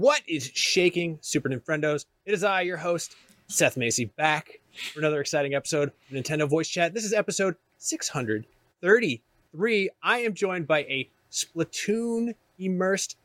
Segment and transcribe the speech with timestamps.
[0.00, 2.06] What is shaking, Super Nintendos?
[2.24, 3.16] It is I, your host,
[3.48, 4.60] Seth Macy, back
[4.94, 6.94] for another exciting episode of Nintendo Voice Chat.
[6.94, 9.90] This is episode 633.
[10.02, 13.18] I am joined by a Splatoon immersed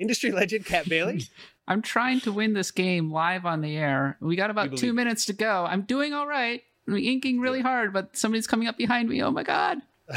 [0.00, 1.28] industry legend, Kat Bailey.
[1.68, 4.16] I'm trying to win this game live on the air.
[4.20, 5.64] We got about two minutes to go.
[5.64, 6.64] I'm doing all right.
[6.88, 9.22] I'm inking really hard, but somebody's coming up behind me.
[9.22, 9.78] Oh my god!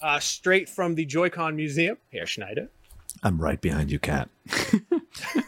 [0.00, 2.70] uh, straight from the Joy-Con Museum, Peer Schneider.
[3.22, 4.28] I'm right behind you, Kat.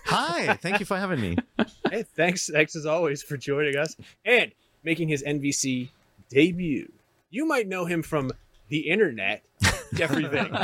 [0.06, 1.36] Hi, thank you for having me.
[1.90, 5.90] Hey, thanks, thanks as always for joining us and making his NVC
[6.28, 6.90] debut.
[7.30, 8.32] You might know him from
[8.68, 9.42] the internet,
[9.94, 10.54] Jeffrey Ving.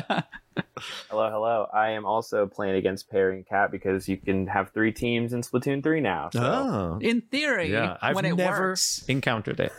[1.10, 1.68] Hello, hello.
[1.72, 5.42] I am also playing against Peer and Kat because you can have three teams in
[5.42, 6.30] Splatoon 3 now.
[6.32, 6.40] So.
[6.42, 7.96] Oh, In theory, yeah.
[8.00, 9.04] I've when it never works.
[9.09, 9.73] encountered it.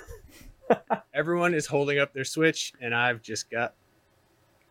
[1.14, 3.74] Everyone is holding up their Switch, and I've just got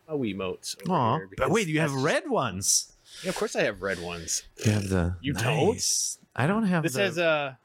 [0.07, 0.75] my Wiimotes.
[0.83, 2.91] over Aw, here but wait, you have red ones.
[3.23, 4.43] Yeah, of course I have red ones.
[4.65, 5.15] You have the.
[5.21, 5.79] You don't?
[6.35, 7.01] I don't have This the.
[7.01, 7.57] has a.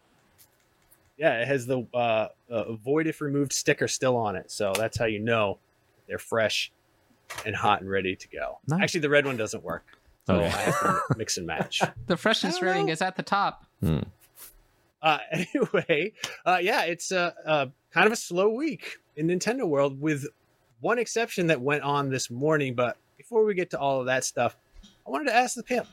[1.19, 4.97] Yeah, it has the uh, uh, void if removed sticker still on it, so that's
[4.97, 5.59] how you know
[6.09, 6.73] they're fresh
[7.45, 8.59] and hot and ready to go.
[8.67, 8.83] Nice.
[8.83, 9.85] Actually, the red one doesn't work,
[10.27, 10.47] so Okay.
[10.47, 11.83] I have to mix and match.
[12.07, 12.93] The freshness I rating know.
[12.93, 13.67] is at the top.
[13.81, 13.99] Hmm.
[15.03, 16.13] Uh, anyway,
[16.47, 20.27] uh, yeah, it's a, uh kind of a slow week in Nintendo world, with
[20.81, 22.75] one exception that went on this morning.
[22.75, 24.57] But before we get to all of that stuff,
[25.07, 25.87] I wanted to ask the pimp,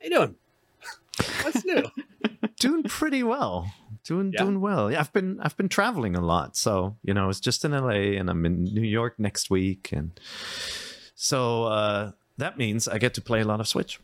[0.00, 0.34] "How you doing?
[1.42, 1.84] What's new?"
[2.58, 3.72] doing pretty well.
[4.04, 4.42] Doing Yeah?
[4.44, 4.90] doing well.
[4.90, 6.56] Yeah, I've been I've been traveling a lot.
[6.56, 10.10] So, you know, it's just in LA and I'm in New York next week and
[11.14, 14.00] so uh that means I get to play a lot of Switch.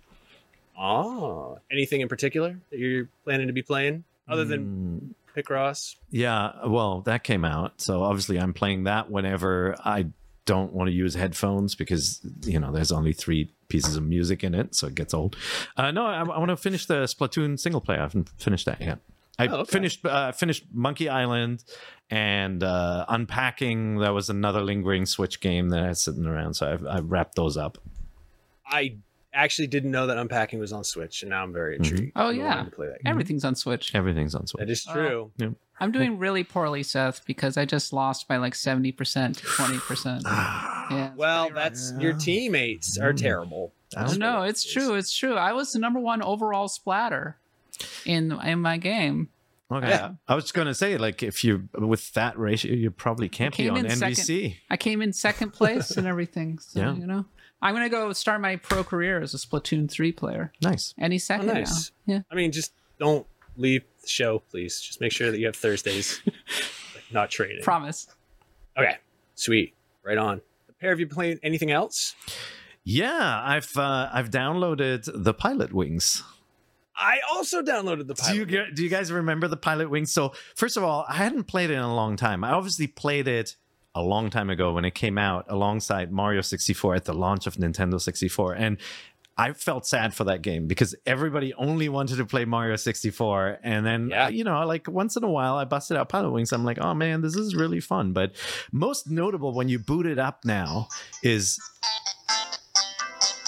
[0.79, 5.97] oh, anything in particular that you're planning to be playing other than Mm, Picross?
[6.11, 7.81] yeah, well, that came out.
[7.81, 10.07] So obviously I'm playing that whenever I
[10.45, 14.55] don't want to use headphones because you know there's only three pieces of music in
[14.55, 15.37] it, so it gets old.
[15.77, 17.99] Uh, no, I, I want to finish the Splatoon single player.
[17.99, 18.99] I haven't finished that yet.
[19.39, 19.71] I Oh, okay.
[19.73, 21.63] finished uh, finished Monkey Island
[22.11, 23.99] and uh, unpacking.
[23.99, 27.35] That was another lingering Switch game that I had sitting around, so I've, I've wrapped
[27.37, 27.79] those up.
[28.67, 28.97] I
[29.45, 31.79] actually didn't know that unpacking was on Switch, and now I'm very Mhm.
[31.79, 32.13] intrigued.
[32.17, 32.65] Oh, I've been yeah.
[32.65, 32.99] to play that.
[33.07, 33.95] Everything's on Switch.
[33.95, 34.61] Everything's on Switch.
[34.61, 34.93] That is Oh.
[35.39, 35.57] true.
[35.81, 40.25] I'm doing really poorly, Seth, because I just lost by like 70% to 20%.
[40.91, 41.13] Yeah.
[41.17, 41.65] Well, pretty rough.
[41.65, 43.19] that's your teammates are Mm.
[43.21, 43.73] terrible.
[43.95, 44.95] I don't- no, it's true.
[44.95, 45.35] It's true.
[45.35, 47.37] I was the number one overall splatter
[48.07, 49.29] in in my game.
[49.71, 49.87] Okay.
[49.91, 50.13] Yeah.
[50.27, 53.69] I was going to say, like, if you with that ratio, you probably can't be
[53.69, 54.15] on in second.
[54.17, 54.57] NVC.
[54.71, 56.59] I came in second place and everything.
[56.59, 56.95] So, Yeah.
[56.95, 57.27] you know,
[57.61, 60.95] I'm going to go start my pro career as a Splatoon 3 player Nice.
[60.99, 61.91] any second nice.
[62.07, 62.15] now.
[62.15, 62.21] Yeah.
[62.31, 63.27] I mean, just don't
[63.57, 64.81] leave the show, please.
[64.81, 67.63] Just make sure that you have Thursdays, like, not training.
[67.63, 68.07] Promise.
[68.79, 68.97] okay,
[69.35, 69.75] sweet,
[70.05, 70.41] right on.
[70.69, 72.15] A pair of you playing anything else?
[72.85, 76.23] Yeah, I've uh, I've downloaded the Pilot Wings.
[76.97, 78.75] I also downloaded the Do you pilot.
[78.75, 80.13] do you guys remember the Pilot Wings?
[80.13, 82.43] So first of all, I hadn't played it in a long time.
[82.45, 83.57] I obviously played it
[83.95, 87.57] a long time ago when it came out alongside Mario 64 at the launch of
[87.57, 88.79] Nintendo 64 and
[89.41, 93.87] I felt sad for that game because everybody only wanted to play Mario 64 and
[93.87, 94.29] then Yeah.
[94.29, 96.95] you know like once in a while I busted out Pilot Wings I'm like oh
[96.95, 98.33] man this is really fun but
[98.73, 100.89] most notable when you boot it up now
[101.23, 101.59] is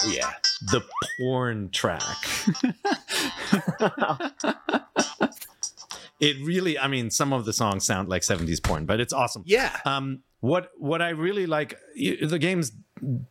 [0.03, 0.31] Oh, yeah,
[0.71, 0.81] the
[1.19, 2.01] porn track.
[6.19, 9.43] it really, I mean, some of the songs sound like 70s porn, but it's awesome.
[9.45, 9.77] yeah.
[9.85, 12.71] Um, what what I really like, the game's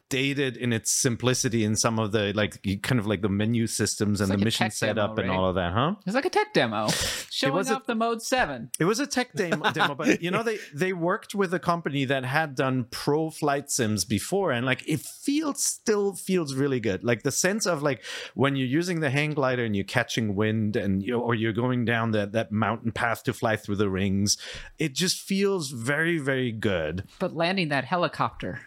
[0.09, 4.21] dated in its simplicity in some of the like kind of like the menu systems
[4.21, 5.95] and like the mission setup demo, and all of that, huh?
[6.07, 6.89] It's like a tech demo
[7.31, 8.71] showing was a- off the Mode 7.
[8.79, 12.05] It was a tech demo, demo, but you know they they worked with a company
[12.05, 17.05] that had done pro flight sims before, and like it feels still feels really good.
[17.05, 18.03] Like the sense of like
[18.35, 21.85] when you're using the hang glider and you're catching wind, and you or you're going
[21.85, 24.37] down that that mountain path to fly through the rings,
[24.79, 27.05] it just feels very very good.
[27.19, 28.61] But landing that helicopter.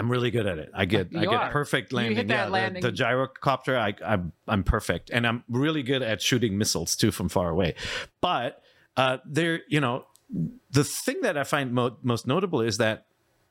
[0.00, 0.70] I'm really good at it.
[0.74, 1.50] I get I get are.
[1.50, 2.26] perfect You hit landing.
[2.28, 2.82] that yeah, the- landing.
[2.82, 7.28] The, gyrocopter, I, I'm I'm perfect, and I'm really good at shooting missiles too from
[7.28, 7.74] far away.
[8.20, 8.62] But
[8.96, 10.06] uh, there, you know,
[10.70, 13.06] the thing that I find mo- most notable is that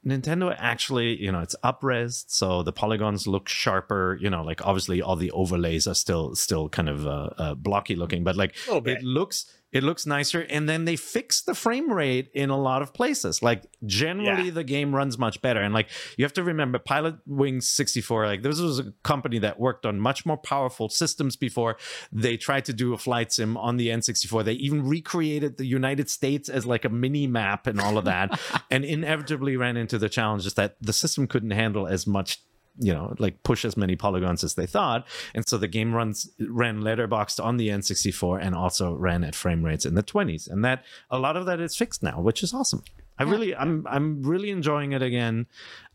[0.06, 4.18] Nintendo actually, you know, it's upres, so the polygons look sharper.
[4.22, 7.96] You know, like obviously all the overlays are still still kind of uh, uh, blocky
[7.96, 8.98] looking, but like A little bit.
[9.00, 10.42] it looks it looks nicer.
[10.50, 13.44] And then they fix the frame rate in a lot of places.
[13.44, 14.52] Like generally, Yeah.
[14.52, 15.62] the game runs much better.
[15.62, 19.60] And like you have to remember, Pilot Wings 64, like this was a company that
[19.60, 21.78] worked on much more powerful systems before.
[22.12, 24.44] They tried to do a flight sim on the N64.
[24.44, 28.40] They even recreated the United States as like a mini map and all of that,
[28.72, 32.42] and inevitably ran into the challenges that the system couldn't handle as much
[32.80, 35.06] you know like push as many polygons as they thought.
[35.36, 39.64] And so the game runs ran letterboxed on the n64 and also ran at frame
[39.64, 42.54] rates in the 20s and that a lot of that is fixed now which is
[42.54, 42.84] awesome.
[43.18, 45.48] I really i'm i'm really enjoying it again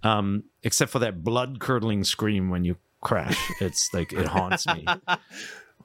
[0.03, 3.39] um except for that blood curdling scream when you crash.
[3.61, 4.85] It's like it haunts me.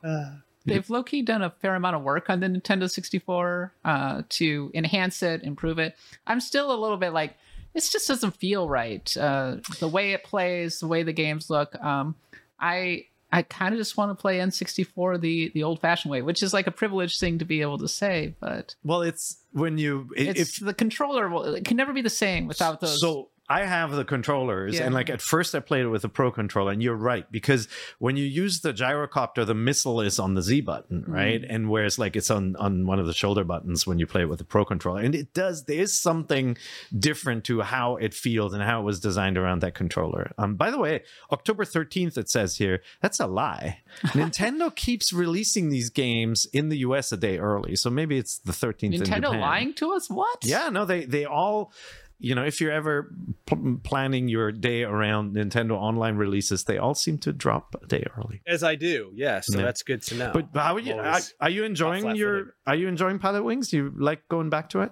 [0.01, 0.31] Uh,
[0.65, 4.71] They've low key done a fair amount of work on the Nintendo 64 uh, to
[4.73, 5.95] enhance it, improve it.
[6.25, 7.35] I'm still a little bit like,
[7.73, 9.15] this just doesn't feel right.
[9.17, 11.75] Uh, the way it plays, the way the games look.
[11.83, 12.15] Um,
[12.59, 16.41] I I kind of just want to play N64 the the old fashioned way, which
[16.43, 20.09] is like a privileged thing to be able to say, but well it's when you
[20.17, 22.99] i- it's if the controller will, it can never be the same without those.
[23.01, 24.85] So I have the controllers, Yeah.
[24.85, 27.67] and like at first I played it with a pro controller, and you're right because
[27.97, 31.11] when you use the gyrocopter, the missile is on the Z button, Mm-hmm.
[31.11, 31.43] right?
[31.49, 34.29] And whereas like it's on on one of the shoulder buttons when you play it
[34.29, 36.57] with the pro controller, and it does there is something
[36.97, 40.31] different to how it feels and how it was designed around that controller.
[40.37, 43.79] Um, by the way, October 13th it says here that's a lie.
[44.07, 48.51] Nintendo keeps releasing these games in the US a day early, so maybe it's the
[48.51, 48.93] 13th.
[48.93, 50.09] in Nintendo lying to us?
[50.09, 50.45] What?
[50.45, 51.71] Yeah, no, they they all,
[52.19, 53.13] you know, if you're ever
[53.45, 58.03] pl- planning your day around Nintendo online releases, they all seem to drop a day
[58.17, 58.41] early.
[58.45, 59.39] as I do, yeah.
[59.39, 59.65] So Yeah.
[59.65, 60.31] that's good to know.
[60.33, 60.95] But, but how are you?
[60.95, 62.55] Are, are you enjoying your?
[62.67, 63.69] Are you enjoying Pilot Wings?
[63.69, 64.91] Do you like going back to it?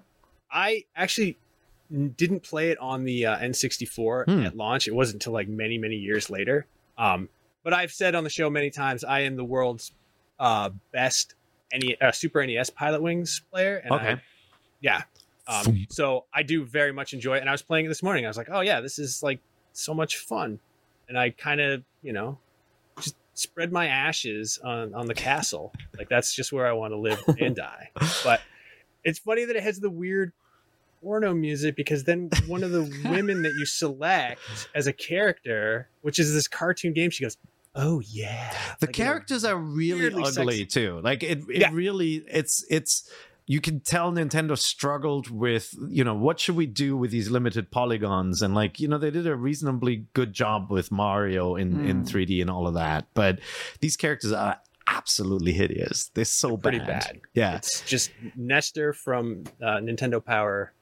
[0.51, 1.37] I actually
[2.15, 4.45] didn't play it on the uh, N64 Hmm.
[4.45, 4.87] at launch.
[4.87, 6.65] It wasn't until like many, many years later.
[6.97, 7.29] Um,
[7.63, 9.91] but I've said on the show many times, I am the world's
[10.39, 11.33] uh, best
[11.71, 13.77] any uh, Super NES Pilot Wings player.
[13.83, 14.11] And Okay.
[14.13, 14.21] I,
[14.79, 15.03] yeah.
[15.47, 17.39] Um, so I do very much enjoy it.
[17.41, 18.25] And I was playing it this morning.
[18.25, 19.39] I was like, oh, yeah, this is like
[19.73, 20.59] so much fun.
[21.07, 22.37] And I kind of, you know,
[22.99, 25.71] just spread my ashes on, on the castle.
[25.97, 27.89] Like that's just where I want to live and die.
[28.23, 28.41] But
[29.03, 30.33] it's funny that it has the weird
[31.01, 34.41] porno music because then one of the women that you select
[34.75, 37.37] as a character, which is this cartoon game, she goes,
[37.75, 40.65] "Oh yeah." The Like, in a- characters are really ugly sexy.
[40.65, 40.99] too.
[41.03, 41.69] Like it, it Yeah.
[41.71, 43.09] really, it's it's.
[43.49, 47.71] You can tell Nintendo struggled with, you know, what should we do with these limited
[47.71, 48.41] polygons?
[48.41, 52.03] And like, you know, they did a reasonably good job with Mario in in Hmm.
[52.03, 53.07] 3D and all of that.
[53.13, 53.39] But
[53.79, 56.09] these characters are absolutely hideous.
[56.13, 56.87] They're so pretty bad.
[56.87, 57.19] bad.
[57.33, 57.55] Yeah.
[57.55, 60.73] It's just Nester from uh, Nintendo Power.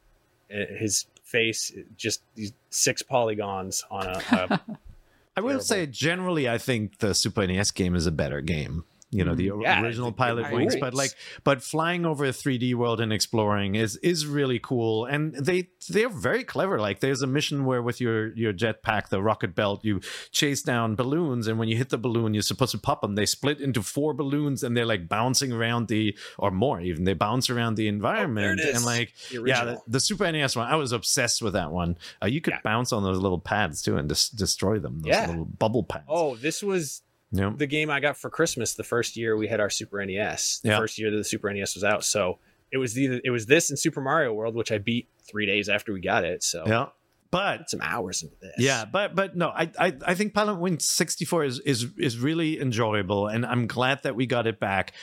[0.51, 4.17] uh, His face, just these six polygons on a.
[4.31, 4.77] a
[5.37, 8.85] I will say, generally, I think the Super NES game is a better game.
[9.15, 11.11] You know, the Mm, Yeah, original Pilot Wings, but like,
[11.43, 15.05] but flying over a 3D world and exploring is is really cool.
[15.05, 16.79] And they they're very clever.
[16.79, 20.01] Like, there's a mission where with your your jetpack, the rocket belt, you
[20.31, 23.15] chase down balloons, and when you hit the balloon, you're supposed to pop them.
[23.15, 27.03] They split into four balloons, and they're like bouncing around the or more even.
[27.05, 30.67] They bounce around the environment, Oh, and like the yeah, the, the Super NES one,
[30.67, 31.97] I was obsessed with that one.
[32.21, 32.61] Uh, you could Yeah.
[32.63, 34.99] bounce on those little pads too and just destroy them.
[35.01, 35.27] Those Yeah.
[35.27, 36.05] little bubble pads.
[36.09, 37.51] Oh, this was yeah.
[37.55, 40.59] the game I got for Christmas the first year we had our Super NES.
[40.63, 40.77] The Yeah.
[40.79, 42.03] first year that the Super NES was out.
[42.05, 42.39] So
[42.71, 45.69] it was the it was this and Super Mario World, which I beat three days
[45.69, 46.43] after we got it.
[46.43, 46.87] So Yeah.
[47.31, 48.53] But some hours into this.
[48.59, 52.61] yeah, but but no, I I, I think Pilot Wings 64 is is is really
[52.61, 54.93] enjoyable and I'm glad that we got it back.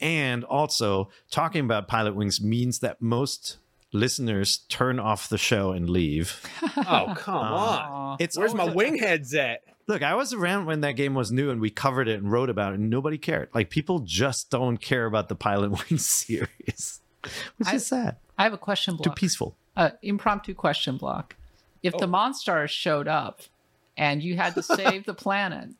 [0.00, 3.58] And also talking about Pilot Wings means that most
[3.92, 6.40] listeners turn off the show and leave.
[6.76, 8.16] Oh come Uh, on.
[8.20, 9.60] It's Where's my wing heads at?
[9.88, 12.48] Look, I was around when that game was new and we covered it and wrote
[12.50, 13.48] about it and nobody cared.
[13.54, 17.00] Like people just don't care about the Pilot Wings series.
[17.58, 18.16] Which I- is sad.
[18.38, 19.16] I have a question Too block.
[19.16, 19.56] peaceful.
[19.76, 21.36] uh, impromptu question block.
[21.82, 22.10] If the Oh.
[22.10, 23.40] Monstars showed up
[23.96, 25.70] and you had to save the planet,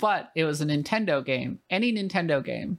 [0.00, 2.78] but it was a Nintendo game, any Nintendo game,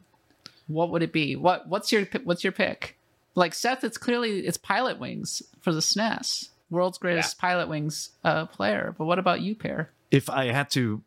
[0.68, 1.36] what would it be?
[1.36, 2.98] What what's your what's your pick?
[3.36, 8.46] Like Seth, it's clearly it's Pilot Wings for the SNES, world's greatest Pilot Wings uh,
[8.46, 8.94] player.
[8.98, 9.92] But what about you, Peer?
[10.12, 11.02] If I had to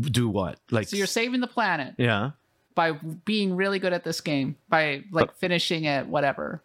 [0.00, 0.58] do what?
[0.70, 2.32] Like So you're saving the planet Yeah.
[2.74, 6.62] by being really good at this game, by like finishing it, whatever,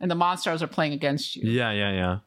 [0.00, 1.50] and the monsters are playing against you.
[1.50, 2.18] Yeah, yeah, yeah.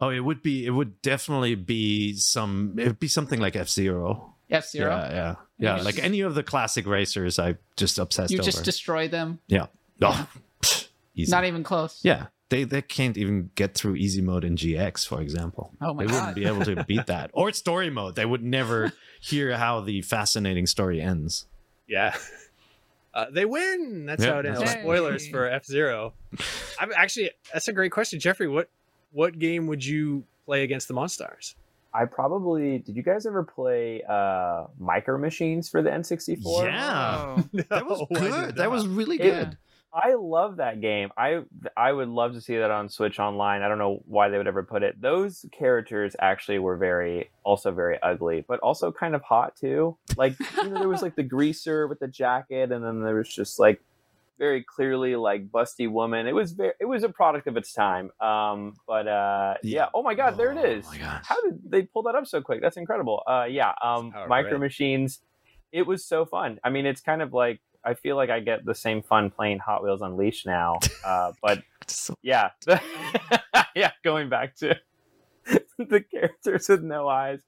[0.00, 0.64] Oh, it would be.
[0.64, 2.74] It would definitely be some.
[2.78, 4.34] It would be something like F Zero.
[4.50, 4.90] F Zero.
[4.90, 5.76] Yeah, yeah, yeah.
[5.78, 8.44] You Like just- any of the classic racers, I just obsessed You over.
[8.44, 9.40] just destroy them.
[9.48, 9.66] yeah.
[10.00, 10.28] Oh,
[10.62, 11.30] pfft, easy.
[11.32, 11.98] Not even close.
[12.04, 15.72] yeah, they they can't even get through easy mode in GX, for example.
[15.80, 16.14] Oh my they God.
[16.14, 17.30] wouldn't be able to beat that.
[17.34, 18.14] Or story mode.
[18.16, 21.46] They would never hear how the fascinating story ends.
[21.86, 22.14] Yeah.
[23.14, 24.04] Uh, they win.
[24.06, 24.60] That's Yeah, how it ends.
[24.60, 24.80] right.
[24.80, 26.12] Spoilers for F Zero.
[26.78, 28.46] I'm actually that's a great question, Jeffrey.
[28.46, 28.68] What
[29.10, 31.54] what game would you play against the Monstars?
[31.92, 32.94] I probably did.
[32.94, 36.64] You guys ever play uh, Micro Machines for the N64?
[36.64, 37.34] Yeah.
[37.38, 37.44] Oh.
[37.70, 38.56] That was No, I did good.
[38.56, 39.56] That was really It- good.
[39.92, 41.10] I love that game.
[41.16, 41.40] I
[41.76, 43.62] I would love to see that on Switch Online.
[43.62, 45.00] I don't know why they would ever put it.
[45.00, 49.96] Those characters actually were very also very ugly, but also kind of hot too.
[50.16, 53.28] Like you know, there was like the greaser with the jacket, and then there was
[53.28, 53.80] just like
[54.38, 56.26] very clearly like busty woman.
[56.26, 58.10] It was very it was a product of its time.
[58.20, 59.78] Um, but uh, yeah.
[59.78, 59.86] Yeah.
[59.94, 60.84] Oh my god, there it Oh is.
[60.86, 61.24] my gosh.
[61.26, 62.60] How did they pull that up so quick?
[62.60, 63.22] That's incredible.
[63.26, 63.72] Uh, yeah.
[63.82, 64.58] Um, Micro.
[64.58, 65.20] Machines.
[65.72, 66.58] It was so fun.
[66.62, 69.58] I mean, it's kind of like I feel like I get the same fun playing
[69.60, 70.78] Hot Wheels Unleashed now.
[71.04, 71.62] Uh, but
[72.22, 72.50] yeah,
[73.74, 73.92] yeah.
[74.04, 74.76] Going back to
[75.78, 77.38] the characters with no eyes.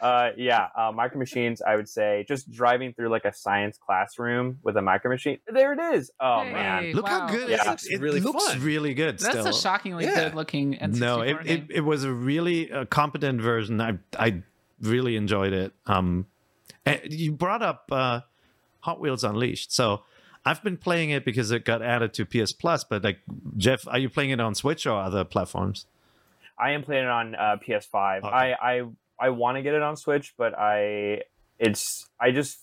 [0.00, 1.60] Uh, yeah, uh, Micro Machines.
[1.60, 5.38] I would say just driving through like a science classroom with a Micro Machine.
[5.52, 6.10] There it is.
[6.20, 6.52] Oh Hey.
[6.52, 6.92] man.
[6.92, 7.62] Look how good Yeah.
[7.62, 7.86] it looks.
[7.86, 8.62] It Really looks fun.
[8.62, 9.18] really good.
[9.18, 9.46] That's still.
[9.48, 10.24] a shockingly Yeah.
[10.28, 11.66] good looking N64 no it, it, game.
[11.70, 14.42] it was a really uh, competent version i i
[14.80, 16.26] really enjoyed it um
[17.08, 18.20] you brought up uh
[18.82, 20.02] hot wheels unleashed so
[20.44, 23.18] i've been playing it because it got added to ps plus but like
[23.56, 25.86] jeff are you playing it on switch or other platforms
[26.62, 28.18] I am playing it on uh, PS5.
[28.18, 28.28] Okay.
[28.28, 28.82] I I,
[29.18, 31.22] I want to get it on Switch, but I
[31.58, 32.58] it's I just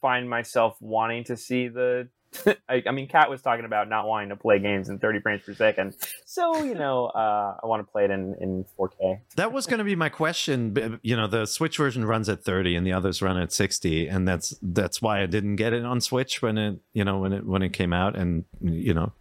[0.00, 2.08] find myself wanting to see the.
[2.68, 5.42] I, I mean, Kat was talking about not wanting to play games in 30 frames
[5.42, 9.20] per second, so you know, uh, I want to play it in in 4K.
[9.36, 12.76] that was going to be my question you know the switch version runs at 30
[12.76, 16.00] and the others run at 60 and that's that's why i didn't get it on
[16.00, 19.12] switch when it you know when it when it came out and you know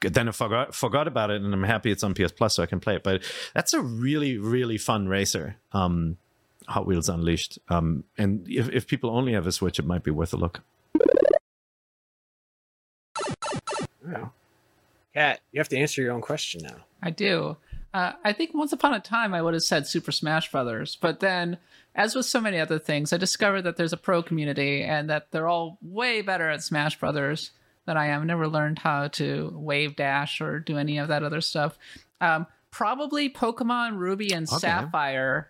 [0.00, 2.66] then I forgot forgot about it, and I'm happy it's on PS Plus so I
[2.66, 3.02] can play it.
[3.02, 3.22] But
[3.54, 6.18] that's a really really fun racer, um,
[6.68, 7.58] Hot Wheels Unleashed.
[7.68, 10.60] Um, and if if people only have a Switch, it might be worth a look.
[14.12, 14.32] Wow.
[15.14, 16.76] Kat, you have to answer your own question now.
[17.02, 17.56] I do.
[17.94, 21.20] Uh, I think once upon a time I would have said Super Smash Brothers, but
[21.20, 21.56] then,
[21.94, 25.30] as with so many other things, I discovered that there's a pro community and that
[25.30, 27.50] they're all way better at Smash Brothers
[27.86, 28.26] than I am.
[28.26, 31.78] Never learned how to wave dash or do any of that other stuff.
[32.20, 34.58] Um, probably Pokemon Ruby and Okay.
[34.58, 35.48] Sapphire.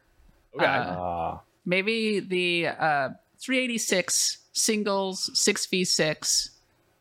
[0.54, 0.64] Okay.
[0.64, 3.08] Uh, Uh, Maybe the uh,
[3.40, 6.50] 386 singles, 6v6,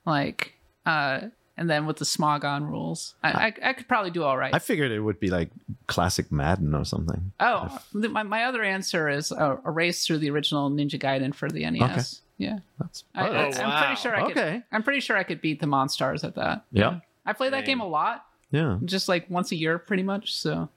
[0.05, 1.21] like, uh,
[1.57, 3.15] and then with the Smogon rules.
[3.23, 4.53] I, I, I could probably do all right.
[4.53, 5.49] I figured it would be like
[5.87, 7.31] classic Madden or something.
[7.39, 11.33] Oh, th- my, my other answer is a, a race through the original Ninja Gaiden
[11.33, 12.21] for the NES.
[12.37, 13.79] Yeah, That's I, oh, I, I'm wow.
[13.79, 14.37] pretty oh, sure I could.
[14.37, 14.63] okay.
[14.71, 16.65] I'm pretty sure I could beat the Monstars at that.
[16.71, 16.99] Yeah.
[17.25, 17.65] I play that Dang.
[17.65, 18.77] game a lot, Yeah.
[18.85, 20.35] just like once a year, pretty much.
[20.35, 20.69] So,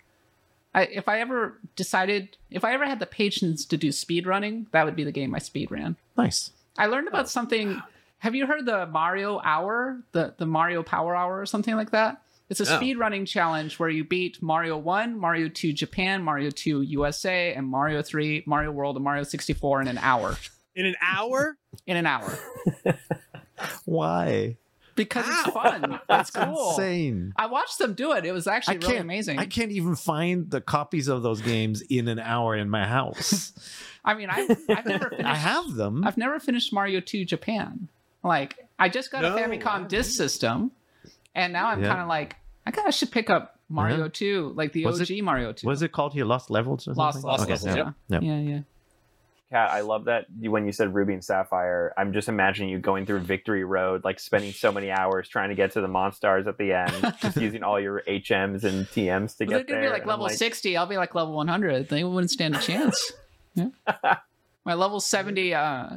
[0.74, 4.68] I if I ever decided, if I ever had the patience to do speed running,
[4.72, 5.96] that would be the game I speed ran.
[6.16, 6.52] Nice.
[6.78, 7.28] I learned about oh.
[7.28, 7.82] something.
[8.20, 12.22] Have you heard the Mario Hour, the the Mario Power Hour, or something like that?
[12.48, 12.76] It's a No.
[12.76, 17.66] speed running challenge where you beat Mario One, Mario Two Japan, Mario Two USA, and
[17.66, 20.36] Mario Three, Mario World, and Mario sixty four in an hour.
[20.74, 21.56] In an hour?
[21.86, 22.38] In an hour,
[23.84, 24.56] Why?
[24.96, 25.50] because it's Ow.
[25.52, 26.00] fun.
[26.10, 26.70] It's cool.
[26.70, 27.32] Insane.
[27.36, 28.26] I watched them do it.
[28.26, 29.38] It was actually I really amazing.
[29.38, 33.52] I can't even find the copies of those games in an hour in my house.
[34.04, 35.26] I mean, I've, I've never finished.
[35.26, 36.04] I have them.
[36.06, 37.88] I've never finished Mario 2 Japan.
[38.22, 40.70] Like, I just got No, a Famicom disk system,
[41.34, 41.88] and now I'm Yeah.
[41.88, 42.36] kind of like,
[42.66, 44.08] I kind of should pick up Mario Yeah.
[44.12, 45.66] 2, like the Was OG it- Mario 2.
[45.66, 46.24] Was it called here?
[46.24, 47.28] Lost Levels or Lost, something?
[47.30, 47.94] Lost Okay, Levels, yep.
[48.08, 48.16] yeah.
[48.16, 48.22] Yep.
[48.22, 48.60] Yeah, yeah.
[49.50, 51.92] Kat, I love that when you said Ruby and Sapphire.
[51.96, 55.56] I'm just imagining you going through Victory Road, like spending so many hours trying to
[55.56, 59.46] get to the Monstars at the end, just using all your HMs and TMs to
[59.46, 59.80] But they're get gonna there.
[59.80, 60.76] be like and I'm level 60.
[60.76, 61.88] I'll be like level 100.
[61.88, 63.12] They wouldn't stand a chance.
[63.56, 63.70] Yeah.
[64.64, 65.88] My level 70 uh,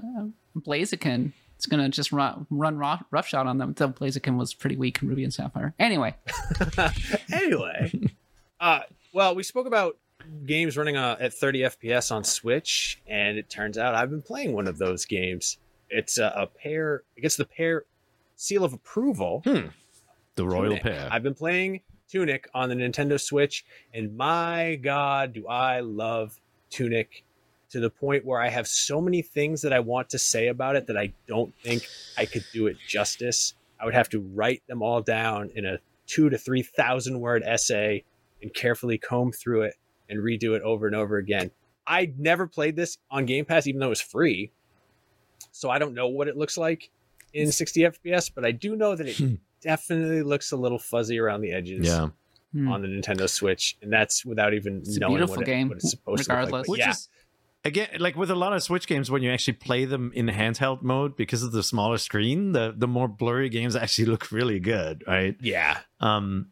[0.57, 3.73] Blaziken is gonna just run run rough, roughshod on them.
[3.73, 5.73] The Blaziken was pretty weak in Ruby and Sapphire.
[5.79, 6.15] Anyway,
[7.31, 7.91] anyway,
[8.59, 8.81] uh,
[9.13, 9.97] well, we spoke about
[10.45, 14.53] games running uh, at 30 FPS on Switch, and it turns out I've been playing
[14.53, 15.57] one of those games.
[15.89, 17.03] It's uh, a pair.
[17.15, 17.85] It gets the Peer
[18.35, 19.41] seal of approval.
[20.35, 20.83] The Royal Tunic.
[20.83, 21.07] Pair.
[21.11, 26.39] I've been playing Tunic on the Nintendo Switch, and my God, do I love
[26.69, 27.23] Tunic
[27.73, 30.75] to the point where I have so many things that I want to say about
[30.75, 31.85] it that I don't think
[32.17, 33.55] I could do it justice.
[33.79, 37.43] I would have to write them all down in a two to three thousand word
[37.43, 38.03] essay
[38.41, 39.73] and carefully comb through it
[40.07, 41.49] and redo it over and over again.
[41.85, 44.51] I never played this on Game Pass, even though it was free.
[45.51, 46.89] So I don't know what it looks like
[47.33, 51.41] in 60 FPS, but I do know that it definitely looks a little fuzzy around
[51.41, 52.09] the edges yeah.
[52.53, 52.71] Hmm.
[52.71, 55.89] on the Nintendo Switch, and that's without even It's knowing what, it- game, what it's
[55.89, 56.67] supposed to regardless.
[56.69, 56.77] look like.
[56.77, 57.09] But yeah, is
[57.65, 60.81] again like with a lot of Switch games when you actually play them in handheld
[60.81, 65.03] mode because of the smaller screen, the the more blurry games actually look really good,
[65.07, 65.35] right?
[65.41, 65.79] yeah.
[65.99, 66.49] Um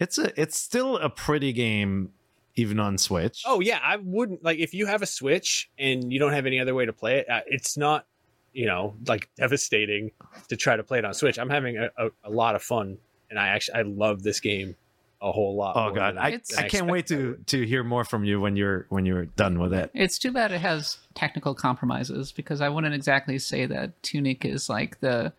[0.00, 2.10] it's a it's still a pretty game
[2.56, 3.42] even on Switch.
[3.46, 6.60] Oh yeah, I wouldn't like if you have a Switch and you don't have any
[6.60, 7.28] other way to play it.
[7.28, 8.06] Uh, it's not
[8.54, 10.12] you know, like devastating
[10.48, 11.38] to try to play it on Switch.
[11.38, 12.96] I'm having a, a, a lot of fun,
[13.28, 14.76] and I actually I love this game
[15.24, 15.74] a whole lot.
[15.76, 18.86] Oh god, than I, I can't wait to to hear more from you when you're
[18.90, 19.90] when you're done with it.
[19.94, 24.68] It's too bad it has technical compromises because I wouldn't exactly say that Tunic is
[24.68, 25.32] like the,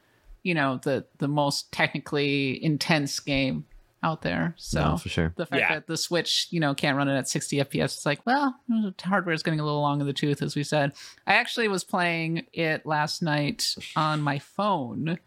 [0.44, 3.66] you know, the the most technically intense game
[4.04, 4.54] out there.
[4.58, 5.34] So no, for sure.
[5.36, 5.74] the fact Yeah.
[5.76, 8.56] that the Switch, you know, can't run it at 60 FPS, it's like, well,
[9.04, 10.92] hardware is getting a little long in the tooth, as we said.
[11.26, 15.18] I actually was playing it last night on my phone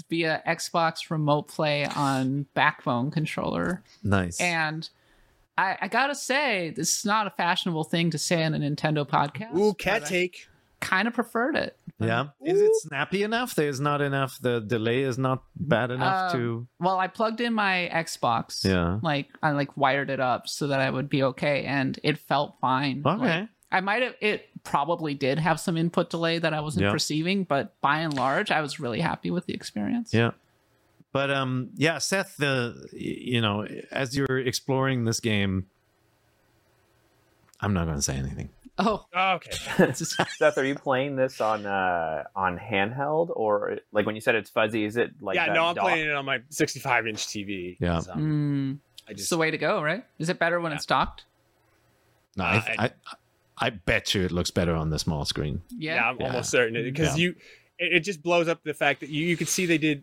[0.00, 4.40] It's via Xbox Remote Play on Backbone controller, Nice.
[4.40, 4.88] and.
[5.58, 9.06] I, I gotta say, this is not a fashionable thing to say on a Nintendo
[9.06, 9.54] podcast.
[9.58, 10.46] Ooh, Kat take.
[10.80, 11.76] Kind of preferred it.
[11.98, 13.54] yeah, is it snappy enough?
[13.54, 14.38] There's not enough.
[14.40, 16.66] The delay is not bad enough Um, to.
[16.78, 18.64] Well, I plugged in my Xbox.
[18.64, 19.00] Yeah.
[19.02, 22.54] Like I like wired it up so that I would be okay, and it felt
[22.62, 23.02] fine.
[23.04, 23.48] Like, Okay.
[23.70, 24.14] I might have.
[24.22, 26.92] It probably did have some input delay that I wasn't Yeah.
[26.92, 30.12] perceiving, but by and large, I was really happy with the experience.
[30.14, 30.30] Yeah.
[31.12, 32.36] But um, yeah, Seth.
[32.36, 35.66] The you know, as you're exploring this game,
[37.60, 38.50] I'm not going to say anything.
[38.78, 39.50] Oh, Oh, okay.
[39.80, 44.20] it's just- Seth, are you playing this on uh on handheld or like when you
[44.20, 44.84] said it's fuzzy?
[44.84, 45.84] Is it like yeah, no, I'm dock?
[45.84, 47.76] playing it on my 65 inch TV.
[47.80, 47.98] Yeah.
[48.00, 50.04] So mm, I it's the way to go, right?
[50.18, 50.76] Is it better when Yeah.
[50.76, 51.24] it's docked?
[52.36, 52.90] No, Uh, I, I,
[53.60, 55.62] I bet you it looks better on the small screen.
[55.68, 55.96] Yeah.
[55.96, 56.26] yeah, I'm Yeah.
[56.28, 57.22] almost certain because Yeah.
[57.24, 57.34] you
[57.78, 60.02] it, it just blows up the fact that you, you could see they did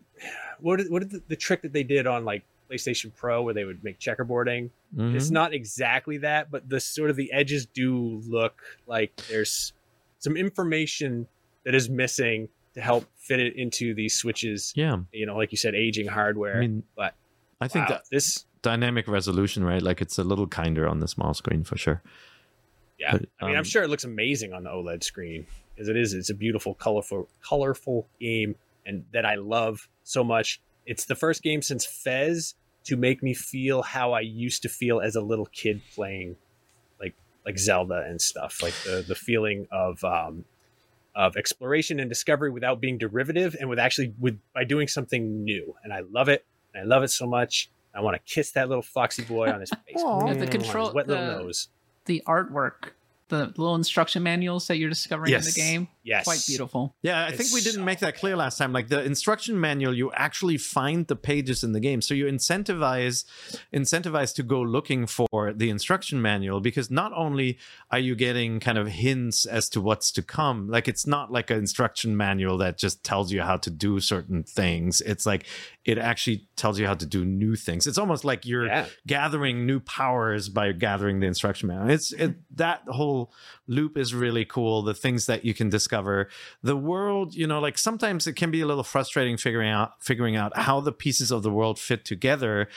[0.60, 3.54] what is, what is the, the trick that they did on like PlayStation Pro where
[3.54, 4.70] they would make checkerboarding.
[4.96, 5.14] Mhm.
[5.14, 9.72] It's not exactly that, but the sort of the edges do look like there's
[10.18, 11.26] some information
[11.64, 14.72] that is missing to help fit it into these switches.
[14.76, 16.58] Yeah, You know, like you said, aging hardware.
[16.58, 17.14] I mean, but
[17.60, 19.82] I think wow, that this dynamic resolution, right?
[19.82, 22.02] Like it's a little kinder on the small screen for sure.
[22.98, 25.88] Yeah, But, I mean, I'm um, sure it looks amazing on the OLED screen because
[25.88, 26.14] it is.
[26.14, 30.60] It's a beautiful, colorful, colorful game, and that I love so much.
[30.86, 35.00] It's the first game since Fez to make me feel how I used to feel
[35.00, 36.36] as a little kid playing,
[37.00, 37.14] like
[37.46, 38.62] like Zelda and stuff.
[38.62, 40.44] Like the the feeling of um,
[41.14, 45.74] of exploration and discovery without being derivative and with actually with by doing something new.
[45.84, 46.44] And I love it.
[46.74, 47.70] And I love it so much.
[47.94, 49.80] I want to kiss that little foxy boy on his face.
[49.96, 50.18] Aw.
[50.20, 51.68] The Mm, on his control- wet little nose.
[52.08, 52.90] The artwork,
[53.28, 56.96] the little instruction manuals that you're discovering in the game, Yes, quite beautiful.
[57.02, 58.72] Yeah, I It's think we didn't so make that clear last time.
[58.72, 63.24] Like the instruction manual, you actually find the pages in the game, so you incentivize
[63.74, 67.58] incentivize to go looking for the instruction manual because not only
[67.90, 71.50] are you getting kind of hints as to what's to come, like it's not like
[71.50, 75.00] an instruction manual that just tells you how to do certain things.
[75.02, 75.44] It's like
[75.84, 77.86] it actually tells you how to do new things.
[77.86, 78.86] It's almost like you're Yeah.
[79.06, 81.90] gathering new powers by gathering the instruction manual.
[81.90, 83.32] It's it, that whole
[83.66, 84.82] loop is really cool.
[84.82, 85.97] The things that you can discover,
[86.62, 87.34] the world.
[87.34, 90.80] You know, like sometimes it can be a little frustrating figuring out figuring out how
[90.80, 92.68] the pieces of the world fit together.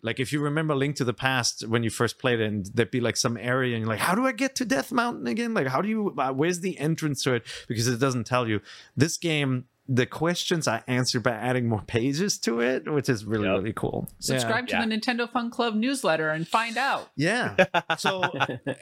[0.00, 2.90] Like if you remember Link to the Past when you first played it, and there'd
[2.90, 5.54] be like some area, and you're like, "How do I get to Death Mountain again?
[5.54, 6.14] Like, how do you?
[6.16, 8.60] Uh, where's the entrance to it?" Because it doesn't tell you.
[8.96, 13.46] This game, the questions I answered by adding more pages to it, which is really
[13.48, 13.56] Yep.
[13.58, 14.06] really cool.
[14.18, 14.82] Subscribe Yeah.
[14.82, 17.08] to the Nintendo Fun Club newsletter and find out.
[17.16, 17.56] Yeah.
[17.96, 18.22] So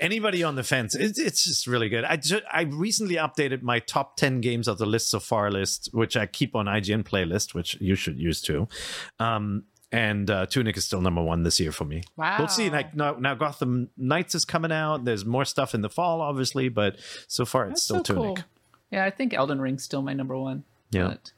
[0.01, 2.05] anybody on the fence, it's, it's just really good.
[2.05, 5.91] I just, I recently updated my top ten games of the list so far list,
[5.93, 8.69] which I keep on IGN playlist, which you should use too.
[9.21, 12.03] Um, and uh, Tunic is still number one this year for me.
[12.17, 12.37] Wow.
[12.41, 12.69] We'll see.
[12.69, 15.05] Like now, now Gotham Knights is coming out.
[15.05, 16.97] There's more stuff in the fall, obviously, but
[17.29, 18.23] so far it's That's still so Tunic.
[18.23, 18.39] cool.
[18.91, 20.65] Yeah, I think Elden Ring's still my number one.
[20.97, 21.09] Yeah.
[21.09, 21.33] But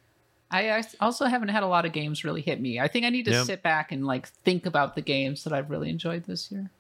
[0.51, 2.81] I I also haven't had a lot of games really hit me.
[2.81, 3.45] I think I need to Yeah.
[3.45, 6.71] sit back and like think about the games that I've really enjoyed this year.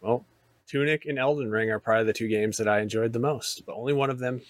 [0.00, 0.24] Well,
[0.66, 3.74] Tunic and Elden Ring are probably the two games that I enjoyed the most, but
[3.74, 4.42] only one of them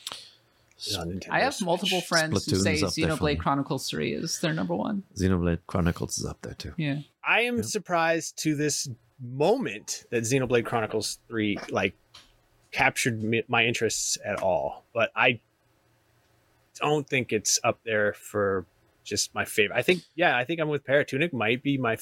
[0.78, 1.30] is on Nintendo.
[1.30, 1.66] I have Switch.
[1.66, 3.16] multiple friends who say up there for.
[3.24, 5.02] Xenoblade Chronicles 3 is their number one.
[5.16, 6.74] Xenoblade Chronicles is up there too.
[6.76, 6.98] Yeah.
[7.26, 7.64] I am Yep.
[7.66, 8.88] surprised to this
[9.20, 11.94] moment that Xenoblade Chronicles 3 like
[12.72, 15.40] captured my interests at all, but I
[16.76, 18.66] don't think it's up there for
[19.04, 19.76] just my favorite.
[19.76, 21.96] I think yeah, I think I'm with Paratunic might be my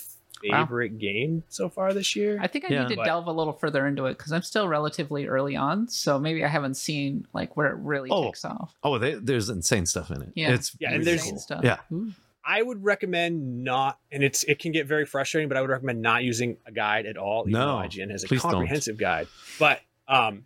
[0.44, 0.64] Wow.
[0.64, 2.36] favorite game so far this year.
[2.40, 2.82] I think I Yeah.
[2.82, 5.86] need to But- delve a little further into it because I'm still relatively early on.
[5.88, 8.24] So maybe I haven't seen like where it really Oh.
[8.24, 8.74] takes off.
[8.82, 10.32] Oh, they, there's insane stuff in it.
[10.34, 10.52] Yeah.
[10.54, 11.38] It's Yeah, and there's- cool.
[11.38, 11.60] stuff.
[11.62, 11.78] Yeah.
[11.92, 12.12] Ooh.
[12.44, 16.02] I would recommend not, and it's it can get very frustrating, but I would recommend
[16.02, 17.42] not using a guide at all.
[17.42, 18.50] Even No, though IGN has a please don't.
[18.50, 19.28] comprehensive guide.
[19.60, 20.44] But um,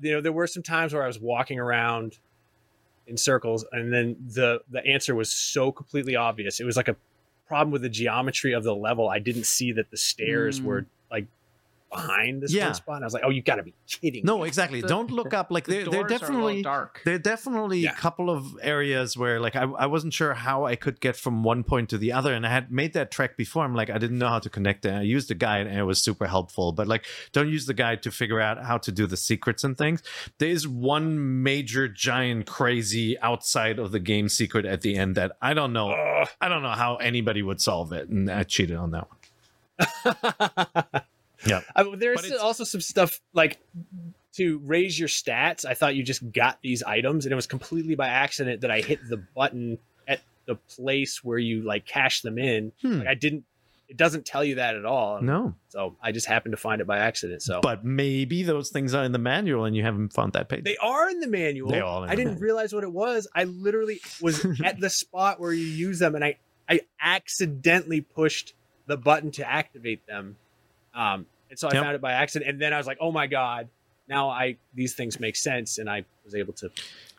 [0.00, 2.16] you know, there were some times where I was walking around
[3.06, 6.60] in circles, and then the the answer was so completely obvious.
[6.60, 6.96] It was like a
[7.46, 9.08] problem with the geometry of the level.
[9.08, 10.64] I didn't see that the stairs Mm.
[10.64, 11.26] were like
[11.96, 12.66] behind this Yeah.
[12.66, 12.94] one spot.
[12.96, 14.24] And I was like, oh, you got to be kidding.
[14.24, 14.46] No, me.
[14.52, 14.80] exactly.
[14.80, 15.50] The- Don't look up.
[15.50, 17.02] Like they're, they're doors are a little definitely dark.
[17.04, 17.92] They're definitely Yeah.
[17.92, 21.42] a couple of areas where like I, I wasn't sure how I could get from
[21.42, 23.98] one point to the other and I had made that trek before I'm like I
[23.98, 26.72] didn't know how to connect it I used the guide and it was super helpful
[26.72, 29.76] but like don't use the guide to figure out how to do the secrets and
[29.78, 30.02] things
[30.38, 35.32] there is one major giant crazy outside of the game secret at the end that
[35.40, 36.28] I don't know Ugh.
[36.40, 41.02] I don't know how anybody would solve it and I cheated on that one
[41.46, 41.60] Yeah.
[41.74, 43.58] I mean, there's also some stuff like
[44.34, 45.64] to raise your stats.
[45.64, 48.80] I thought you just got these items, and it was completely by accident that I
[48.80, 52.72] hit the button at the place where you like cash them in.
[52.82, 52.98] Hmm.
[52.98, 53.44] Like I didn't.
[53.88, 55.22] It doesn't tell you that at all.
[55.22, 57.40] no So I just happened to find it by accident.
[57.42, 60.64] So but maybe those things are in the manual and you haven't found that page
[60.64, 61.70] they are in the manual.
[61.70, 62.42] They all in I the didn't manual.
[62.42, 63.28] realize what it was.
[63.32, 68.54] I literally was at the spot where you use them, and I I accidentally pushed
[68.86, 70.36] the button to activate them.
[70.92, 71.82] Um, and so I Yep.
[71.82, 73.68] found it by accident, and then I was like, oh my god,
[74.08, 76.70] now I these things make sense, and I was able to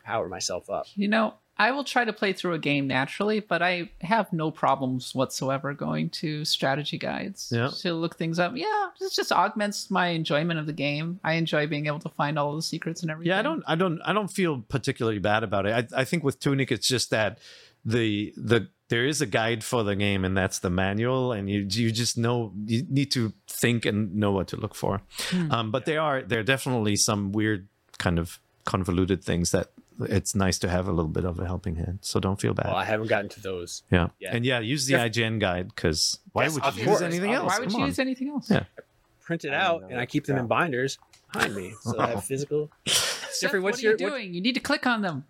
[0.04, 0.86] power myself up.
[0.96, 4.52] You know, I will try to play through a game naturally, but I have no
[4.52, 7.72] problems whatsoever going to strategy guides Yeah.
[7.82, 8.54] to look things up.
[8.56, 11.20] Yeah, it just augments my enjoyment of the game.
[11.24, 13.32] I enjoy being able to find all the secrets and everything.
[13.32, 15.92] Yeah, I don't, I don't, I don't feel particularly bad about it.
[15.94, 17.40] I, I think with Tunic, it's just that
[17.84, 21.67] the the there is a guide for the game, and that's the manual, and you
[21.69, 25.02] you just know you need to think and know what to look for.
[25.30, 25.52] Hmm.
[25.52, 29.67] Um, but there are there are definitely some weird kind of convoluted things that
[30.02, 32.00] it's nice to have a little bit of a helping hand.
[32.02, 32.67] So don't feel bad.
[32.67, 33.84] Well, I haven't gotten to those.
[33.91, 34.36] yeah, yeah.
[34.36, 37.08] and yeah, use the Def- IGN guide because why Yes, would of you course, use
[37.13, 37.47] anything else?
[37.52, 37.88] Why would Come you on.
[37.89, 38.50] use anything else?
[38.52, 38.63] Yeah.
[39.21, 40.97] Print it out, know and I keep them to in binders
[41.34, 42.69] behind me, so I have physical.
[43.39, 44.34] Seth, Jeffrey, what what's are your- you what- doing?
[44.34, 45.26] You need to click on them.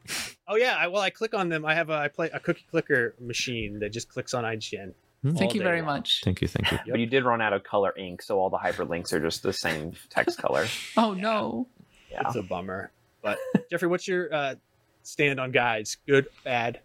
[0.48, 1.65] Oh yeah, I, well I click on them.
[1.65, 4.93] I have a I play a cookie clicker machine that just clicks on IGN.
[5.36, 5.88] Thank you very long.
[5.88, 6.22] much.
[6.24, 6.78] Thank you, thank you.
[6.78, 6.88] Yep.
[6.91, 9.52] But you did run out of color ink, so all the hyperlinks are just the
[9.52, 10.67] same text color.
[10.98, 11.67] Oh no.
[12.10, 12.22] Yeah.
[12.26, 12.91] It's a bummer.
[13.22, 13.38] But
[13.70, 14.56] Jeffrey, what's your uh,
[15.04, 15.98] stand on guides?
[16.08, 16.80] Good, bad?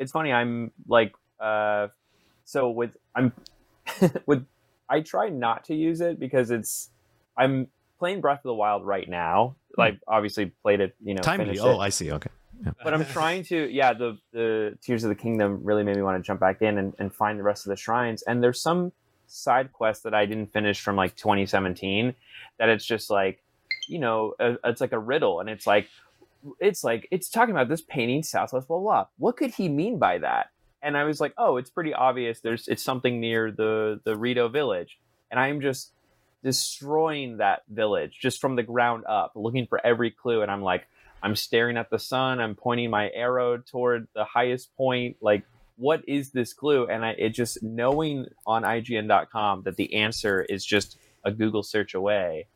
[0.00, 1.88] it's funny i'm like uh
[2.44, 3.32] so with i'm
[4.26, 4.46] with
[4.88, 6.90] i try not to use it because it's
[7.36, 7.66] i'm
[7.98, 11.58] playing breath of the wild right now like obviously played it you know Timely.
[11.58, 11.84] Oh, it.
[11.84, 12.12] I see.
[12.12, 12.30] Okay.
[12.82, 16.22] but i'm trying to yeah the the tears of the kingdom really made me want
[16.22, 18.92] to jump back in and, and find the rest of the shrines and there's some
[19.28, 22.14] side quests that i didn't finish from like 2017
[22.58, 23.42] that it's just like
[23.86, 25.88] you know uh it's like a riddle and it's like
[26.60, 29.98] it's like it's talking about this painting southwest blah blah blah what could he mean
[29.98, 30.50] by that
[30.82, 34.48] and i was like oh it's pretty obvious there's it's something near the the rito
[34.48, 34.98] village
[35.30, 35.92] and i'm just
[36.42, 40.42] destroying that village just from the ground up looking for every clue.
[40.42, 40.86] And i'm like
[41.22, 42.40] i'm staring at the sun.
[42.40, 45.16] I'm pointing my arrow toward the highest point.
[45.20, 45.44] Like
[45.76, 46.86] what is this clue?
[46.86, 51.94] And I, it just knowing on ign.com that the answer is just a google search
[51.94, 52.46] away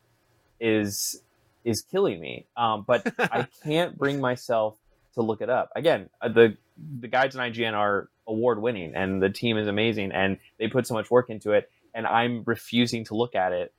[0.60, 1.22] is
[1.64, 2.46] is killing me.
[2.56, 4.76] Um, but i can't bring myself
[5.14, 5.70] to look it up.
[5.74, 6.56] Again uh, the
[7.00, 10.86] the guides on ign are award winning and the team is amazing and they put
[10.86, 13.72] so much work into it and i'm refusing to look at it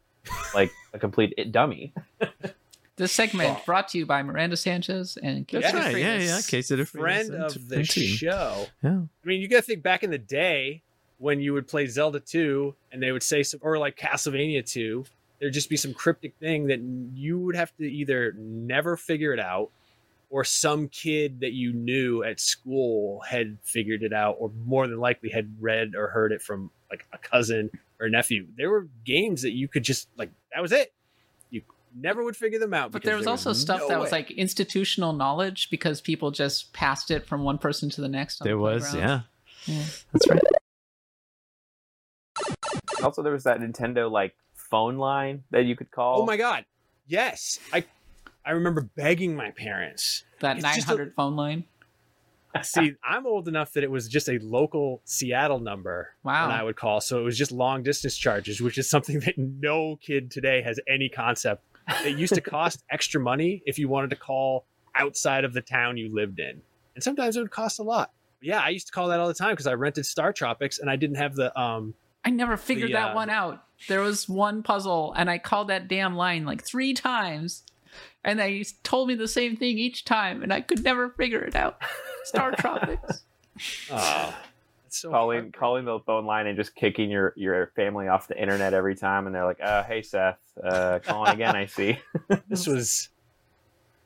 [0.53, 1.93] like a complete it dummy
[2.95, 5.97] This segment brought to you by Miranda Sanchez and Casey That's right.
[5.97, 6.41] Yeah, yeah.
[6.45, 8.67] Casey the Friend of the and show.
[8.83, 8.99] Yeah.
[9.01, 10.83] I mean, you got to think back in the day
[11.17, 15.05] when you would play Zelda 2 and they would say some, or like Castlevania 2,
[15.39, 19.39] there'd just be some cryptic thing that you would have to either never figure it
[19.39, 19.71] out
[20.29, 24.99] or some kid that you knew at school had figured it out or more than
[24.99, 28.47] likely had read or heard it from like a cousin or nephew.
[28.57, 30.93] There were games that you could just like, that was it.
[31.49, 31.61] You
[31.95, 32.91] never would figure them out.
[32.91, 37.11] But there was also stuff no that was like institutional knowledge because people just passed
[37.11, 38.41] it from one person to the next.
[38.41, 39.21] on There the was, yeah.
[39.65, 39.83] Yeah.
[40.11, 40.41] That's right.
[43.03, 46.65] also there was that nintendo like phone line that you could call Oh my god.
[47.07, 47.59] Yes.
[47.71, 47.85] I
[48.45, 50.23] I remember begging my parents.
[50.41, 51.63] That It's just a- 900 phone line.
[52.61, 56.47] See, I'm old enough that it was just a local Seattle number Wow.
[56.47, 57.01] that I would call.
[57.01, 60.79] So it was just long distance charges, which is something that no kid today has
[60.87, 61.63] any concept.
[62.05, 65.97] It used to cost extra money if you wanted to call outside of the town
[65.97, 66.61] you lived in.
[66.95, 68.11] And sometimes it would cost a lot.
[68.41, 70.89] Yeah, I used to call that all the time because I rented Star Tropics and
[70.89, 73.63] I didn't have the um I never figured The, that uh, one out.
[73.89, 77.63] There was one puzzle, and I called that damn line like three times,
[78.23, 81.55] and they told me the same thing each time, and I could never figure it
[81.55, 81.81] out.
[82.25, 83.23] Star Tropics.
[83.91, 84.35] oh,
[84.89, 85.59] so calling heartbreaking.
[85.59, 89.25] calling the phone line and just kicking your your family off the internet every time
[89.25, 91.97] and they're like uh hey seth uh calling again i see
[92.47, 93.09] This was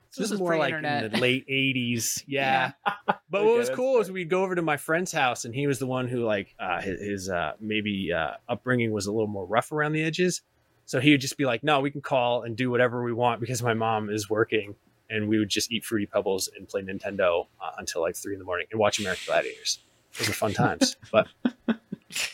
[0.10, 2.24] this This was was more like in the late 80s.
[2.28, 2.72] Yeah.
[3.06, 5.68] But what was that's cool is we'd go over to my friend's house, and he
[5.68, 9.28] was the one who like uh, his, his uh, maybe uh, upbringing was a little
[9.28, 10.42] more rough around the edges,
[10.88, 13.40] So he would just be like, "No, we can call and do whatever we want
[13.40, 14.76] because my mom is working."
[15.10, 18.40] And we would just eat fruity pebbles and play Nintendo uh, until like three in
[18.40, 19.80] the morning and watch American Gladiators.
[20.18, 20.96] Those were fun times.
[21.12, 21.28] But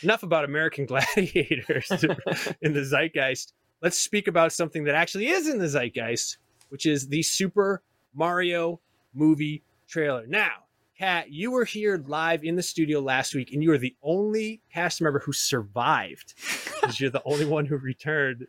[0.04, 1.90] enough about American Gladiators
[2.62, 3.54] in the zeitgeist.
[3.82, 6.38] Let's speak about something that actually is in the zeitgeist,
[6.70, 7.82] which is the Super
[8.14, 8.80] Mario
[9.14, 10.26] movie trailer.
[10.28, 10.63] Now,
[10.98, 14.62] Kat, you were here live in the studio last week, and you are the only
[14.72, 18.46] cast member who survived because you're the only one who returned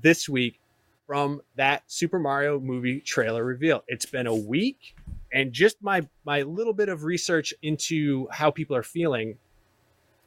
[0.00, 0.60] this week
[1.08, 3.82] from that Super Mario movie trailer reveal.
[3.88, 4.94] It's been a week,
[5.32, 9.36] and just my my little bit of research into how people are feeling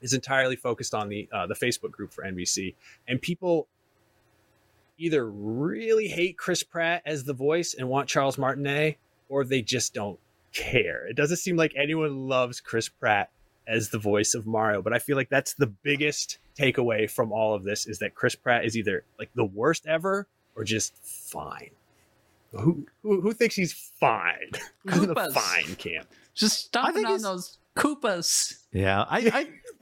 [0.01, 2.75] is entirely focused on the uh, the Facebook group for NVC,
[3.07, 3.69] and people
[4.97, 8.97] either really hate Chris Pratt as the voice and want Charles Martinet,
[9.29, 10.19] or they just don't
[10.53, 11.07] care.
[11.07, 13.31] It doesn't seem like anyone loves Chris Pratt
[13.67, 17.53] as the voice of Mario, but I feel like that's the biggest takeaway from all
[17.53, 21.71] of this is that Chris Pratt is either like the worst ever or just fine.
[22.51, 24.51] Who who, who thinks he's fine?
[24.85, 26.07] Who's in the fine camp?
[26.33, 28.60] Just stomping on those Koopas.
[28.73, 29.19] Yeah, I,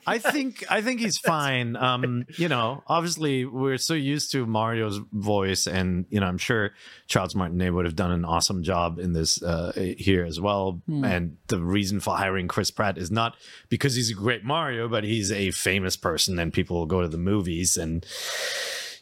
[0.07, 1.75] I, I think, I think he's fine.
[1.75, 6.71] Um, you know, obviously we're so used to Mario's voice, and you know, I'm sure
[7.07, 10.81] Charles Martinet would have done an awesome job in this uh, here as well.
[10.87, 11.03] Hmm.
[11.05, 13.35] And the reason for hiring Chris Pratt is not
[13.69, 17.07] because he's a great Mario, but he's a famous person, and people will go to
[17.07, 18.05] the movies and.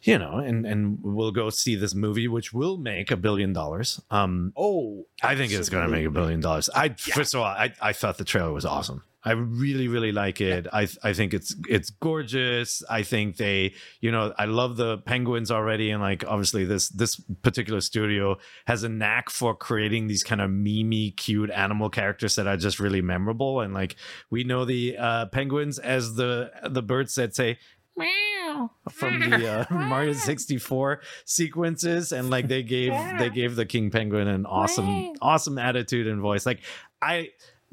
[0.03, 3.99] You know, and and we'll go see this movie, which will make a billion dollars.
[4.09, 6.69] Um, Oh, I think it's going to make a billion dollars.
[6.73, 9.03] I first of all, I, I thought the trailer was awesome.
[9.27, 10.67] I really really like it.
[10.71, 12.81] I I think it's it's gorgeous.
[12.89, 17.19] I think they, you know, I love the penguins already, and like obviously this this
[17.41, 18.37] particular studio
[18.67, 22.79] has a knack for creating these kind of mimi cute animal characters that are just
[22.79, 23.59] really memorable.
[23.59, 23.97] And like
[24.29, 27.59] we know the uh, penguins as the the birds that say
[27.97, 33.89] meow from the uh, Mario 64 sequences and like they gave they gave the king
[33.89, 36.61] penguin an awesome awesome attitude and voice like
[37.01, 37.31] I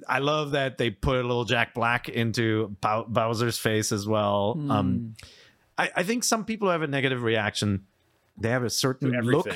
[0.09, 4.71] I love that they put a little Jack Black into Bowser's face as well Hmm.
[4.71, 5.15] um
[5.77, 7.87] I, I think some people have a negative reaction
[8.37, 9.47] they have a certain look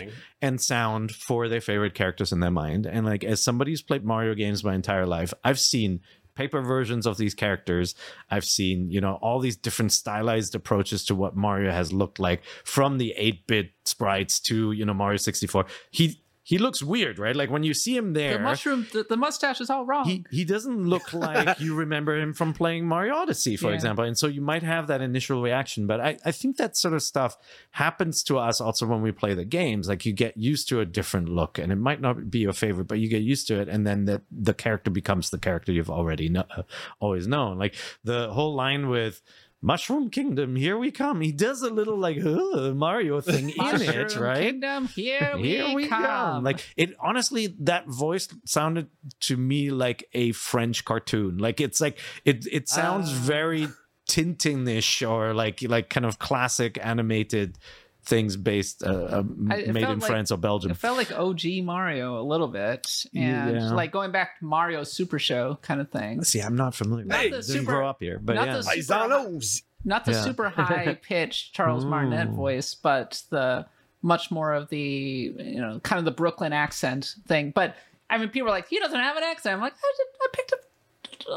[0.40, 2.86] and sound for their favorite characters in their mind.
[2.86, 6.00] And like as somebody who's played Mario games my entire life, I've seen
[6.36, 7.96] paper versions of these characters.
[8.30, 12.42] I've seen, you know, all these different stylized approaches to what Mario has looked like
[12.62, 15.66] from the 8-bit sprites to, you know, Mario 64.
[15.90, 17.36] He he looks weird, right?
[17.36, 20.06] Like when you see him there, The mushroom, the, the mustache is all wrong.
[20.10, 23.74] he he doesn't look like you remember him from playing Mario Odyssey, for Yeah.
[23.74, 24.04] example.
[24.04, 25.86] And so you might have that initial reaction.
[25.86, 27.36] But I, I think that sort of stuff
[27.72, 29.88] happens to us also when we play the games.
[29.88, 32.86] Like you get used to a different look, and it might not be your favorite,
[32.88, 35.90] but you get used to it, and then the the character becomes the character you've
[35.90, 36.62] already know, uh,
[36.98, 37.58] always known.
[37.58, 39.20] Like the whole line with.
[39.60, 41.20] Mushroom Kingdom, here we come.
[41.20, 44.42] He does a little like Mario thing in it, Mushroom right?
[44.42, 46.04] Kingdom, here, Here we come.
[46.04, 46.44] come.
[46.44, 48.88] Like it honestly, that voice sounded
[49.20, 51.38] to me like a French cartoon.
[51.38, 53.20] Like it's like it it sounds Ah.
[53.22, 53.68] very
[54.08, 57.58] Tintin-ish or like like kind of classic animated
[58.08, 60.70] things based uh, uh, made in like- France or Belgium.
[60.70, 63.70] It felt like OG Mario a little bit, and Yeah.
[63.72, 66.24] like going back to Mario Super Show kind of thing.
[66.24, 67.04] See, I'm not familiar.
[67.04, 67.30] with Hey, it.
[67.30, 68.56] the Didn't super- grow up here, but not yeah.
[68.56, 69.40] the super-
[69.84, 70.22] Not the Yeah.
[70.24, 73.66] super high pitched Charles Martinet voice, but the
[74.02, 74.78] much more of the
[75.36, 77.52] you know kind of the Brooklyn accent thing.
[77.54, 77.76] But
[78.10, 79.54] I mean, people are like, he doesn't have an accent.
[79.54, 80.60] I'm like, I, did, I picked up.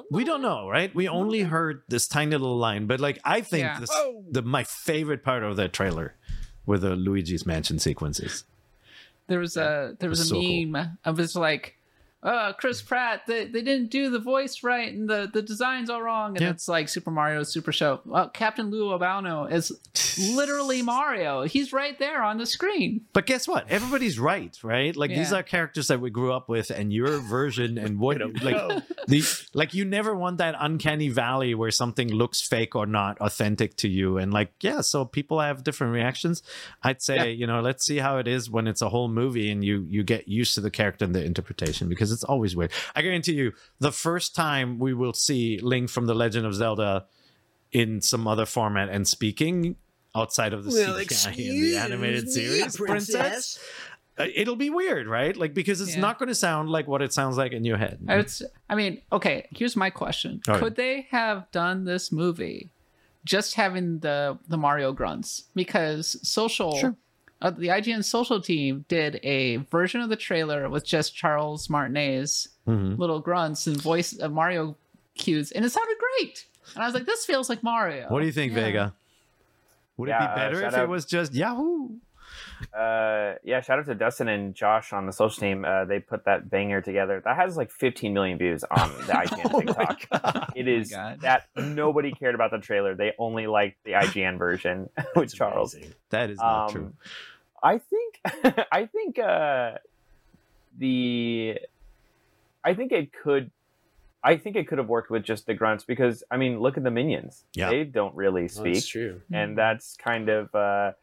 [0.09, 0.93] we don't know, right?
[0.95, 3.79] We only heard this tiny little line, but like I think Yeah.
[3.79, 3.89] this,
[4.31, 6.15] the my favorite part of that trailer
[6.65, 8.43] were the Luigi's Mansion sequences.
[9.27, 10.65] There was a there was was a so cool.
[10.65, 11.77] meme of this like,
[12.23, 16.01] uh, Chris Pratt, they, they didn't do the voice right and the the design's all
[16.01, 16.49] wrong, and Yeah.
[16.51, 18.01] it's like Super Mario Super Show.
[18.05, 19.71] Well, Captain Lou Albano is
[20.35, 21.43] literally Mario.
[21.43, 23.01] He's right there on the screen.
[23.13, 23.69] But guess what?
[23.69, 24.95] Everybody's right, right?
[24.95, 28.83] Like these are characters that we grew up with, and your version and what like
[29.07, 33.75] the like you never want that uncanny valley where something looks fake or not authentic
[33.77, 34.17] to you.
[34.17, 36.43] And like, yeah, so people have different reactions.
[36.83, 37.23] I'd say, Yeah.
[37.23, 40.03] you know, let's see how it is when it's a whole movie and you you
[40.03, 42.71] get used to the character and the interpretation because it's always weird.
[42.95, 47.05] I guarantee you, the first time we will see Link from the Legend of Zelda
[47.71, 49.75] in some other format and speaking
[50.15, 53.59] outside of the Well, CGI in the animated excuse me, series, princess
[54.17, 55.37] uh, it'll be weird, right?
[55.37, 56.01] Like because it's Yeah.
[56.01, 57.99] not going to sound like what it sounds like in your head.
[58.09, 59.47] I, would s- I mean, okay.
[59.51, 60.63] Here's my question: All right.
[60.63, 62.71] Could they have done this movie
[63.23, 65.45] just having the the Mario grunts?
[65.55, 66.95] Because social, Sure.
[67.41, 72.49] Uh, the IGN social team did a version of the trailer with just Charles Martinet's
[72.67, 72.97] Mhm.
[72.97, 74.75] little grunts and voice of Mario
[75.15, 76.45] cues, and it sounded great.
[76.75, 78.07] And I was like, this feels like Mario.
[78.09, 78.59] What do you think, Yeah.
[78.63, 78.93] Vega?
[79.97, 81.89] Would Yeah, it uh, be better shout if it out- was just Yahoo?
[82.73, 85.65] Uh, yeah, shout out to Dustin and Josh on the social team.
[85.65, 87.21] Uh, they put that banger together.
[87.23, 90.53] That has like 15 million views on the IGN Oh TikTok.
[90.55, 91.21] It is God.
[91.21, 92.95] that nobody cared about the trailer.
[92.95, 95.73] They only liked the IGN version with It's Charles.
[95.73, 95.93] amazing.
[96.09, 96.93] That is not Um, true.
[97.63, 98.19] I think
[98.71, 99.73] I think uh
[100.77, 101.59] the
[102.63, 103.51] I think it could
[104.23, 106.83] I think it could have worked with just the grunts because I mean look at
[106.83, 107.43] the minions.
[107.53, 107.69] Yeah.
[107.69, 108.73] They don't really No, speak.
[108.75, 109.21] That's true.
[109.31, 110.93] and that's kind of uh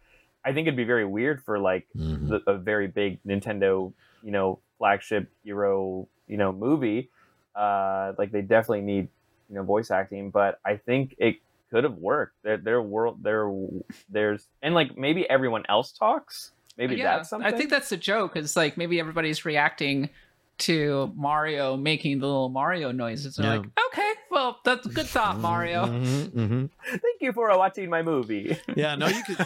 [0.45, 2.29] I think it'd be very weird for like Mhm.
[2.29, 7.11] the, a very big Nintendo, you know, flagship hero, you know, movie.
[7.55, 9.09] Uh, like they definitely need,
[9.49, 11.37] you know, voice acting, but I think it
[11.71, 12.35] could have worked.
[12.45, 13.53] Their their world, their
[14.09, 16.53] there's and like maybe everyone else talks.
[16.77, 17.53] Maybe yeah, that's something.
[17.53, 18.37] I think that's the joke.
[18.37, 20.11] Is like maybe everybody's reacting
[20.59, 23.37] to Mario making the little Mario noises.
[23.37, 23.59] They're Yeah.
[23.59, 24.08] like, okay,
[24.49, 25.87] well, that's a good thought, Mario.
[25.87, 26.71] Mhm, mhm.
[26.87, 28.57] Thank you for watching my movie.
[28.77, 29.37] Yeah, no, you could.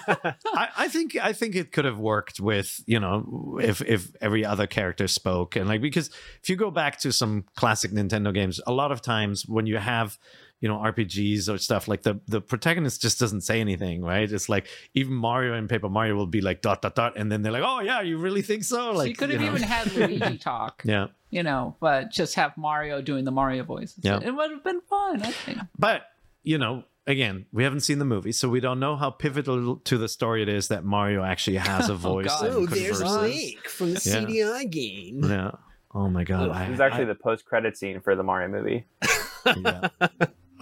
[0.55, 4.45] I, I think I think it could have worked with you know if if every
[4.45, 6.09] other character spoke and like because
[6.43, 9.79] if you go back to some classic Nintendo games, a lot of times when you
[9.79, 10.19] have
[10.62, 14.31] you know RPGs or stuff like the the protagonist just doesn't say anything, right?
[14.33, 17.42] It's like even Mario and Paper Mario will be like dot dot dot, and then
[17.42, 18.77] they're like, oh yeah, you really think so?
[18.77, 19.48] so Like you could have know.
[19.48, 21.09] even had Luigi talk, yeah.
[21.31, 23.92] you know, but just have Mario doing the Mario voice.
[24.01, 24.20] Yeah.
[24.22, 25.59] It would have been fun, I think.
[25.79, 26.03] But
[26.44, 29.98] you know, again, we haven't seen the movie, so we don't know how pivotal to
[29.98, 32.27] the story it is that Mario actually has a oh, voice.
[32.27, 32.46] God.
[32.46, 33.03] Oh, there's.
[33.03, 34.20] Link from the Yeah.
[34.20, 35.25] CDI game.
[35.25, 35.51] Yeah.
[35.94, 36.51] Oh my god.
[36.51, 38.87] I, This is actually I- the post credit scene for the Mario movie.
[39.57, 39.88] yeah.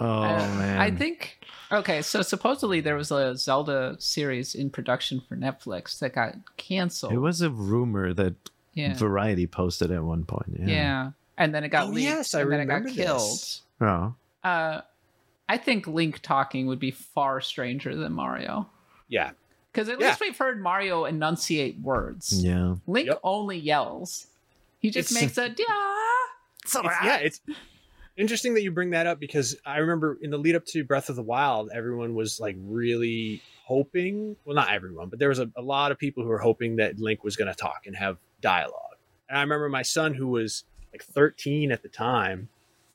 [0.03, 0.79] Oh Uh, man.
[0.79, 1.37] I think
[1.71, 7.13] okay, so supposedly there was a Zelda series in production for Netflix that got canceled.
[7.13, 8.33] it was a rumor that
[8.73, 8.93] yeah.
[8.95, 10.55] Variety posted at one point.
[10.59, 10.65] Yeah.
[10.67, 11.11] yeah.
[11.37, 13.19] And then it got Oh, leaked yes, I and then it got remember killed.
[13.19, 13.61] this.
[13.81, 14.15] Oh.
[14.43, 14.81] Uh
[15.49, 18.69] I think Link talking would be far stranger than Mario.
[19.09, 19.31] Yeah.
[19.71, 20.07] Because at Yeah.
[20.07, 22.43] least we've heard Mario enunciate words.
[22.43, 22.75] Yeah.
[22.87, 23.19] Link Yep.
[23.23, 24.27] only yells.
[24.79, 25.75] He just It's- makes a yeah.
[26.63, 27.41] It's- yeah, it's
[28.17, 31.09] interesting that you bring that up because I remember in the lead up to Breath
[31.09, 34.35] of the Wild, everyone was like really hoping.
[34.45, 36.99] Well, not everyone, but there was a, a lot of people who were hoping that
[36.99, 38.97] Link was going to talk and have dialogue.
[39.29, 42.49] And I remember my son, who was like 13 at the time,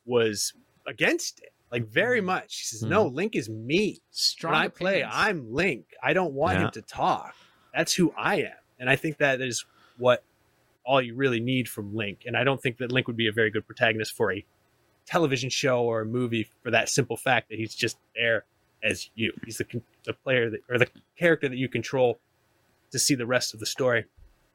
[0.05, 0.53] was
[0.87, 2.27] against it, like very mm-hmm.
[2.27, 2.59] much.
[2.59, 3.17] He says, "No, mm-hmm.
[3.17, 4.01] Link is me.
[4.11, 5.15] Strong when I play, opinions.
[5.15, 5.87] I'm Link.
[6.03, 6.65] I don't want Yeah.
[6.67, 7.35] him to talk.
[7.75, 9.65] That's who I am." And I think that is
[9.97, 10.23] what
[10.85, 12.21] all you really need from Link.
[12.27, 14.45] And I don't think that Link would be a very good protagonist for a
[15.07, 18.45] television show or a movie for that simple fact that he's just there
[18.83, 19.33] as you.
[19.45, 19.67] He's the,
[20.05, 20.89] the player that, or the
[21.19, 22.19] character that you control
[22.91, 24.05] to see the rest of the story.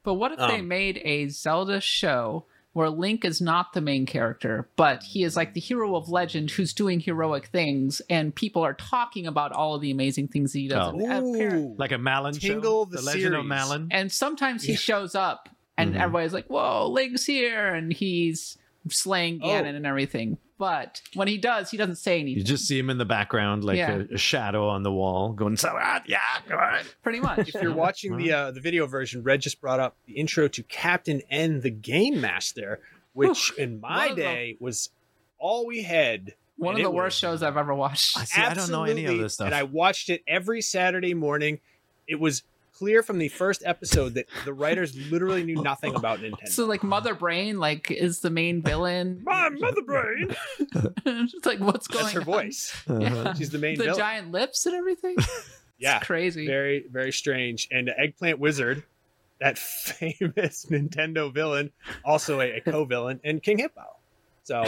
[0.03, 4.05] But what if they Um, made a Zelda show where Link is not the main
[4.05, 8.63] character, but he is like the hero of legend who's doing heroic things, and people
[8.63, 10.93] are talking about all of the amazing things he does.
[10.97, 11.35] Oh.
[11.35, 11.75] Ooh.
[11.77, 12.91] Like a Malin Tingle show.
[12.95, 13.45] the Legend of.
[13.45, 13.89] Malin.
[13.91, 14.77] and sometimes he Yeah.
[14.77, 15.99] shows up, and Mhm.
[15.99, 18.57] everybody's like, "Whoa, Link's here!" and he's
[18.89, 19.47] slaying Oh.
[19.47, 20.37] Ganon and everything.
[20.57, 22.37] But when he does, he doesn't say anything.
[22.37, 24.03] You just see him in the background, like Yeah.
[24.11, 26.59] a, a shadow on the wall, going, "So ah, yeah, go
[27.01, 27.49] pretty much.
[27.49, 30.61] if you're watching the uh, the video version, Red just brought up the intro to
[30.63, 32.79] Captain N, the Game Master,
[33.13, 34.89] which in One my of the- day was
[35.39, 36.35] all we had.
[36.57, 38.15] One of the worst was shows I've ever watched.
[38.15, 38.39] I see.
[38.39, 39.47] I don't know any of this stuff.
[39.47, 41.59] And I watched it every Saturday morning.
[42.07, 42.43] It was
[42.81, 46.47] clear from the first episode that the writers literally knew nothing about Nintendo.
[46.47, 49.21] So like Mother Brain like is the main villain.
[49.25, 50.35] My mother brain.
[51.05, 52.25] it's like what's going That's her on?
[52.25, 52.73] voice.
[52.89, 53.35] Uh-huh.
[53.35, 53.99] She's the main the villain.
[53.99, 55.15] giant lips and everything.
[55.77, 56.47] yeah, It's crazy.
[56.47, 57.67] very very strange.
[57.69, 58.81] And Eggplant Wizard,
[59.39, 61.71] that famous Nintendo villain,
[62.03, 63.95] also a, a co-villain, and King Hippo.
[64.41, 64.65] So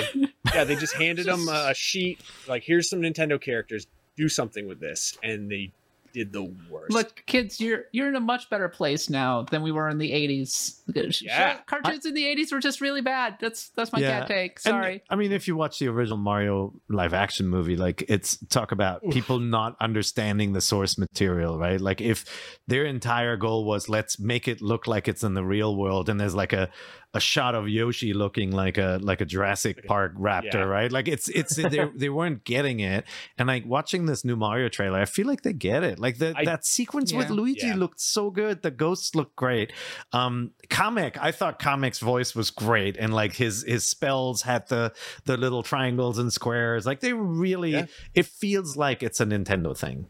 [0.53, 3.87] yeah, they just handed them a, a sheet like, "Here's some Nintendo characters.
[4.15, 5.71] Do something with this," and they
[6.13, 6.91] did the worst.
[6.93, 10.11] Look, kids, you're you're in a much better place now than we were in the
[10.11, 10.79] '80s.
[11.21, 11.57] Yeah.
[11.65, 13.37] cartoons in the '80s were just really bad.
[13.41, 14.19] That's that's my Yeah.
[14.19, 14.51] cat take.
[14.65, 15.03] And, Sorry.
[15.09, 19.01] I mean, if you watch the original Mario live action movie, like it's talk about
[19.11, 21.81] people not understanding the source material, right?
[21.81, 22.25] Like if
[22.67, 26.19] their entire goal was let's make it look like it's in the real world, and
[26.19, 26.69] there's like a
[27.15, 30.63] a shot of Yoshi looking like a like a Jurassic Park raptor, Yeah.
[30.63, 30.91] right?
[30.91, 33.05] Like it's it's they they weren't getting it,
[33.37, 35.99] and like watching this new Mario trailer, I feel like they get it.
[35.99, 37.75] Like the, I- that sequence with Luigi Yeah.
[37.75, 38.63] looked so good.
[38.63, 39.71] The ghosts looked great.
[40.11, 44.91] Um, Kamek, I thought Kamek's voice was great, and like his his spells had the
[45.25, 46.85] the little triangles and squares.
[46.85, 47.85] Like they really, Yeah.
[48.15, 50.07] it feels like it's a Nintendo thing.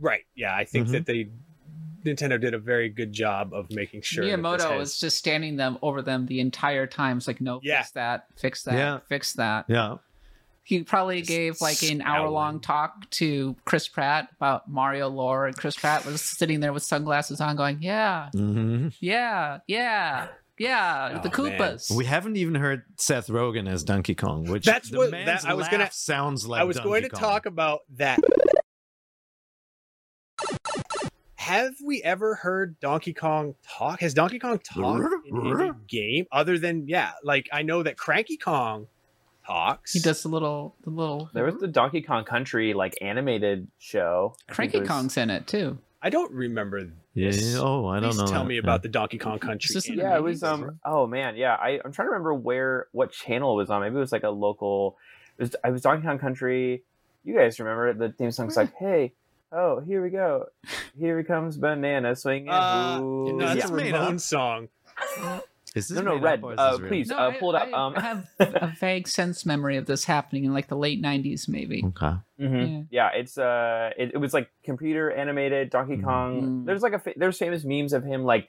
[0.00, 0.22] right?
[0.36, 0.92] Yeah, I think Mhm.
[0.92, 1.28] that they
[2.04, 5.16] Nintendo did a very good job of making sure that this Miyamoto has- was just
[5.18, 7.18] standing them over them the entire time.
[7.18, 7.78] It's like, no, Yeah.
[7.82, 8.98] fix that, fix that, Yeah.
[9.08, 9.64] fix that.
[9.68, 9.96] Yeah,
[10.62, 15.56] He probably gave like an hour long talk to Chris Pratt about Mario lore, and
[15.56, 18.92] Chris Pratt was sitting there with sunglasses on, going, "Yeah, Mhm.
[19.00, 20.26] yeah, yeah,
[20.58, 21.58] yeah, the Oh, man.
[21.58, 25.42] Koopas." We haven't even heard Seth Rogen as Donkey Kong, which That's the what- man's
[25.42, 26.60] that- I was gonna- sounds like.
[26.60, 27.20] I was going to Kong.
[27.20, 28.18] talk about that.
[31.48, 34.00] Have we ever heard Donkey Kong talk?
[34.00, 37.12] Has Donkey Kong talked in a game other than yeah?
[37.24, 38.86] Like I know that Cranky Kong
[39.46, 39.92] talks.
[39.94, 41.30] he does the little, the little.
[41.32, 44.36] There was the Donkey Kong Country like animated show.
[44.50, 45.78] Cranky was- Kong's in it too.
[46.02, 46.90] I don't remember.
[47.14, 47.30] Yeah.
[47.32, 47.56] this.
[47.56, 48.26] Oh, I don't Please know.
[48.26, 48.48] Tell that.
[48.48, 48.60] me Yeah.
[48.60, 49.68] about the Donkey Kong Country.
[49.68, 50.04] Is this an anime.
[50.12, 51.54] Yeah, it was um oh man, yeah.
[51.54, 53.80] I, I'm trying to remember where what channel it was on.
[53.80, 54.96] Maybe it was like a local
[55.38, 56.84] it was I was Donkey Kong Country.
[57.24, 57.98] You guys remember it?
[57.98, 59.12] The theme song's like, Hey,
[59.52, 60.46] oh, here we go.
[60.98, 62.48] Here he comes banana swinging.
[62.50, 63.36] Uh, Ooh.
[63.36, 63.68] no, that's Yeah.
[63.68, 64.20] a Made up.
[64.20, 64.68] Song.
[65.74, 67.08] Is this No, no, Red, Up is uh, please.
[67.08, 67.94] No, uh, I, pull it up, I um.
[67.94, 71.82] have a vague sense memory of this happening in like the late '90s, maybe.
[71.84, 72.16] Okay.
[72.40, 72.86] Mhm.
[72.90, 76.04] Yeah, it's uh, it, it was like computer animated Donkey Mhm.
[76.04, 76.42] Kong.
[76.42, 76.66] Mm.
[76.66, 78.48] There's like a fa- there's famous memes of him like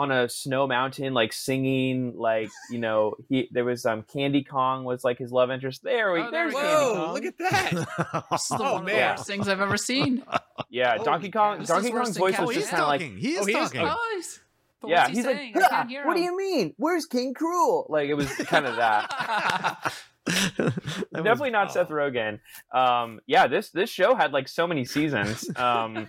[0.00, 4.84] on a snow mountain, like singing, like you know he there was um Candy Kong
[4.84, 5.82] was like his love interest.
[5.82, 6.94] There we Oh, there there's we Candy go.
[6.94, 7.04] Whoa!
[7.04, 7.14] Kong.
[7.14, 8.24] Look at that.
[8.30, 9.10] This is the Oh, one of the man.
[9.16, 10.24] worst things I've ever seen.
[10.72, 11.30] Yeah, Holy Donkey.
[11.30, 11.58] Kong.
[11.58, 13.80] This Donkey Kong's voice was just kind of like, he is Oh, he is- talking.
[13.82, 14.38] Oh, he's-
[14.80, 15.54] but yeah, what's he he's saying?
[15.54, 16.74] like, I can't hear what do you mean?
[16.78, 17.44] Where's King K.
[17.44, 17.90] Rool?
[17.90, 19.92] Like it was kind of that.
[21.12, 21.72] Definitely not oh.
[21.72, 22.40] Seth Rogen.
[22.72, 25.48] Um, yeah, this this show had like so many seasons.
[25.60, 26.08] Um,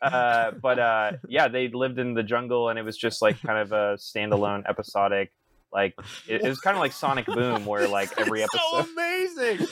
[0.00, 3.58] uh, but uh, yeah, they lived in the jungle, and it was just like kind
[3.58, 5.32] of a standalone episodic.
[5.72, 5.94] Like
[6.26, 9.66] it, it was kind of like Sonic Boom, where like every It's so episode amazing.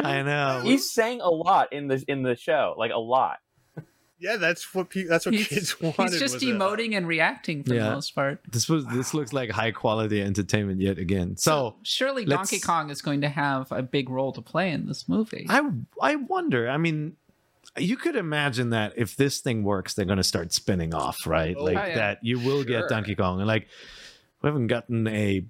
[0.00, 0.60] I know.
[0.62, 3.38] he sang a lot in the in the show, like a lot.
[4.20, 6.10] Yeah, that's what pe- that's what He's, kids wanted.
[6.12, 7.84] he's just was a- emoting and reacting for Yeah.
[7.88, 8.40] the most part.
[8.50, 11.36] this was this looks like high quality entertainment yet again.
[11.36, 14.86] So surely let's- Donkey Kong is going to have a big role to play in
[14.86, 15.46] this movie.
[15.48, 15.62] I
[16.02, 16.68] I wonder.
[16.68, 17.16] I mean,
[17.76, 21.54] you could imagine that if this thing works, they're going to start spinning off, right?
[21.58, 21.94] Oh, like yeah.
[21.94, 22.18] that.
[22.22, 22.80] You will Sure.
[22.80, 23.68] get Donkey Kong, and like
[24.42, 25.44] we haven't gotten a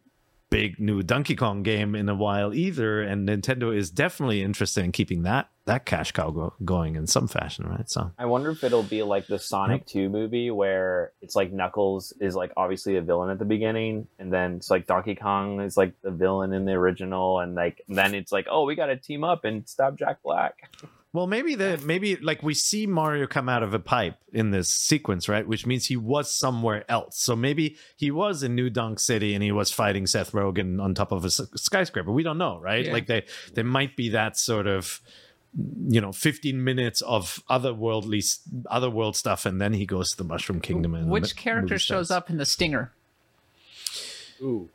[0.51, 4.93] big new Donkey Kong game in a while either, and Nintendo is definitely interested in
[4.93, 7.89] keeping that that cash cow go, going in some fashion, right?
[7.89, 12.13] So I wonder if it'll be like the Sonic 2 movie where it's like Knuckles
[12.21, 15.77] is like obviously a villain at the beginning and then it's like Donkey Kong is
[15.77, 18.97] like the villain in the original and like then it's like oh we got to
[18.97, 20.57] team up and stop Jack Black.
[21.15, 24.69] Well, maybe the maybe like we see Mario come out of a pipe in this
[24.69, 25.49] sequence, right?
[25.49, 27.19] Which means he was somewhere else.
[27.19, 30.95] So maybe he was in New Donk City and he was fighting Seth Rogen on
[30.95, 32.13] top of a skyscraper.
[32.13, 32.85] We don't know, right?
[32.85, 32.93] Yeah.
[32.93, 35.01] Like they there might be that sort of
[35.89, 38.41] you know 15 minutes of otherworldly s-
[38.71, 42.11] otherworld stuff and then he goes to the mushroom kingdom and Which character shows starts.
[42.11, 42.93] up in the stinger?
[44.43, 44.69] Ooh.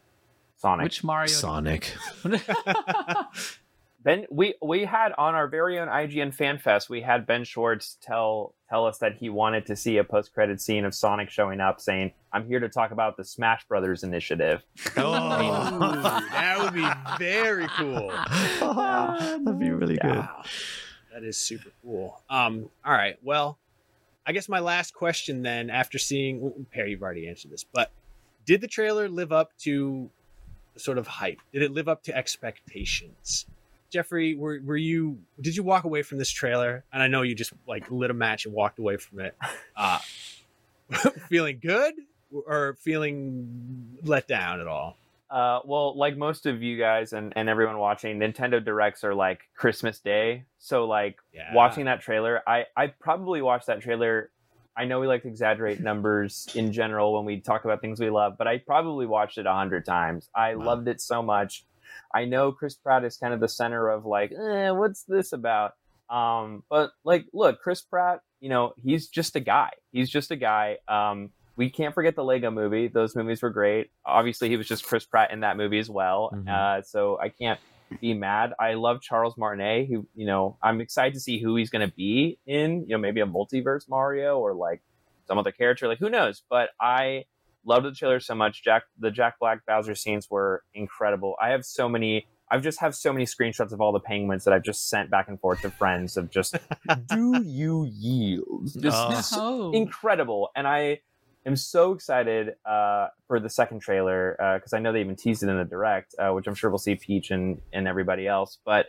[0.57, 0.83] Sonic.
[0.85, 1.27] Which Mario?
[1.27, 1.93] sonic
[4.03, 7.97] Ben, we we had on our very own IGN Fan Fest, we had Ben Schwartz
[8.01, 11.61] tell tell us that he wanted to see a post credit scene of Sonic showing
[11.61, 14.63] up, saying, "I'm here to talk about the Smash Brothers initiative."
[14.97, 15.79] Oh
[16.31, 16.87] that would be
[17.17, 18.09] very cool.
[18.59, 20.27] that'd be really good
[21.13, 22.21] That is super cool.
[22.29, 23.17] Um, all right.
[23.23, 23.57] Well,
[24.25, 27.91] I guess my last question then, after seeing Perry, you've already answered this, but
[28.45, 30.09] did the trailer live up to
[30.75, 31.39] sort of hype?
[31.53, 33.45] Did it live up to expectations?
[33.93, 36.83] Jeffrey, were were you did you walk away from this trailer?
[36.91, 39.37] And I know you just like lit a match and walked away from it.
[39.75, 39.99] Uh
[41.29, 41.93] feeling good
[42.31, 44.97] or feeling let down at all?
[45.29, 49.41] Uh, well, like most of you guys and, and everyone watching, Nintendo Directs are like
[49.55, 50.43] Christmas Day.
[50.59, 51.53] So like Yeah.
[51.55, 54.29] watching that trailer, I I probably watched that trailer.
[54.75, 58.09] I know we like to exaggerate numbers in general when we talk about things we
[58.09, 60.29] love, but I probably watched it a hundred times.
[60.35, 60.65] I Wow.
[60.65, 61.63] loved it so much.
[62.13, 65.73] I know Chris Pratt is kind of the center of like, eh, what's this about?
[66.09, 69.69] Um, but like, look, Chris Pratt, you know, he's just a guy.
[69.91, 70.77] He's just a guy.
[70.87, 72.87] Um, we can't forget the Lego movie.
[72.87, 73.91] Those movies were great.
[74.05, 76.31] Obviously, he was just Chris Pratt in that movie as well.
[76.33, 76.49] Mhm.
[76.49, 77.59] Uh, so I can't
[78.01, 78.53] be mad.
[78.59, 79.87] I love Charles Martinet.
[79.87, 82.81] Who, you know, I'm excited to see who he's going to be in.
[82.81, 84.81] You know, maybe a multiverse Mario or like
[85.27, 85.87] some other character.
[85.87, 86.43] Like who knows?
[86.49, 87.25] But I
[87.65, 88.63] loved the trailer so much.
[88.63, 91.35] Jack, the Jack Black Bowser scenes were incredible.
[91.41, 92.27] I have so many.
[92.51, 95.27] I just have so many screenshots of all the penguins that I've just sent back
[95.27, 96.55] and forth to friends of just
[97.07, 98.69] do you yield?
[98.79, 99.09] Just, Oh.
[99.11, 100.49] just Oh, incredible.
[100.55, 100.99] And I
[101.45, 105.49] am so excited uh, for the second trailer because I know they even teased it
[105.49, 108.59] in the direct, uh, which I'm sure we'll see Peach and, and everybody else.
[108.63, 108.87] But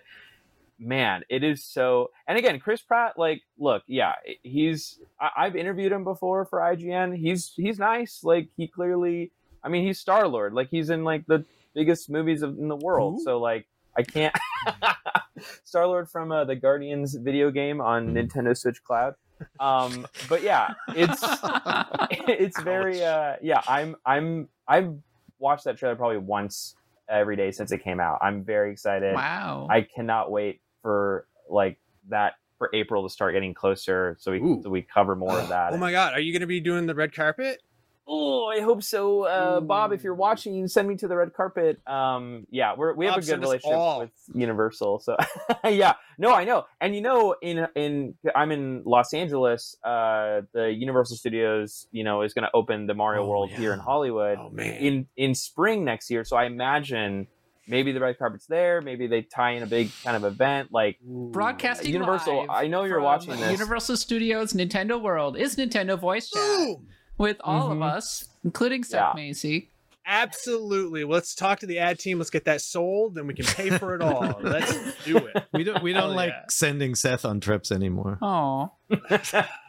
[0.84, 2.10] man, it is so.
[2.28, 4.12] And again, Chris Pratt, like, look, yeah,
[4.42, 4.98] he's.
[5.20, 7.16] I, I've interviewed him before for IGN.
[7.16, 8.22] He's he's nice.
[8.22, 9.32] Like, he clearly.
[9.62, 10.52] I mean, he's Star Lord.
[10.52, 13.14] Like, he's in like the biggest movies of, in the world.
[13.16, 13.24] Who?
[13.24, 13.66] So like.
[13.96, 14.34] I can't.
[15.64, 18.28] Star Lord from uh, the Guardians video game on Mhm.
[18.28, 19.14] Nintendo Switch Cloud.
[19.60, 21.22] Um, but yeah, it's
[22.28, 23.60] it's very uh, yeah.
[23.68, 24.94] I'm I'm I've
[25.38, 26.74] watched that trailer probably once
[27.08, 28.18] every day since it came out.
[28.22, 29.14] I'm very excited.
[29.14, 29.66] wow.
[29.70, 31.78] I cannot wait for like
[32.10, 34.60] that for April to start getting closer, so we Ooh.
[34.62, 35.72] so we cover more of that.
[35.72, 37.60] Oh my god, are you going to be doing the red carpet?
[38.06, 39.90] Oh, I hope so, uh, Bob.
[39.90, 40.16] If you're Ooh.
[40.16, 41.80] watching, send me to the red carpet.
[41.88, 44.00] Um, yeah, we're, we have Bob, a good relationship all.
[44.00, 45.16] with Universal, so
[45.64, 45.94] yeah.
[46.18, 49.76] No, I know, and you know, in in I'm in Los Angeles.
[49.82, 53.72] Uh, the Universal Studios, you know, is going to open the Mario Oh, World here
[53.72, 53.78] in.
[53.80, 54.74] Hollywood Oh man.
[54.82, 56.24] in in spring next year.
[56.26, 57.26] So I imagine
[57.66, 58.80] maybe the red carpet's there.
[58.80, 60.98] Maybe they tie in a big kind of event like.
[61.02, 63.52] Broadcasting Universal, live I know you're watching this.
[63.52, 66.88] Universal Studios Nintendo World is Nintendo Voice Chat Boom!
[67.18, 67.84] with all of Mhm.
[67.96, 69.12] us, including Seth Yeah.
[69.14, 69.70] Macy.
[70.06, 71.04] Absolutely.
[71.04, 72.18] Let's talk to the ad team.
[72.18, 74.38] Let's get that sold, then we can pay for it all.
[74.42, 74.72] Let's
[75.04, 75.44] do it.
[75.52, 76.42] We don't we don't like yeah.
[76.50, 78.18] sending Seth on trips anymore.
[78.20, 78.72] Oh,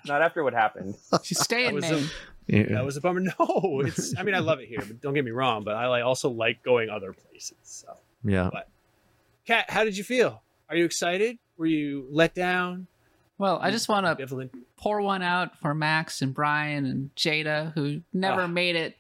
[0.05, 0.95] Not after what happened.
[1.23, 2.05] she's staying, was man.
[2.47, 2.63] Yeah.
[2.69, 3.21] That was a bummer.
[3.39, 4.15] No, it's.
[4.17, 5.63] I mean, I love it here, but don't get me wrong.
[5.63, 7.55] But I like also like going other places.
[7.63, 7.87] So,
[8.23, 8.49] yeah.
[8.51, 8.67] But
[9.47, 10.41] Kat, how did you feel?
[10.69, 11.37] Are you excited?
[11.57, 12.87] Were you let down?
[13.37, 14.49] Well, I just want to Ambivalent?
[14.77, 18.47] pour one out for Max and Brian and Jada, who never Ah.
[18.47, 18.95] made it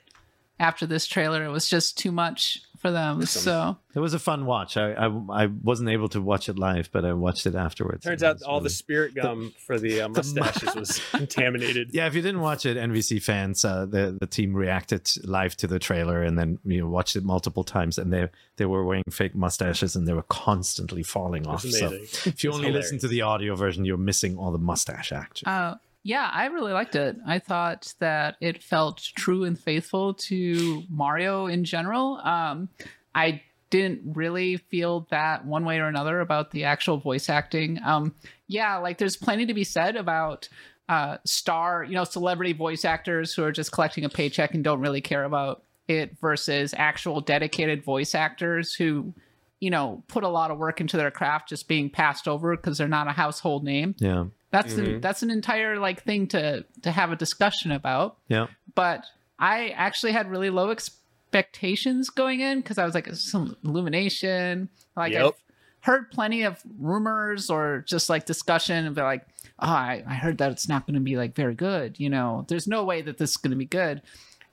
[0.59, 1.43] after this trailer.
[1.45, 3.21] It was just too much for them.
[3.21, 3.41] Awesome.
[3.41, 4.77] So It was a fun watch.
[4.77, 5.07] I, I
[5.43, 8.03] I wasn't able to watch it live, but I watched it afterwards.
[8.03, 11.89] Turns out was all the spirit gum for the uh, mustaches was contaminated.
[11.93, 15.67] Yeah, if you didn't watch it, NVC fans, uh, the the team reacted live to
[15.67, 19.03] the trailer and then you know watched it multiple times, and they they were wearing
[19.09, 21.61] fake mustaches and they were constantly falling off.
[21.61, 25.11] So if you It's only listen to the audio version, you're missing all the mustache
[25.11, 25.47] action.
[25.47, 27.17] Uh, yeah, I really liked it.
[27.25, 32.21] I thought that it felt true and faithful to Mario in general.
[32.23, 32.69] Um,
[33.15, 33.41] I
[33.71, 37.79] didn't really feel that one way or another about the actual voice acting.
[37.83, 38.13] Um,
[38.45, 40.47] yeah, like there's plenty to be said about
[40.87, 44.81] uh, star, you know, celebrity voice actors who are just collecting a paycheck and don't
[44.81, 49.11] really care about it versus actual dedicated voice actors who,
[49.59, 52.77] you know, put a lot of work into their craft just being passed over because
[52.77, 53.95] they're not a household name.
[53.97, 54.25] yeah,
[54.55, 55.01] That's an, Mhm.
[55.01, 58.17] that's an entire like thing to to have a discussion about.
[58.27, 58.47] yeah.
[58.73, 59.05] But
[59.39, 64.69] I actually had really low expectations going in because I was like, some illumination.
[64.95, 65.25] Like Yep.
[65.25, 65.33] I've
[65.81, 69.25] heard plenty of rumors or just like discussion of like,
[69.59, 71.99] oh, I, I heard that it's not going to be like very good.
[71.99, 74.01] You know, there's no way that this is going to be good.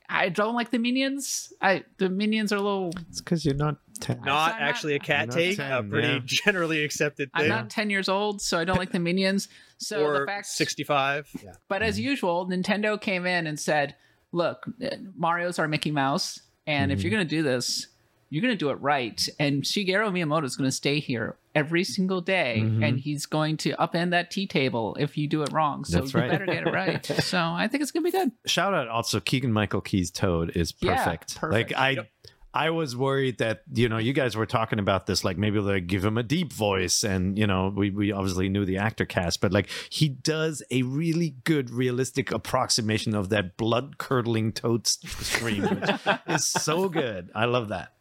[0.09, 1.53] I don't like the minions.
[1.63, 2.91] I the minions are a little.
[3.09, 4.21] It's because you're not ten.
[4.25, 6.19] Not I'm not- actually a cat Not take, a pretty yeah.
[6.25, 7.49] generally accepted I'm thing.
[7.49, 9.49] not 10 years old, so I don't like the minions.
[9.79, 11.29] So or the fact 65.
[11.43, 11.53] Yeah.
[11.69, 13.95] But as usual, Nintendo came in and said,
[14.33, 17.03] "Look, uh, Mario's our Mickey Mouse, and if Mhm.
[17.03, 17.89] you're going to do this,
[18.31, 21.85] you're going to do it right." And Shigeru Miyamoto is going to stay here every
[21.85, 22.83] single day, Mhm.
[22.89, 25.85] and he's going to upend that tea table if you do it wrong.
[25.85, 26.31] So That's you right.
[26.31, 27.05] better get it right.
[27.23, 28.31] so I think it's going to be good.
[28.47, 31.37] Shout out also Keegan Michael Key's Toad is Yeah, perfect.
[31.37, 31.73] perfect.
[31.73, 32.09] Like I Yep.
[32.55, 35.81] I was worried that, you know, you guys were talking about this, like maybe they
[35.81, 39.41] give him a deep voice and, you know, we, we obviously knew the actor cast,
[39.41, 45.63] but like he does a really good realistic approximation of that blood curdling toad scream,
[45.63, 45.91] which
[46.27, 47.31] is so good.
[47.35, 47.93] I love that.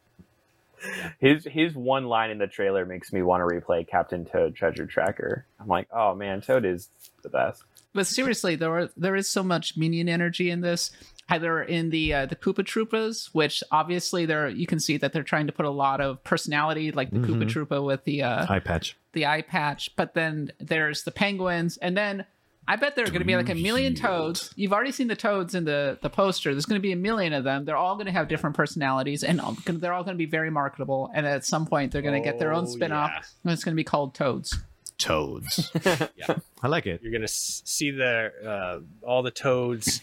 [1.20, 4.84] His his one line in the trailer makes me want to replay Captain Toad Treasure
[4.84, 5.46] Tracker.
[5.60, 6.88] I'm like, oh man, Toad is
[7.22, 7.62] the best.
[7.94, 10.90] But seriously, there are there is so much minion energy in this.
[11.32, 15.22] Either in the uh, the Koopa Troopas, which obviously they're you can see that they're
[15.22, 17.50] trying to put a lot of personality, like the Koopa Mhm.
[17.66, 18.96] Troopa with the uh, Eye patch.
[19.12, 22.24] the eye patch, but then there's the penguins, and then
[22.68, 24.52] I bet there are going to be like a million toads.
[24.54, 26.52] You've already seen the toads in the the poster.
[26.52, 27.64] There's going to be a million of them.
[27.64, 31.10] They're all going to have different personalities, and they're all going to be very marketable.
[31.14, 33.22] And at some point, they're going to get their own Oh, spin off, yeah.
[33.44, 34.58] and it's going to be called Toads.
[34.98, 35.70] Toads.
[36.16, 36.36] Yeah.
[36.62, 37.00] I like it.
[37.02, 40.00] You're gonna see the uh, all the toads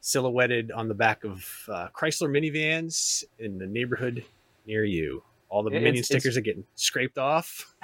[0.00, 4.24] silhouetted on the back of uh, Chrysler minivans in the neighborhood
[4.66, 5.22] near you.
[5.50, 7.74] All the minion it's- stickers are getting scraped off.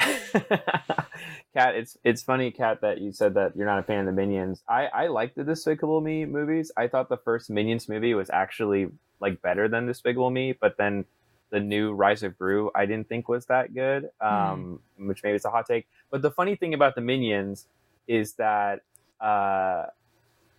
[1.54, 4.12] Cat, it's it's funny, Cat, that you said that you're not a fan of the
[4.12, 4.62] Minions.
[4.68, 6.72] I I like the Despicable Me movies.
[6.76, 8.88] I thought the first Minions movie was actually
[9.20, 11.04] like better than Despicable Me, but then
[11.50, 14.10] the new Rise of Gru I didn't think was that good.
[14.20, 15.86] Um, which maybe it's a hot take.
[16.10, 17.66] But the funny thing about the Minions
[18.08, 18.80] is that
[19.20, 19.86] uh,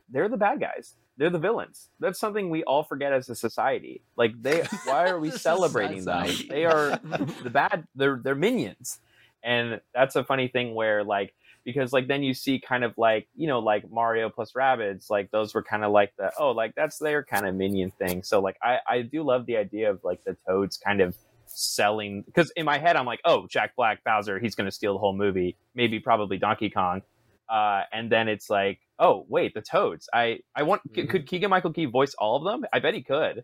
[0.10, 0.96] they're the bad guys.
[1.18, 1.90] They're the villains.
[2.00, 4.02] That's something we all forget as a society.
[4.18, 6.28] Like they, why are we celebrating them?
[6.50, 7.00] They are
[7.44, 7.88] the bad.
[7.96, 9.00] They're they're minions,
[9.44, 13.28] and that's a funny thing where like because like then you see kind of like
[13.36, 16.76] you know like Mario plus Rabbids like those were kind of like the oh like
[16.76, 18.24] that's their kind of minion thing.
[18.24, 21.16] So like I I do love the idea of like the Toads kind of
[21.48, 24.94] selling because in my head I'm like, oh, Jack Black, Bowser, he's going to steal
[24.94, 25.56] the whole movie.
[25.74, 27.02] Maybe probably Donkey Kong,
[27.50, 30.10] uh, and then it's like, oh wait, the Toads.
[30.14, 31.10] I I want Mhm.
[31.10, 32.66] could Keegan Michael Key voice all of them?
[32.74, 33.44] I bet he could.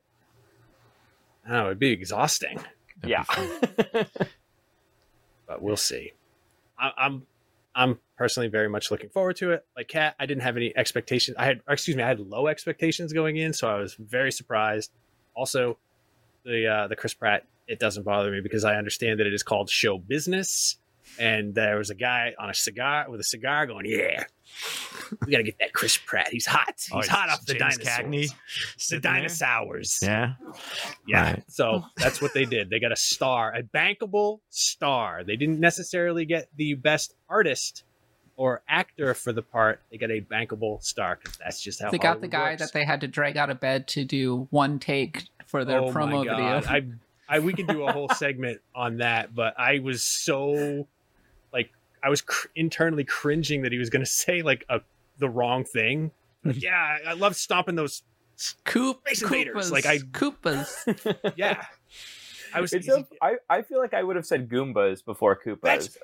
[1.50, 2.58] I it'd be exhausting,
[3.02, 3.24] That'd yeah.
[3.24, 3.50] fun.
[5.48, 6.12] but we'll see.
[6.80, 7.24] I, I'm
[7.74, 9.66] I'm personally very much looking forward to it.
[9.76, 11.38] Like Cat, I didn't have any expectations.
[11.38, 14.32] I had, or excuse me, I had low expectations going in, so I was very
[14.32, 14.92] surprised.
[15.36, 15.78] Also,
[16.44, 19.44] the uh, the Chris Pratt, it doesn't bother me because I understand that it is
[19.44, 20.78] called show business,
[21.20, 24.24] and there was a guy on a cigar with a cigar going, "Yeah,
[25.26, 26.30] we gotta get that Chris Pratt.
[26.30, 26.74] He's hot.
[26.78, 28.36] He's Oh, hot off the James dinosaurs, Cagney the
[28.78, 29.14] sitting there?
[29.14, 30.34] dinosaurs." Yeah.
[31.08, 31.24] Yeah.
[31.34, 31.44] Right.
[31.50, 32.70] So that's what they did.
[32.70, 35.24] They got a star, a bankable star.
[35.24, 37.84] They didn't necessarily get the best artist
[38.38, 39.82] or actor for the part.
[39.92, 42.62] They got a bankable star because that's just how They got Hollywood the guy works.
[42.62, 45.92] that they had to drag out of bed to do one take for their Oh
[45.92, 46.64] my promo God.
[46.64, 46.72] video.
[46.74, 46.84] I,
[47.32, 50.88] I, we could do a whole segment on that, but I was so
[51.54, 51.72] like,
[52.04, 54.82] I was cr- internally cringing that he was going to say like a
[55.18, 56.12] the wrong thing.
[56.44, 56.62] Like, mhm.
[56.64, 58.04] yeah, I love stomping those.
[58.66, 61.34] Coop, Koopas, like I- Koopas.
[61.36, 61.64] Yeah,
[62.54, 62.74] I was.
[62.74, 65.62] It's so, I, I feel like I would have said Goombas before Koopas.
[65.62, 65.98] That's-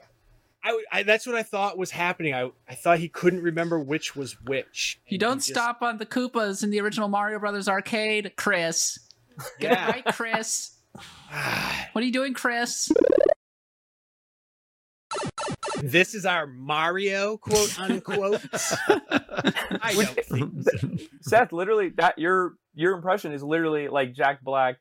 [0.63, 2.33] I, w- I- that's what I thought was happening.
[2.35, 4.99] I, I thought he couldn't remember which was which.
[5.07, 8.99] You don't just- stop on the Koopas in the original Mario Brothers arcade, Chris.
[9.59, 9.87] Get Yeah.
[9.87, 10.71] it right, Chris.
[11.93, 12.91] What are you doing, Chris?
[15.81, 18.41] this is our Mario quote unquote.
[19.81, 20.87] I don't think so.
[21.21, 24.77] Seth, literally, that your your impression is literally like Jack Black.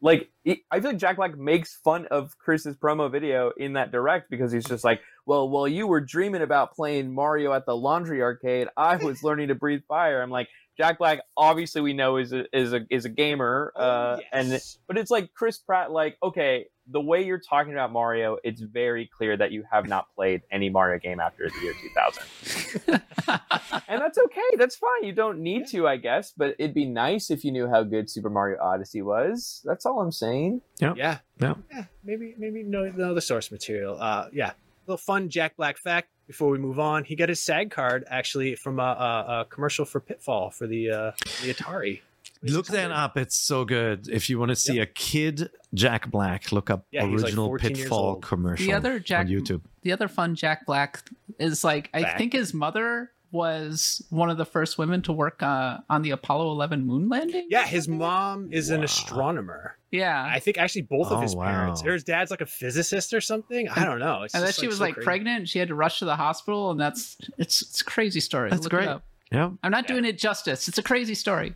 [0.00, 3.90] Like he- I feel like Jack Black makes fun of Chris's promo video in that
[3.92, 7.76] direct because he's just like, "Well, while you were dreaming about playing Mario at the
[7.76, 12.16] laundry arcade, I was learning to breathe fire." I'm like, Jack Black, obviously we know
[12.16, 15.90] is a is a is a gamer, uh, Oh, and but it's like Chris Pratt,
[15.90, 20.06] like, okay, the way you're talking about Mario, it's very clear that you have not
[20.14, 23.02] played any Mario game after the year 2000
[23.88, 24.40] and that's okay.
[24.56, 25.04] That's fine.
[25.04, 28.10] You don't need to, I guess, but it'd be nice if you knew how good
[28.10, 29.60] Super Mario Odyssey was.
[29.64, 30.62] That's all I'm saying.
[30.80, 31.54] yeah, Yeah.
[31.72, 31.84] yeah.
[32.02, 33.96] Maybe maybe know, know the source material.
[34.00, 34.52] Uh, yeah,
[34.86, 37.04] little fun Jack Black fact before we move on.
[37.04, 40.90] He got his SAG card actually from a, a, a commercial for Pitfall for the
[40.90, 41.10] uh,
[41.42, 42.00] the Atari.
[42.42, 43.16] Look that up.
[43.18, 44.08] It's so good.
[44.08, 47.58] If you want to see a kid Jack Black, look up Yeah, he's like original
[47.58, 49.60] Pitfall commercial The other Jack- on YouTube.
[49.82, 51.02] the other fun Jack Black
[51.38, 55.78] is like I think his mother was one of the first women to work uh,
[55.88, 57.46] on the Apollo 11 moon landing.
[57.48, 59.76] Yeah, his mom is an astronomer.
[59.90, 60.24] Yeah.
[60.24, 61.82] I think actually both of Oh, his parents.
[61.84, 63.68] Or his dad's like a physicist or something.
[63.68, 64.22] I don't know.
[64.22, 65.04] It's and then just, she was so like crazy.
[65.04, 65.48] pregnant.
[65.48, 68.50] She had to rush to the hospital, and that's it's it's a crazy story.
[68.50, 68.88] That's Look it great.
[68.88, 69.04] up.
[69.32, 69.50] Yeah.
[69.62, 69.88] I'm not Yeah.
[69.94, 70.66] doing it justice.
[70.68, 71.54] It's a crazy story.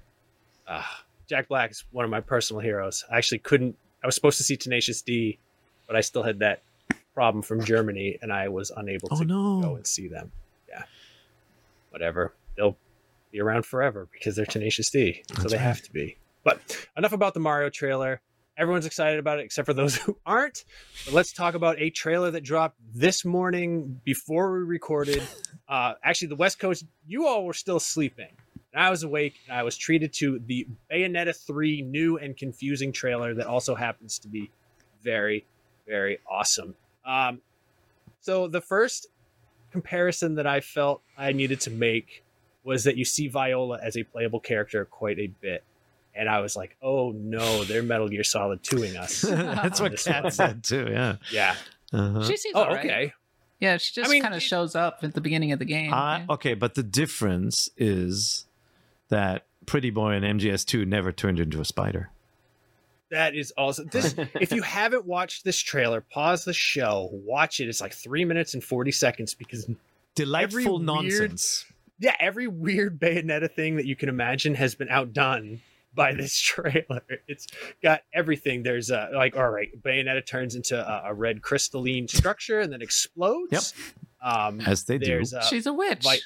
[0.68, 3.04] Ah, Jack Black is one of my personal heroes.
[3.10, 3.76] I actually couldn't.
[4.02, 5.38] I was supposed to see Tenacious D,
[5.86, 6.62] but I still had that
[7.14, 9.60] problem from Germany, and I was unable Oh to no.
[9.62, 10.32] go and see them.
[11.94, 12.34] Whatever.
[12.56, 12.76] They'll
[13.30, 15.62] be around forever because they're Tenacious D, so they right.
[15.62, 16.16] have to be.
[16.42, 18.20] But enough about the Mario trailer.
[18.58, 20.64] Everyone's excited about it except for those who aren't.
[21.04, 25.22] But let's talk about a trailer that dropped this morning before we recorded.
[25.66, 28.28] Uh, actually, the West Coast, you all were still sleeping.
[28.74, 32.92] And I was awake and I was treated to the Bayonetta 3 new and confusing
[32.92, 34.50] trailer that also happens to be
[35.02, 35.46] very,
[35.88, 36.74] very awesome.
[37.06, 37.40] Um,
[38.20, 39.06] so, the first
[39.74, 42.22] comparison that I felt I needed to make
[42.62, 45.64] was that you see Viola as a playable character quite a bit.
[46.14, 49.22] And I was like, oh no, they're Metal Gear Solid 2ing us.
[49.22, 50.32] That's what this Kat one.
[50.32, 50.86] said too.
[50.88, 51.16] Yeah.
[51.32, 51.56] Yeah.
[51.92, 52.22] Uh-huh.
[52.24, 52.84] She seems Oh, alright.
[52.86, 53.12] okay.
[53.58, 55.92] Yeah, she just I mean, kind of shows up at the beginning of the game.
[55.92, 56.26] I, yeah.
[56.34, 58.46] okay, but the difference is
[59.08, 62.10] that Pretty Boy and MGS2 never turned into a spider.
[63.14, 63.88] That is awesome.
[63.90, 67.68] This, if you haven't watched this trailer, pause the show, watch it.
[67.68, 69.68] It's like three minutes and 40 seconds because
[70.14, 71.64] Delightful weird- nonsense.
[71.98, 75.60] yeah, every weird Bayonetta thing that you can imagine has been outdone
[75.94, 77.02] by this trailer.
[77.28, 77.46] It's
[77.82, 78.62] got everything.
[78.62, 82.82] There's a like, all right, Bayonetta turns into a, a red crystalline structure and then
[82.82, 83.52] explodes.
[83.52, 83.62] Yep.
[84.22, 85.06] Um, As they do.
[85.06, 86.02] there's a, She's a witch.
[86.02, 86.18] vi-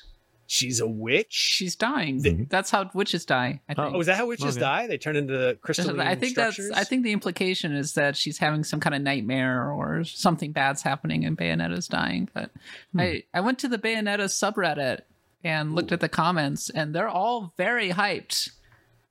[0.51, 1.33] she's a witch.
[1.33, 2.21] She's dying.
[2.23, 2.49] Mhm.
[2.49, 3.61] That's how witches die.
[3.69, 3.95] I think.
[3.95, 4.61] oh, is that how witches Okay.
[4.61, 4.87] die?
[4.89, 6.69] They turn into crystalline I think structures.
[6.71, 6.81] that's.
[6.81, 10.83] I think the implication is that she's having some kind of nightmare or something bad's
[10.83, 12.29] happening and Bayonetta's dying.
[12.35, 12.51] But
[12.93, 13.01] Hmm.
[13.01, 15.03] I I went to the Bayonetta subreddit
[15.45, 18.51] and looked at the comments, and they're all very hyped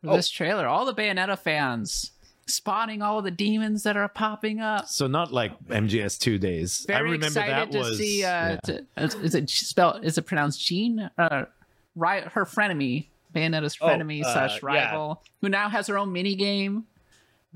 [0.04, 0.16] for Oh.
[0.18, 0.68] this trailer.
[0.68, 2.12] All the Bayonetta fans
[2.48, 4.88] spotting all the demons that are popping up.
[4.88, 6.86] So not like MGS2 days.
[6.90, 8.24] I Very remember excited that to was see.
[8.24, 8.58] Uh, yeah.
[8.64, 10.04] to- is, it spelled?
[10.06, 11.10] Is it pronounced Jean?
[11.18, 11.46] Uh,
[11.96, 14.60] right, her frenemy, Bayonetta's Oh, frenemy uh, slash yeah.
[14.64, 16.86] rival, who now has her own mini game.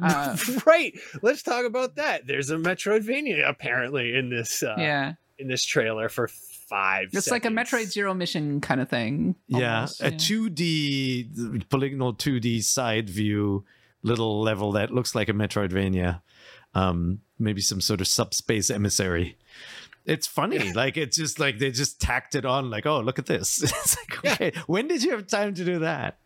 [0.01, 0.35] Uh,
[0.65, 0.97] right.
[1.21, 2.25] Let's talk about that.
[2.25, 7.09] There's a Metroidvania apparently in this uh, yeah, in this trailer for five.
[7.11, 7.49] it's like a.
[7.49, 9.35] Metroid Zero Mission kind of thing.
[9.47, 13.63] yeah, a 2D polygonal 2D side view
[14.03, 16.21] little level that looks like a Metroidvania.
[16.73, 19.37] Um, maybe some sort of subspace emissary.
[20.05, 23.25] It's funny, like it's just like they just tacked it on, like, oh, look at
[23.27, 23.61] this.
[23.63, 24.33] It's like, Yeah.
[24.33, 26.17] okay, when did you have time to do that?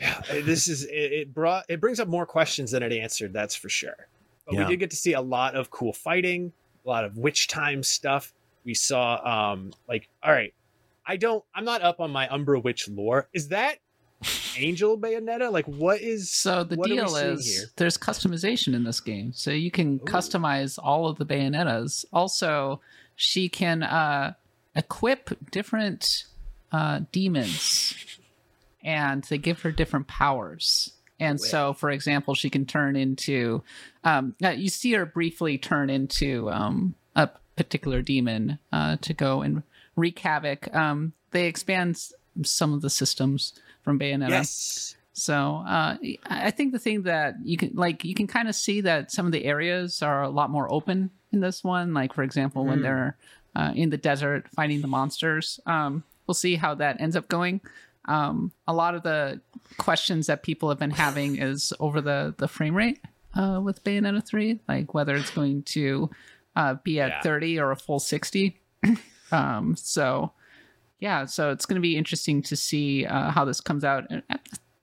[0.00, 3.32] Yeah, this is it, it brought it brings up more questions than it answered.
[3.32, 4.08] That's for sure.
[4.44, 4.64] But Yeah.
[4.64, 6.52] we did get to see a lot of cool fighting,
[6.84, 8.34] a lot of witch time stuff.
[8.64, 9.24] We saw
[9.54, 10.52] um like all right,
[11.06, 13.28] I don't I'm not up on my Umbra Witch lore.
[13.32, 13.78] Is that
[14.56, 15.52] Angel Bayonetta?
[15.52, 17.66] Like what is So the what are we deal is here?
[17.76, 19.32] there's customization in this game.
[19.32, 20.04] So you can Ooh.
[20.04, 22.04] customize all of the bayonettas.
[22.12, 22.80] Also,
[23.14, 24.34] she can uh,
[24.74, 26.24] equip different
[26.72, 27.94] uh, demons
[28.82, 30.92] and they give her different powers.
[31.18, 33.62] And so, for example, she can turn into.
[34.04, 39.62] Um, you see her briefly turn into um, a particular demon uh, to go and
[39.96, 40.72] wreak havoc.
[40.74, 41.98] Um, they expand
[42.42, 43.54] some of the systems
[43.86, 44.28] from Bayonetta.
[44.30, 44.96] Yes.
[45.14, 48.82] So uh, I think the thing that you can like you can kind of see
[48.82, 51.94] that some of the areas are a lot more open in this one.
[51.94, 52.82] Like for example, when Mm.
[52.82, 53.16] they're
[53.54, 55.58] uh, in the desert fighting the monsters.
[55.64, 57.62] Um, we'll see how that ends up going.
[58.04, 59.40] Um, a lot of the
[59.78, 63.00] questions that people have been having is over the the frame rate
[63.34, 66.10] uh, with Bayonetta three, like whether it's going to
[66.56, 67.22] uh, be at Yeah.
[67.22, 68.60] thirty or a full sixty.
[69.32, 70.32] um, so
[71.00, 74.04] yeah, so it's going to be interesting to see uh, how this comes out.
[74.10, 74.36] And, uh,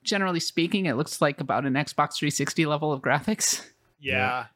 [0.03, 3.61] Generally speaking, it looks like about an Xbox 360 level of graphics.
[4.01, 4.47] Yeah.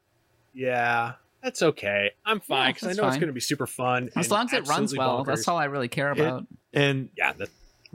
[0.53, 1.13] Yeah.
[1.41, 2.11] That's okay.
[2.25, 4.09] I'm fine Yeah, because I that's know it's going to be super fun.
[4.17, 5.25] As long as it runs well, bonkers.
[5.27, 6.45] that's all I really care It- about.
[6.73, 7.47] And Yeah, the,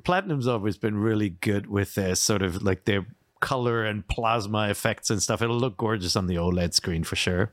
[0.03, 3.05] Platinum's always been really good with their sort of like their
[3.41, 5.43] color and plasma effects and stuff.
[5.43, 7.53] It'll look gorgeous on the OLED screen for sure.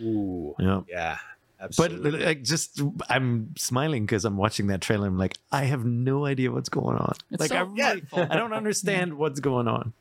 [0.00, 1.18] ooh, Yeah.
[1.60, 5.06] Yeah, But like, just I'm smiling because I'm watching that trailer.
[5.08, 7.14] I'm like, I have no idea what's going on.
[7.30, 7.94] It's like, so I, Yeah.
[7.94, 8.26] delightful.
[8.30, 9.92] I don't understand what's going on.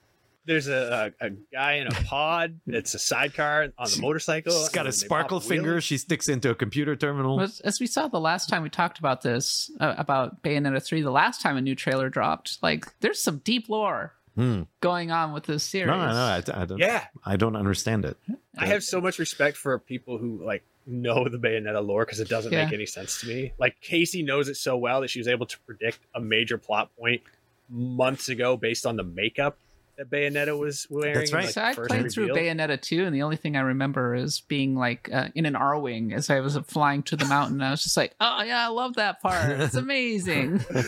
[0.45, 4.51] there's a, a, a guy in a pod It's a sidecar on the motorcycle.
[4.53, 5.57] She's got a sparkle pop a wheel.
[5.63, 5.81] finger.
[5.81, 7.41] She sticks into a computer terminal.
[7.41, 11.01] As, as we saw the last time we talked about this, uh, about Bayonetta 3,
[11.01, 14.63] the last time a new trailer dropped, like there's some deep lore Hmm.
[14.81, 15.87] going on with this series.
[15.87, 16.13] No, no, no.
[16.13, 16.77] I, I don't.
[16.77, 18.17] Yeah, I don't understand it.
[18.57, 22.29] I have so much respect for people who like know the Bayonetta lore because it
[22.29, 22.65] doesn't Yeah.
[22.65, 23.53] make any sense to me.
[23.57, 26.89] Like Casey knows it so well that she was able to predict a major plot
[26.97, 27.21] point
[27.69, 29.57] months ago based on the makeup
[29.97, 31.15] that Bayonetta was wearing.
[31.15, 31.45] That's in, right.
[31.45, 32.27] like, So I first played through.
[32.29, 35.79] Bayonetta 2, and the only thing I remember is being like uh, in an R
[35.79, 37.61] Wing as I was flying to the mountain.
[37.61, 39.51] I was just like, oh, yeah, I love that part.
[39.59, 40.59] It's amazing.
[40.75, 40.83] I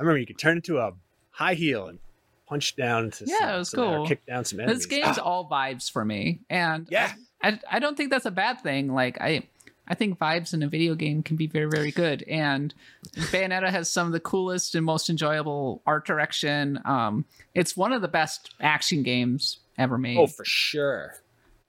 [0.00, 0.92] remember you could turn into a
[1.30, 1.98] high heel and
[2.46, 4.06] punch down to Yeah, some, it was some- cool.
[4.06, 4.78] kick down some enemies.
[4.80, 6.40] this game's Ah, all vibes for me.
[6.50, 8.92] And yeah, I, I I don't think that's a bad thing.
[8.92, 9.42] Like I
[9.88, 12.72] I think vibes in a video game can be very very good and
[13.14, 16.80] Bayonetta has some of the coolest and most enjoyable art direction.
[16.84, 17.24] Um
[17.54, 20.18] it's one of the best action games ever made.
[20.18, 21.14] oh for sure.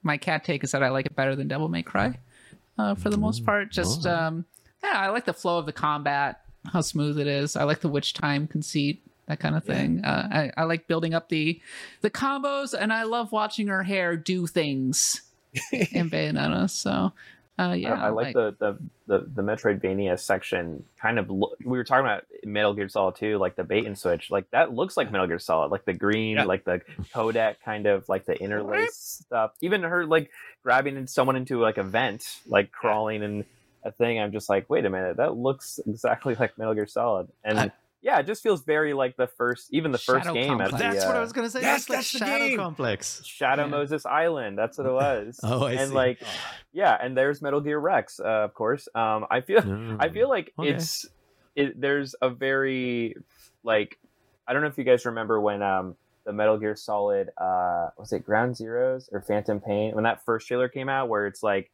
[0.03, 2.17] My cat take is that I like it better than Devil May Cry.
[2.77, 4.11] Uh, for the most part just Oh.
[4.15, 4.45] um
[4.83, 6.41] yeah, I like the flow of the combat,
[6.73, 7.55] how smooth it is.
[7.55, 9.03] I like the witch time conceit.
[9.27, 9.75] That kind of Yeah.
[9.75, 10.03] thing.
[10.03, 11.61] Uh, I, I like building up the
[12.01, 15.21] the combos, and I love watching her hair do things
[15.71, 16.69] in Bayonetta.
[16.69, 17.11] So,
[17.59, 18.77] uh, yeah, I, I like, the, the
[19.07, 20.83] the the Metroidvania section.
[20.99, 23.97] Kind of, lo- we were talking about Metal Gear Solid 2, like the bait and
[23.97, 24.31] switch.
[24.31, 26.45] Like that looks like Metal Gear Solid, like the green, Yeah.
[26.45, 26.81] like the
[27.13, 28.95] codec kind of, like the interlace
[29.25, 29.51] stuff.
[29.61, 30.31] Even her like
[30.63, 33.45] grabbing someone into like a vent, like crawling in
[33.83, 34.19] a thing.
[34.19, 37.59] I'm just like, wait a minute, that looks exactly like Metal Gear Solid, and.
[37.59, 37.71] I-
[38.01, 40.71] yeah, it just feels very like the first, even the first Shadow game at Complex.
[40.71, 41.61] the That's uh, what I was gonna say.
[41.61, 42.57] Yes, That's like that's the Shadow game.
[42.57, 43.21] Complex.
[43.25, 43.69] Shadow Yeah.
[43.69, 44.57] Moses Island.
[44.57, 45.39] That's what it was.
[45.43, 45.95] Oh, I and see.
[45.95, 46.21] like,
[46.73, 48.87] yeah, and there's Metal Gear Rex, uh, of course.
[48.95, 50.69] Um, I feel, I feel like Okay.
[50.69, 51.05] it's,
[51.55, 51.79] it.
[51.79, 53.15] There's a very,
[53.63, 53.97] like,
[54.47, 55.95] I don't know if you guys remember when um
[56.25, 60.47] the Metal Gear Solid, uh, was it Ground Zeroes or Phantom Pain when that first
[60.47, 61.71] trailer came out, where it's like.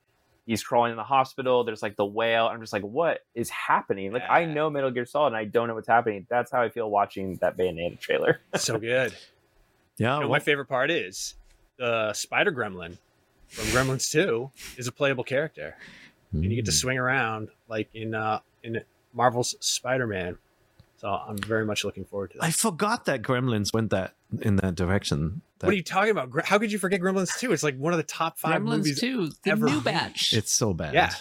[0.47, 1.65] He's crawling in the hospital.
[1.65, 2.47] There's like the whale.
[2.47, 4.13] I'm just like, what is happening?
[4.13, 6.25] Like, I know Metal Gear Solid, and I don't know what's happening.
[6.29, 8.39] That's how I feel watching that Bayonetta trailer.
[8.55, 9.13] so good.
[9.97, 9.97] Yeah.
[9.97, 11.35] You know, well, my favorite part is
[11.77, 12.97] the Spider Gremlin
[13.49, 15.75] from Gremlins 2 is a playable character,
[16.31, 16.75] and you get to mm.
[16.75, 18.81] swing around like in uh in
[19.13, 20.37] Marvel's Spider Man.
[20.97, 22.43] So I'm very much looking forward to that.
[22.45, 25.41] I forgot that Gremlins went that in that direction.
[25.61, 26.45] What are you talking about?
[26.45, 27.51] How could you forget Gremlins 2?
[27.51, 28.99] It's like one of the top five Gremlins movies.
[28.99, 30.33] 2, the ever new batch.
[30.37, 30.93] It's so bad.
[30.93, 31.11] Yeah.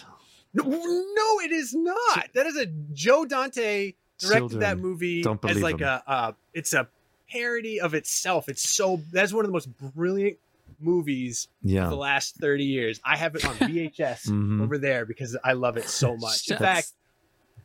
[0.53, 2.29] No, no, it is not.
[2.33, 5.87] That is a Joe Dante directed that movie don't as like him.
[5.87, 6.87] a uh, it's a
[7.29, 8.49] parody of itself.
[8.49, 10.37] It's so that's one of the most brilliant
[10.79, 11.89] movies for Yeah.
[11.89, 12.99] the last 30 years.
[13.03, 14.61] I have it on VHS Mhm.
[14.63, 16.49] over there because I love it so much.
[16.49, 16.91] In fact,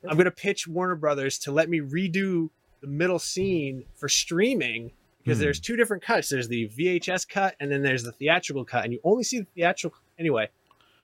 [0.04, 2.50] I'm going to pitch Warner Brothers to let me redo
[2.80, 4.92] the middle scene for streaming
[5.22, 5.44] because Hmm.
[5.44, 6.28] there's two different cuts.
[6.28, 9.46] There's the VHS cut and then there's the theatrical cut, and you only see the
[9.54, 9.98] theatrical.
[10.18, 10.48] Anyway,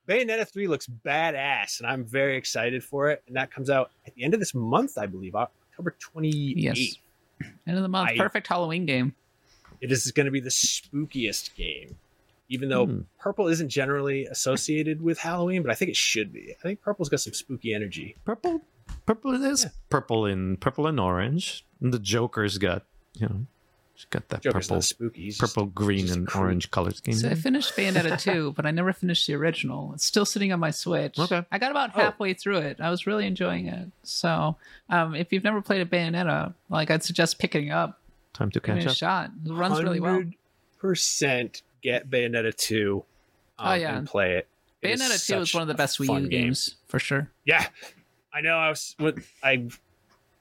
[0.09, 3.23] Bayonetta 3 looks badass, and I'm very excited for it.
[3.27, 6.57] And that comes out at the end of this month, I believe, October 28th.
[6.57, 6.97] Yes.
[7.67, 8.11] End of the month.
[8.13, 9.15] I- Perfect Halloween game.
[9.81, 11.97] It is going to be the spookiest game,
[12.49, 13.01] even though Hmm.
[13.19, 16.53] purple isn't generally associated with Halloween, but I think it should be.
[16.59, 18.17] I think purple's got some spooky energy.
[18.25, 18.63] Purple.
[19.07, 19.71] Purple is Yeah.
[19.91, 21.65] purple in purple and orange.
[21.81, 23.47] And the Joker's got you know,
[23.99, 25.23] she's got that Joker's purple, not spooky.
[25.25, 26.41] He's just- purple, green, just and creep.
[26.43, 27.15] orange color scheme.
[27.15, 29.93] So I finished Bayonetta 2, but I never finished the original.
[29.95, 31.19] It's still sitting on my Switch.
[31.19, 31.45] Okay.
[31.53, 32.01] I got about Oh.
[32.01, 32.79] halfway through it.
[32.81, 33.89] I was really enjoying it.
[34.05, 34.57] So
[34.89, 37.99] um, if you've never played a Bayonetta, like I'd suggest picking up,
[38.35, 38.97] Time to giving catch it a up.
[38.97, 39.31] shot.
[39.45, 40.23] It runs really well.
[40.83, 43.05] 100% get Bayonetta 2
[43.59, 43.97] um, Oh, yeah.
[43.99, 44.49] and play it.
[44.83, 46.43] It Bayonetta 2 is one of the best Wii fun U game.
[46.45, 47.31] games for sure.
[47.45, 47.67] Yeah.
[48.33, 49.67] I know I was what I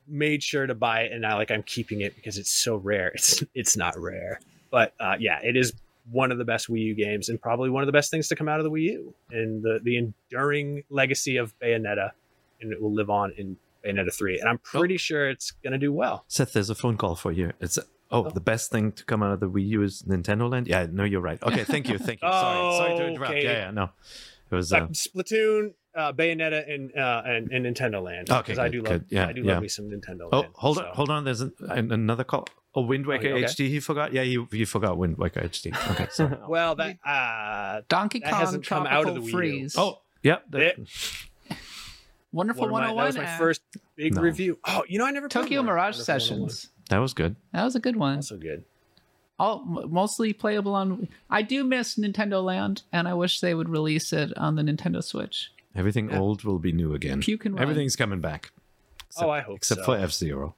[0.08, 3.12] made sure to buy it and I like I'm keeping it because it's so rare.
[3.16, 4.40] It's it's not rare.
[4.72, 5.74] But uh, yeah, it is
[6.12, 8.36] one of the best Wii U games and probably one of the best things to
[8.36, 12.12] come out of the Wii U and the the enduring legacy of Bayonetta
[12.62, 15.78] and it will live on in Bayonetta 3 and I'm pretty sure it's going to
[15.80, 16.24] do well.
[16.28, 17.52] Seth, there's a phone call for you.
[17.60, 17.84] It's oh,
[18.26, 18.30] Oh.
[18.30, 20.68] the best thing to come out of the Wii U is Nintendo Land.
[20.68, 21.42] Yeah, no, you're right.
[21.44, 22.30] Okay, thank you, thank you.
[22.30, 23.32] Sorry, sorry to interrupt.
[23.34, 23.44] Okay.
[23.44, 23.90] Yeah, yeah, no,
[24.50, 24.72] it was.
[24.72, 28.30] Uh, Splatoon, uh, Bayonetta, and, uh, and and Nintendo Land.
[28.30, 29.06] Okay, because I good, do love, good.
[29.10, 29.54] Yeah, I do yeah.
[29.54, 30.30] love me some Nintendo.
[30.32, 30.54] oh, Land.
[30.56, 31.24] hold on, so- hold on.
[31.26, 32.48] There's an, an, another call.
[32.76, 33.44] Oh, Wind Waker okay?
[33.44, 33.68] HD.
[33.70, 34.14] He forgot.
[34.14, 35.76] Yeah, you you forgot Wind Waker HD.
[35.92, 39.32] Okay, so Well, that uh, Donkey That Kong hasn't come out of the Wii U.
[39.32, 39.76] Freeze.
[39.78, 40.88] oh yeah, that- It-
[42.34, 43.06] Wonderful one of my, that 101.
[43.08, 43.40] was my app.
[43.40, 43.62] first
[43.96, 44.22] big No.
[44.22, 44.60] review.
[44.66, 46.06] Oh, you know, I never played Tokyo Mirage 101.
[46.06, 46.70] Sessions.
[46.90, 47.36] that was good.
[47.54, 48.18] That was a good one.
[48.18, 48.64] Also good.
[49.40, 51.08] All mostly playable on.
[51.30, 55.04] I do miss Nintendo Land, and I wish they would release it on the Nintendo
[55.04, 55.52] Switch.
[55.78, 56.20] Everything Yeah.
[56.20, 57.22] old will be new again.
[57.22, 57.62] Puke and run.
[57.64, 58.52] Everything's coming back.
[59.20, 59.86] oh, I hope except so.
[59.86, 60.56] for F Zero.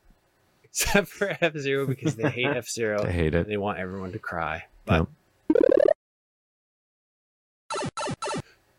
[0.63, 3.03] except for F Zero because they hate F Zero.
[3.03, 3.47] They hate it.
[3.47, 4.63] they want everyone to cry.
[4.85, 5.07] But
[5.51, 5.59] Yep.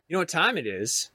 [0.09, 1.11] you know what time it is?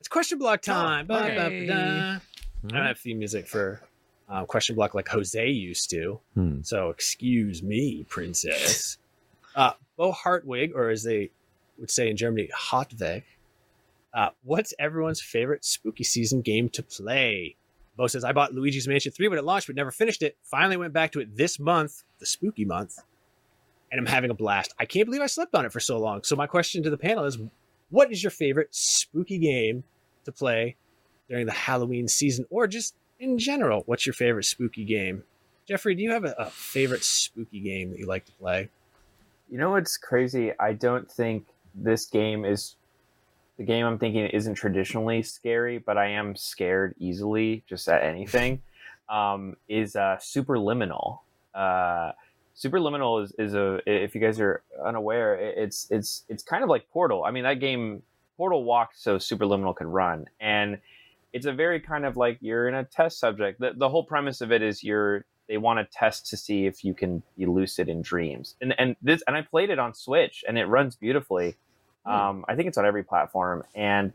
[0.00, 1.06] It's question block time.
[1.06, 1.66] Ba, ba, ba, Yay.
[1.66, 1.74] da.
[1.74, 2.20] I
[2.68, 3.80] don't have theme music for
[4.28, 6.20] uh, question block like Jose used to.
[6.34, 6.60] Hmm.
[6.62, 8.98] So excuse me, princess.
[9.56, 11.30] uh, Bo Hartwig, or as they
[11.78, 13.24] would say in Germany, Hartwig.
[14.14, 17.56] Uh, what's everyone's favorite spooky season game to play?
[17.96, 20.36] Bo says, I bought Luigi's Mansion 3 when it launched, but never finished it.
[20.42, 22.98] Finally went back to it this month, the spooky month,
[23.90, 24.72] and I'm having a blast.
[24.78, 26.22] I can't believe I slept on it for so long.
[26.22, 27.38] So, my question to the panel is
[27.90, 29.84] what is your favorite spooky game
[30.24, 30.76] to play
[31.28, 33.82] during the Halloween season or just in general?
[33.86, 35.24] What's your favorite spooky game?
[35.66, 38.68] Jeffrey, do you have a, a favorite spooky game that you like to play?
[39.50, 40.52] You know what's crazy?
[40.58, 42.76] I don't think this game is
[43.56, 48.62] the game I'm thinking isn't traditionally scary, but I am scared easily just at anything.
[49.08, 51.20] um, is uh, Superliminal.
[51.54, 52.12] Uh,
[52.56, 56.88] Superliminal is, is a if you guys are unaware, it's it's it's kind of like
[56.90, 57.24] Portal.
[57.24, 58.02] I mean that game
[58.36, 60.78] Portal walked so Superliminal could run, and
[61.32, 63.60] it's a very kind of like you're in a test subject.
[63.60, 66.84] The the whole premise of it is you're they want to test to see if
[66.84, 68.54] you can be lucid in dreams.
[68.60, 71.56] And and this and I played it on Switch and it runs beautifully.
[72.06, 73.64] Um, I think it's on every platform.
[73.74, 74.12] And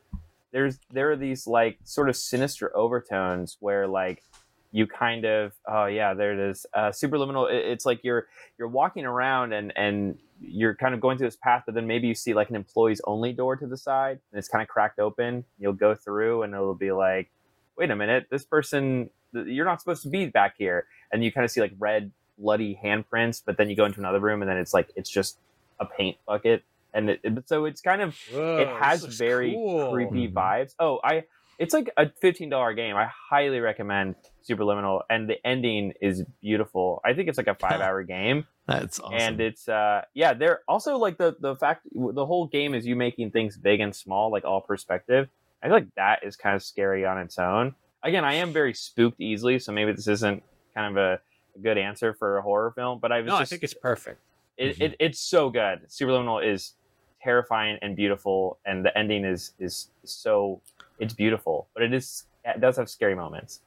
[0.52, 4.24] there's there are these like sort of sinister overtones where like
[4.72, 6.66] you kind of oh yeah there it is.
[6.74, 8.28] Uh, superliminal it- it's like you're
[8.58, 12.08] you're walking around and and you're kind of going through this path but then maybe
[12.08, 15.00] you see like an employees only door to the side and it's kind of cracked
[15.00, 15.44] open.
[15.60, 17.30] You'll go through and it'll be like
[17.78, 20.86] wait a minute this person you're not supposed to be back here.
[21.12, 24.20] And you kind of see like red bloody handprints but then you go into another
[24.20, 25.38] room and then it's like it's just
[25.80, 26.64] a paint bucket
[26.94, 29.92] and it, it- so it's kind of Whoa, it has very cool.
[29.92, 30.34] creepy Mhm.
[30.34, 30.76] vibes.
[30.80, 31.24] Oh, I
[31.58, 32.96] it's like a fifteen dollar game.
[32.96, 34.16] I highly recommend
[34.48, 37.02] Superliminal, and the ending is beautiful.
[37.06, 39.16] I think it's like a five hour game, That's awesome.
[39.16, 40.34] and it's uh yeah.
[40.34, 43.94] They're also like the the fact the whole game is you making things big and
[43.96, 45.28] small, like all perspective.
[45.62, 47.76] I feel like that is kind of scary on its own.
[48.02, 50.42] Again, I am very spooked easily, so maybe this isn't
[50.74, 51.20] kind of a,
[51.58, 53.00] a good answer for a horror film.
[53.02, 54.22] But I was No, I just think it's perfect.
[54.58, 55.82] it, it, it's so good.
[55.90, 56.76] Superliminal is
[57.22, 60.62] terrifying and beautiful, and the ending is is so
[61.00, 63.62] it's beautiful, but it is it does have scary moments.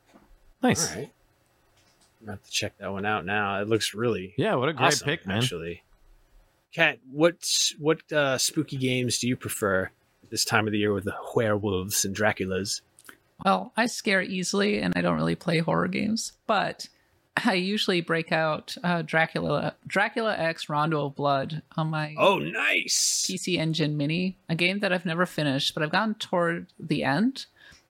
[0.63, 0.91] nice.
[0.91, 1.13] All right.
[2.21, 3.61] I'm going to have to check that one out now.
[3.61, 5.39] It looks really Yeah, what a great awesome, pick, man.
[5.39, 5.83] Actually,
[6.73, 7.35] Kat, what
[7.79, 9.91] what uh, spooky games do you prefer
[10.31, 12.81] this time of the year with the werewolves and Draculas?
[13.45, 16.33] Well, I scare easily, and I don't really play horror games.
[16.47, 16.89] But
[17.37, 23.25] I usually break out uh, Dracula Dracula X Rondo of Blood on my Oh, nice.
[23.29, 27.47] PC Engine Mini, a game that I've never finished, but I've gotten toward the end,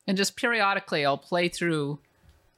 [0.07, 1.99] and just periodically I'll play through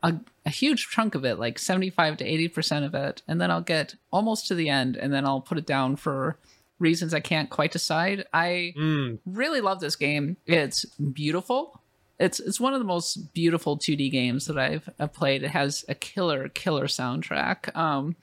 [0.03, 0.15] a,
[0.45, 3.63] a huge chunk of it, like seventy-five to eighty percent of it, and then I'll
[3.63, 6.37] get almost to the end, and then I'll put it down for
[6.79, 8.27] reasons I can't quite decide.
[8.35, 10.37] I Mm, really love this game.
[10.45, 11.81] It's beautiful.
[12.19, 15.43] It's it's one of the most beautiful 2D games that I've, I've played.
[15.43, 17.75] It has a killer killer soundtrack.
[17.77, 18.17] Um,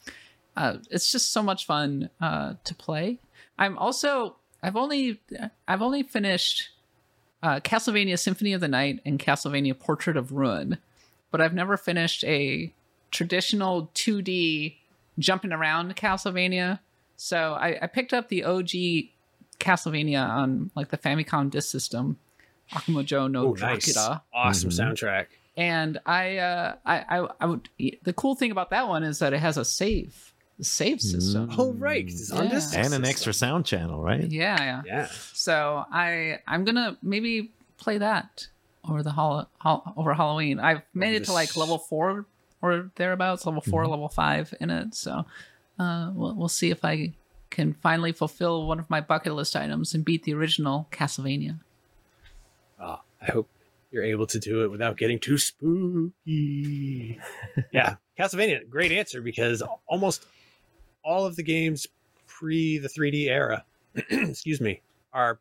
[0.56, 3.20] uh, it's just so much fun uh, to play.
[3.58, 5.22] I'm also I've only
[5.68, 6.70] I've only finished
[7.44, 10.78] uh, Castlevania Symphony of the Night and Castlevania Portrait of Ruin,
[11.32, 12.74] but I've never finished a
[13.10, 14.78] traditional 2D
[15.20, 16.80] jumping around Castlevania.
[17.18, 18.70] So I, I picked up the OG
[19.60, 22.18] Castlevania on like the Famicom disk system,
[22.72, 23.86] Akumajo no oh, nice.
[23.86, 24.80] Dracula, Awesome Mhm.
[24.94, 25.26] soundtrack.
[25.58, 27.70] and I, uh, I, I, I would.
[28.04, 31.50] The cool thing about that one is that it has a save, save system.
[31.50, 31.56] Mm.
[31.58, 32.52] Oh, right, it's on Yeah.
[32.52, 34.24] disc and an extra sound channel, right?
[34.30, 34.82] Yeah, yeah.
[34.86, 35.08] Yeah.
[35.34, 38.48] So I, I'm gonna maybe play that
[38.88, 40.60] over the hol- hol- over Halloween.
[40.60, 42.26] I've made it to like level four
[42.62, 43.92] or thereabouts, level 4 Mm-hmm.
[43.92, 44.94] level five in it.
[44.96, 45.26] So
[45.80, 47.14] uh, we'll we'll see if I
[47.50, 51.60] can finally fulfill one of my bucket list items and beat the original Castlevania.
[53.22, 53.50] I hope
[53.92, 57.20] you're able to do it without getting too spooky.
[57.72, 60.26] yeah, Castlevania, great answer because almost
[61.04, 61.88] all of the games
[62.28, 63.64] pre the 3D era,
[64.10, 64.82] excuse me,
[65.14, 65.40] are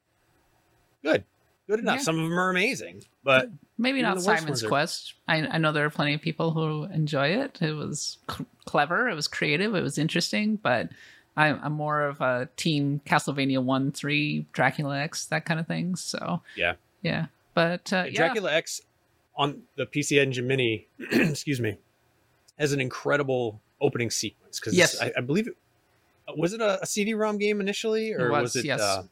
[1.05, 1.25] good,
[1.69, 1.97] good enough.
[1.99, 2.03] Yeah.
[2.03, 5.15] Some of them are amazing, but Maybe not Simon's are- Quest.
[5.29, 7.63] I, I know there are plenty of people who enjoy it.
[7.63, 9.09] It was cl- clever.
[9.09, 9.75] It was creative.
[9.75, 10.57] It was interesting.
[10.57, 10.91] But
[11.37, 15.97] I'm, I'm more of a team Castlevania one, three, Dracula X, that kind of thing.
[15.97, 16.75] So Yeah.
[17.01, 17.27] yeah.
[17.55, 18.81] But uh, yeah, Dracula X
[19.37, 21.79] on the PC Engine Mini, excuse me,
[22.59, 25.01] has an incredible opening sequence because Yes.
[25.01, 25.57] I, I believe it
[26.37, 28.65] was it a, a CD-ROM game initially, or It was, was, it?
[28.67, 28.81] yes.
[28.81, 29.03] Uh,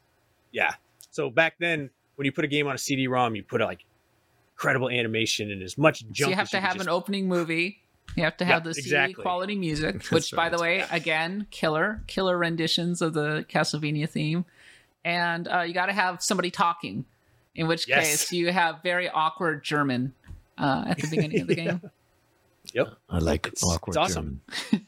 [0.52, 0.74] yeah.
[1.10, 3.84] So back then, when you put a game on a CD-ROM, you put like
[4.54, 6.16] incredible animation and as much jump.
[6.16, 7.80] so you have as to could have just- an opening movie.
[8.16, 9.22] You have to have Yeah, the CD exactly.
[9.22, 10.80] quality music, That's which, by the right.
[10.80, 14.44] way, again, killer, killer renditions of the Castlevania theme.
[15.04, 17.04] And uh, you got to have somebody talking,
[17.58, 18.04] in which Yes.
[18.08, 20.14] case you have very awkward German
[20.56, 21.80] uh, at the beginning of the game.
[22.72, 22.88] Yep.
[23.10, 23.92] I like It's- awkward.
[23.92, 24.40] it's awesome.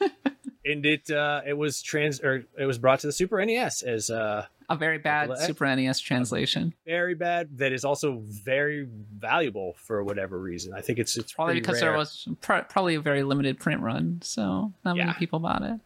[0.64, 4.10] and it uh, it was trans or it was brought to the Super NES as
[4.10, 5.46] uh, A very bad Dracula X?
[5.46, 6.74] Super NES translation.
[6.84, 7.58] very bad.
[7.58, 8.86] That is also very
[9.18, 10.74] valuable for whatever reason.
[10.74, 11.90] I think it's it's Probably because rare.
[11.92, 15.80] there was pr- probably a very limited print run, so not many people bought it.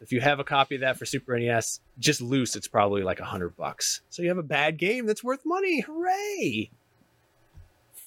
[0.00, 3.20] If you have a copy of that for Super NES, just loose, it's probably like
[3.20, 4.00] a hundred bucks.
[4.08, 5.80] So you have a bad game that's worth money.
[5.80, 6.70] Hooray!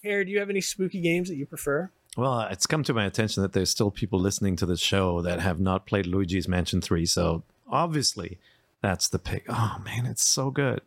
[0.01, 1.91] Here, do you have any spooky games that you prefer?
[2.17, 5.21] Well, uh, it's come to my attention that there's still people listening to this show
[5.21, 7.05] that have not played Luigi's Mansion 3.
[7.05, 8.37] So obviously,
[8.81, 9.45] that's the pick.
[9.47, 10.81] Oh, man, it's so good.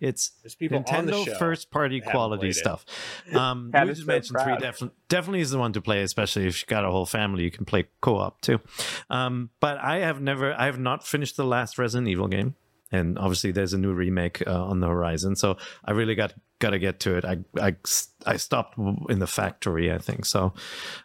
[0.00, 2.84] It's There's people on the Nintendo first party quality stuff.
[3.34, 4.60] Um, is Luigi's so Mansion 3 proud.
[4.60, 7.42] definitely, definitely is the one to play, especially if you got a whole family.
[7.44, 8.60] You can play co op too.
[9.10, 12.54] Um, but I have never, I have not finished the last Resident Evil game.
[12.92, 16.70] And obviously, there's a new remake uh, on the horizon, so I really got got
[16.70, 17.24] to get to it.
[17.24, 17.76] I, I
[18.24, 18.78] I stopped
[19.10, 20.54] in the factory, I think, so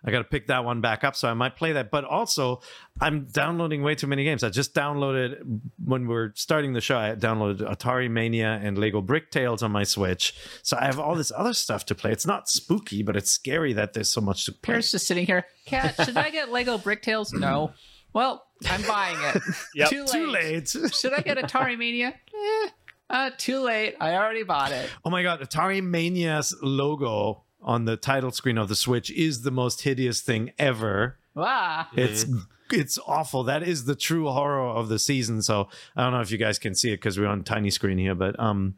[0.06, 1.16] I got to pick that one back up.
[1.16, 1.90] So I might play that.
[1.90, 2.62] But also,
[3.02, 4.44] I'm downloading way too many games.
[4.44, 6.98] I just downloaded when we are starting the show.
[6.98, 10.36] I downloaded Atari Mania and Lego Brick Tales on my Switch.
[10.62, 12.12] So I have all this other stuff to play.
[12.12, 14.76] It's not spooky, but it's scary that there's so much to play.
[14.76, 15.46] Peer's just sitting here.
[15.66, 17.34] Kat, should I get Lego Brick Tales?
[17.34, 17.74] No.
[18.14, 19.41] Well, I'm buying it.
[19.76, 19.89] Yep.
[19.89, 20.66] Too late.
[20.68, 20.93] Too late.
[20.93, 22.14] Should I get Atari Mania?
[22.34, 22.70] Eh,
[23.09, 23.95] uh, too late.
[23.99, 24.89] I already bought it.
[25.05, 29.51] Oh my god, Atari Mania's logo on the title screen of the Switch is the
[29.51, 31.18] most hideous thing ever.
[31.38, 32.26] Ah, It's
[32.72, 33.43] it's awful.
[33.43, 35.41] That is the true horror of the season.
[35.41, 37.97] So I don't know if you guys can see it because we're on tiny screen
[37.97, 38.76] here, but um,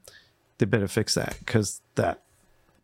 [0.58, 2.22] they better fix that because that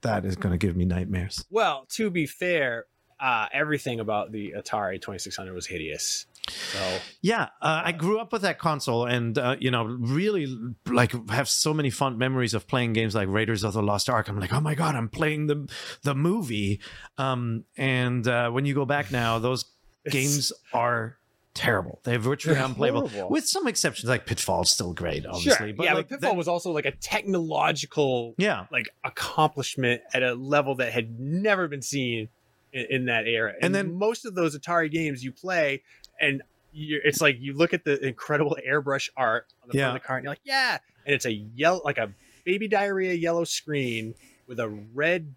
[0.01, 1.45] that is going to give me nightmares.
[1.49, 2.85] Well, to be fair,
[3.19, 6.25] uh, everything about the Atari 2600 was hideous.
[6.49, 10.47] So Yeah, uh, I grew up with that console, and uh, you know, really
[10.87, 14.27] like have so many fond memories of playing games like Raiders of the Lost Ark.
[14.29, 15.69] I'm like, oh my god, I'm playing the
[16.03, 16.79] the movie.
[17.17, 19.65] Um, and uh, when you go back now, those
[20.09, 21.17] games are
[21.55, 21.99] terrible.
[22.03, 23.29] They're virtually They're unplayable, horrible.
[23.31, 24.07] with some exceptions.
[24.09, 25.67] Like Pitfall's still great, obviously.
[25.67, 30.01] sure, But yeah, like but Pitfall that- was also like a technological yeah, like accomplishment
[30.13, 32.29] at a level that had never been seen
[32.71, 33.53] in, in that era.
[33.55, 35.81] And, And then- most of those Atari games you play,
[36.20, 36.41] and
[36.72, 39.86] you're, it's like you look at the incredible airbrush art on the Yeah.
[39.86, 42.11] front of the cart, and you're like, yeah, and it's a yellow, like a
[42.45, 44.13] baby diarrhea yellow screen
[44.47, 45.34] with a red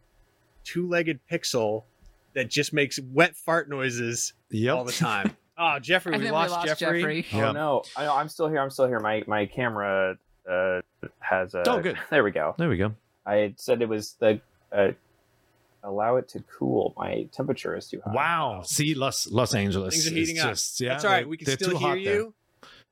[0.65, 1.85] two-legged pixel
[2.35, 4.75] that just makes wet fart noises Yep.
[4.77, 5.37] all the time.
[5.59, 7.01] Oh, Jeffrey, we then we lost, lost Jeffrey.
[7.01, 7.27] Jeffrey.
[7.35, 7.53] Oh Yeah.
[7.53, 8.59] no, I, I'm still here.
[8.61, 9.01] I'm still here.
[9.01, 10.17] My my camera
[10.51, 10.81] uh,
[11.21, 11.63] has a.
[11.69, 11.97] Oh, good.
[12.11, 12.55] There we go.
[12.59, 12.95] There we go.
[13.27, 14.41] I said it was the
[14.73, 14.93] uh,
[15.83, 16.95] allow it to cool.
[16.97, 18.13] My temperature is too high.
[18.13, 18.63] Wow.
[18.65, 19.95] See, Los Los Angeles.
[19.95, 20.51] Things are is heating up.
[20.51, 21.29] just- yeah, That's all right.
[21.29, 22.15] We can still hear hot there.
[22.15, 22.35] you.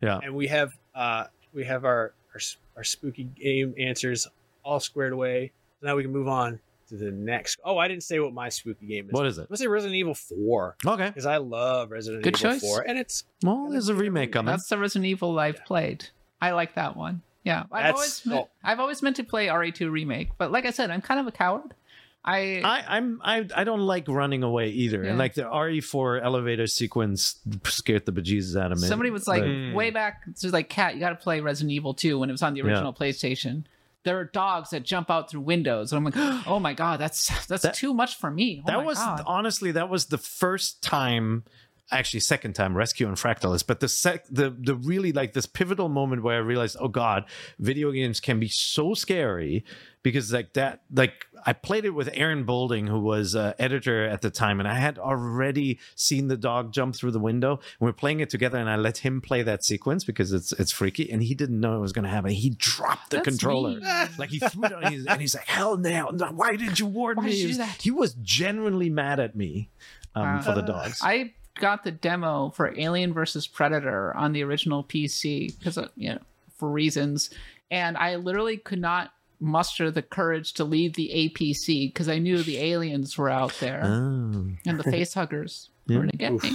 [0.01, 0.20] Yeah.
[0.22, 2.41] And we have uh we have our our,
[2.76, 4.26] our spooky game answers
[4.64, 5.53] all squared away.
[5.80, 7.61] So now we can move on to the next.
[7.64, 9.12] Oh, I didn't say what my spooky game is.
[9.12, 9.43] What is it?
[9.43, 11.07] I'm gonna say Resident Evil 4 Okay.
[11.07, 12.61] because I love Resident Good Evil choice.
[12.62, 14.51] 4, and it's Well, there's a remake coming.
[14.53, 16.09] That's the Resident Evil I've played.
[16.43, 17.22] I like that one.
[17.45, 18.51] Yeah, I've That's- always meant, oh.
[18.64, 21.32] I've always meant to play RE2 remake, but like I said, I'm kind of a
[21.32, 21.74] coward.
[22.22, 25.10] I, I, I'm I, I don't like running away either, Yeah.
[25.10, 28.86] and like the RE4 elevator sequence scared the bejesus out of me.
[28.88, 30.22] somebody was like But- way back.
[30.28, 32.52] It was like, "Kat, you got to play Resident Evil 2" when it was on
[32.52, 32.66] the Yeah.
[32.66, 33.64] original PlayStation.
[34.02, 37.46] There are dogs that jump out through windows, and I'm like, "Oh my god, that's
[37.46, 39.22] that's That- too much for me." Oh that was God.
[39.26, 41.44] honestly that was the first time
[41.93, 45.88] actually second time rescue and Fractalus but the sec the the really like this pivotal
[45.88, 47.24] moment where i realized oh god
[47.59, 49.64] video games can be so scary
[50.03, 54.22] because like that like i played it with Aaron Boulding who was uh, editor at
[54.22, 57.93] the time and i had already seen the dog jump through the window and we're
[57.93, 61.22] playing it together and i let him play that sequence because it's it's freaky and
[61.22, 63.82] he didn't know it was going to happen he dropped the That's controller mean.
[64.18, 66.86] like he threw it on his, and he's like hell no, no why didn't you
[66.86, 67.82] warn Why me did you He do was- that?
[67.82, 69.70] he was genuinely mad at me
[70.14, 71.01] um, for the Uh, dogs.
[71.03, 76.18] I got the demo for Alien versus Predator on the original PC because you know
[76.57, 77.30] for reasons,
[77.70, 82.42] and I literally could not muster the courage to leave the APC because I knew
[82.42, 84.46] the aliens were out there Oh.
[84.66, 85.96] and the face huggers Yeah.
[85.96, 86.42] were gonna get Oof.
[86.42, 86.53] me.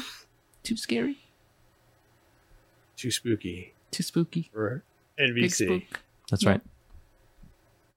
[0.64, 1.18] Too scary,
[2.96, 4.50] too spooky too spooky.
[4.54, 4.84] for
[5.18, 5.66] Big NVC.
[5.66, 6.00] spook.
[6.30, 6.50] That's Yeah.
[6.52, 6.62] right.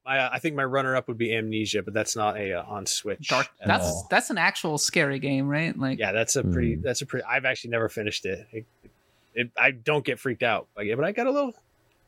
[0.09, 2.86] I, uh, I think my runner-up would be Amnesia, but that's not a uh, on
[2.86, 3.28] Switch.
[3.28, 3.48] Dark.
[3.64, 4.06] That's all.
[4.11, 5.78] that's an actual scary game, right?
[5.78, 6.74] Like yeah, that's a pretty.
[6.76, 6.82] Hmm.
[6.82, 7.24] That's a pretty.
[7.24, 8.46] I've actually never finished it.
[8.50, 8.66] It,
[9.34, 9.50] it.
[9.56, 11.52] I don't get freaked out by it, but I got a little,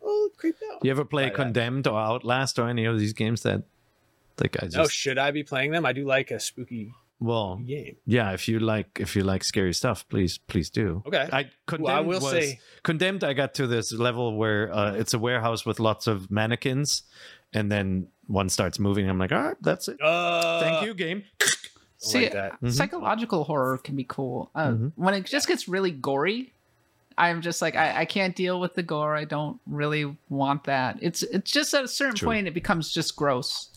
[0.03, 0.85] a little creeped out.
[0.85, 1.37] You ever play By that.
[1.37, 3.63] Condemned or Outlast or any of these games that,
[4.41, 5.85] like, I just oh, should I be playing them?
[5.85, 7.97] I do like a spooky well, game.
[8.07, 8.33] yeah.
[8.33, 11.03] If you like, if you like scary stuff, please, please do.
[11.07, 11.29] Okay.
[11.31, 13.23] I condemned Well, I will was, say- condemned.
[13.25, 17.03] I got to this level where uh, it's a warehouse with lots of mannequins,
[17.53, 19.09] and then one starts moving.
[19.09, 20.01] I'm like, all right, that's it.
[20.01, 21.25] Uh, Thank you, game.
[21.99, 22.61] See, like that.
[22.63, 22.73] Mhm.
[22.73, 24.51] psychological horror can be cool.
[24.55, 24.93] Uh, Mhm.
[24.97, 26.53] When it just gets really gory,
[27.19, 29.15] I'm just like, I, I can't deal with the gore.
[29.15, 30.97] I don't really want that.
[31.03, 32.29] It's it's just at a certain True.
[32.29, 33.69] point it becomes just gross.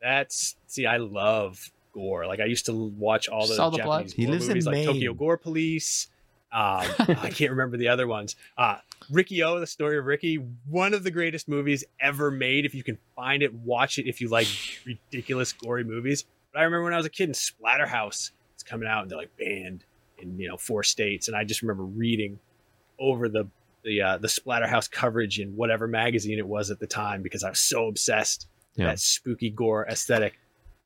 [0.00, 2.26] That's see, I love gore.
[2.26, 4.08] Like I used to watch all the Just all the blood?
[4.08, 4.86] Japanese He gore lives in movies, like Maine.
[4.86, 6.08] Tokyo Gore Police.
[6.52, 6.86] Um,
[7.22, 8.36] I can't remember the other ones.
[8.58, 8.76] Uh,
[9.10, 10.36] Riki-Oh, the story of Ricky,
[10.68, 12.64] one of the greatest movies ever made.
[12.66, 14.06] If you can find it, watch it.
[14.06, 14.46] If you like
[14.84, 16.24] ridiculous gory movies.
[16.52, 19.18] But I remember when I was a kid in Splatterhouse, it's coming out and they're
[19.18, 19.84] like banned
[20.18, 22.38] in you know four states, and I just remember reading
[22.98, 23.48] over the
[23.84, 27.48] the uh, the Splatterhouse coverage in whatever magazine it was at the time because I
[27.50, 28.46] was so obsessed
[28.76, 28.86] Yeah.
[28.86, 30.38] that spooky gore aesthetic.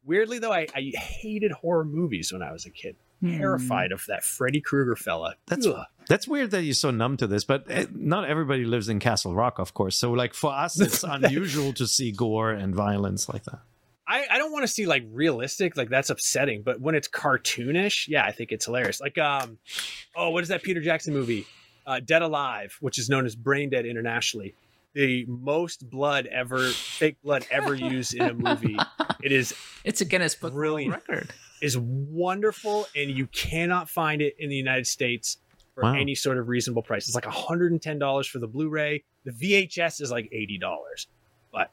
[0.05, 2.95] Weirdly though, I, I hated horror movies when I was a kid.
[3.21, 3.39] Hmm.
[3.39, 5.37] Terrified of that Freddy Krueger fella.
[5.47, 5.85] That's- Ugh.
[6.09, 9.35] That's weird that you're so numb to this, but eh, not everybody lives in Castle
[9.35, 9.97] Rock, of course.
[9.97, 13.59] So, like for us, it's unusual to see gore and violence like that.
[14.07, 16.63] I, I don't want to see like realistic, like that's upsetting.
[16.63, 19.01] But when it's cartoonish, yeah, I think it's hilarious.
[19.01, 19.59] Like um,
[20.15, 21.45] oh, what is that Peter Jackson movie?
[21.85, 24.55] Uh, Dead Alive, which is known as Brain Dead internationally.
[24.97, 28.79] The most blood ever, fake blood ever used in a movie.
[29.23, 30.95] It is It's a Guinness Book Brilliant.
[30.95, 31.33] record.
[31.61, 35.37] is wonderful, and you cannot find it in the United States
[35.75, 35.95] for Wow.
[35.95, 37.07] any sort of reasonable price.
[37.09, 39.05] It's like $110 for the Blu-ray.
[39.25, 41.07] The VHS is like $80.
[41.53, 41.71] But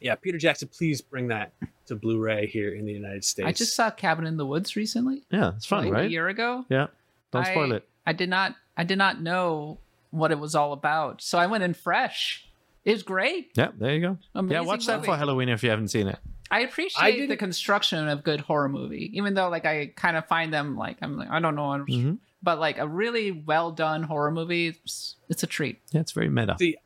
[0.00, 1.52] yeah, Peter Jackson, please bring that
[1.86, 3.46] to Blu-ray here in the United States.
[3.48, 6.64] I just saw Cabin in the Woods recently, Yeah, it's fun, like a year ago.
[6.68, 6.88] Yeah.
[7.32, 7.88] Don't spoil I- it.
[8.06, 9.78] I did not I did not know
[10.16, 12.48] what it was all about, so I went in fresh.
[12.84, 13.50] It was great.
[13.54, 14.18] Yeah, there you go.
[14.34, 16.18] Amazing yeah, watch that for Halloween if you haven't seen it.
[16.50, 20.16] I appreciate I appreciate the construction of good horror movie, even though like I kind
[20.16, 22.18] of find them like I'm like I don't know, Mhm.
[22.42, 25.80] but like a really well done horror movie, it's, it's a treat.
[25.90, 26.54] Yeah, it's very meta.
[26.58, 26.76] See,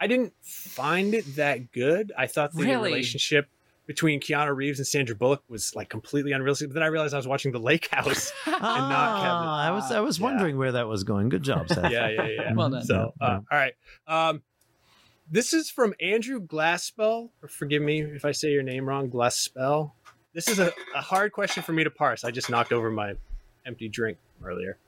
[0.00, 2.12] I didn't find it that good.
[2.16, 2.90] I thought the Really?
[2.92, 3.48] relationship
[3.90, 6.68] between Keanu Reeves and Sandra Bullock was like completely unrealistic.
[6.68, 8.30] But then I realized I was watching The Lake House.
[8.46, 8.68] not Kevin.
[8.68, 10.26] Ah, I was I was Yeah.
[10.26, 11.28] wondering where that was going.
[11.28, 11.90] Good job, Seth.
[11.90, 12.52] yeah, yeah, yeah.
[12.54, 12.84] Well done.
[12.84, 13.72] So, Yeah, uh, all right.
[14.06, 14.42] Um,
[15.28, 17.30] this is from Andrew Glasspell.
[17.48, 19.90] Forgive me if I say your name wrong, Glasspell.
[20.34, 22.22] This is a, a hard question for me to parse.
[22.22, 23.14] I just knocked over my
[23.66, 24.78] empty drink earlier.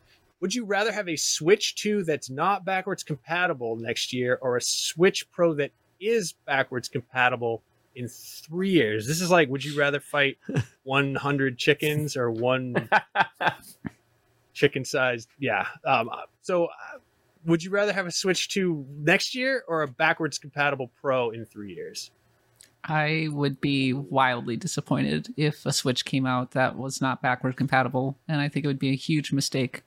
[0.41, 4.63] Would you rather have a Switch 2 that's not backwards compatible next year or a
[4.63, 7.63] Switch Pro that is backwards compatible
[7.95, 9.07] in three years.
[9.07, 10.39] This is like, would you rather fight
[10.85, 12.89] 100 chickens or one
[14.53, 15.29] chicken sized?
[15.39, 15.67] Yeah.
[15.85, 16.11] Um,
[16.43, 16.99] so, uh,
[17.45, 21.45] would you rather have a Switch 2 next year or a backwards compatible Pro in
[21.45, 22.11] three years?
[22.85, 28.17] I would be wildly disappointed if a Switch came out that was not backward compatible,
[28.27, 29.83] and I think it would be a huge mistake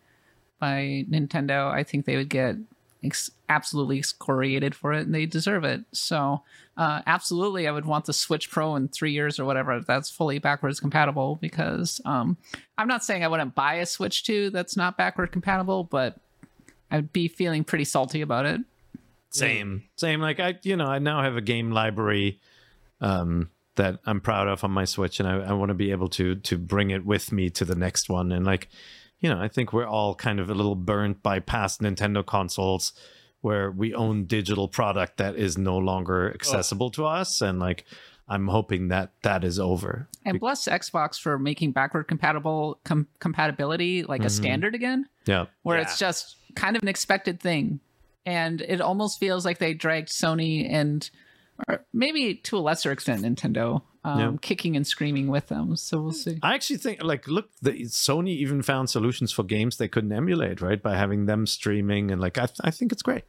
[0.60, 1.70] by Nintendo.
[1.72, 2.56] I think they would get
[3.04, 5.84] ex- absolutely excoriated for it, and they deserve it.
[5.92, 6.44] So,
[6.78, 10.40] uh, absolutely, I would want the Switch Pro in three years or whatever that's fully
[10.40, 11.38] backwards compatible.
[11.42, 12.38] Because um,
[12.78, 16.18] I'm not saying I wouldn't buy a Switch 2 that's not backward compatible, but
[16.92, 18.62] I'd be feeling pretty salty about it.
[19.30, 20.22] Same, same.
[20.22, 22.40] Like I, you know, I now have a game library
[23.02, 26.08] um, that I'm proud of on my Switch, and I, I want to be able
[26.10, 28.32] to to bring it with me to the next one.
[28.32, 28.70] And like,
[29.26, 32.94] you know, I think we're all kind of a little burnt by past Nintendo consoles
[33.42, 37.86] where we own digital product that is no longer accessible to us, and like,
[38.28, 40.08] I'm hoping that that is over.
[40.24, 44.32] And bless Xbox for making backward compatible com- compatibility like a Mhm.
[44.32, 45.10] standard again.
[45.26, 45.84] Yeah, where Yeah.
[45.86, 47.80] it's just kind of an expected thing.
[48.28, 51.10] And it almost feels like they dragged Sony and
[51.68, 54.32] or maybe to a lesser extent Nintendo um, Yeah.
[54.42, 55.76] kicking and screaming with them.
[55.76, 56.40] So we'll see.
[56.44, 60.62] I actually think like look, the, Sony even found solutions for games they couldn't emulate,
[60.62, 60.82] right?
[60.82, 63.24] By having them streaming and like, I, I think it's great.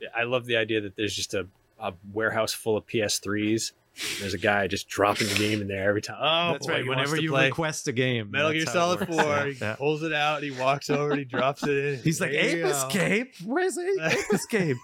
[0.00, 1.46] Yeah, I love the idea that there's just a,
[1.78, 3.72] a warehouse full of PS3s.
[4.20, 6.18] There's a guy just dropping the game in there every time.
[6.20, 6.86] Oh, That's boy, right.
[6.86, 9.74] Whenever you play request a game, Metal that's Gear it Solid 4, Yeah, he yeah.
[9.76, 12.00] pulls it out, he walks over, and he drops it in.
[12.02, 12.62] He's like, Ape.
[12.62, 13.34] Escape?
[13.42, 14.76] Where's Ape, Ape Escape?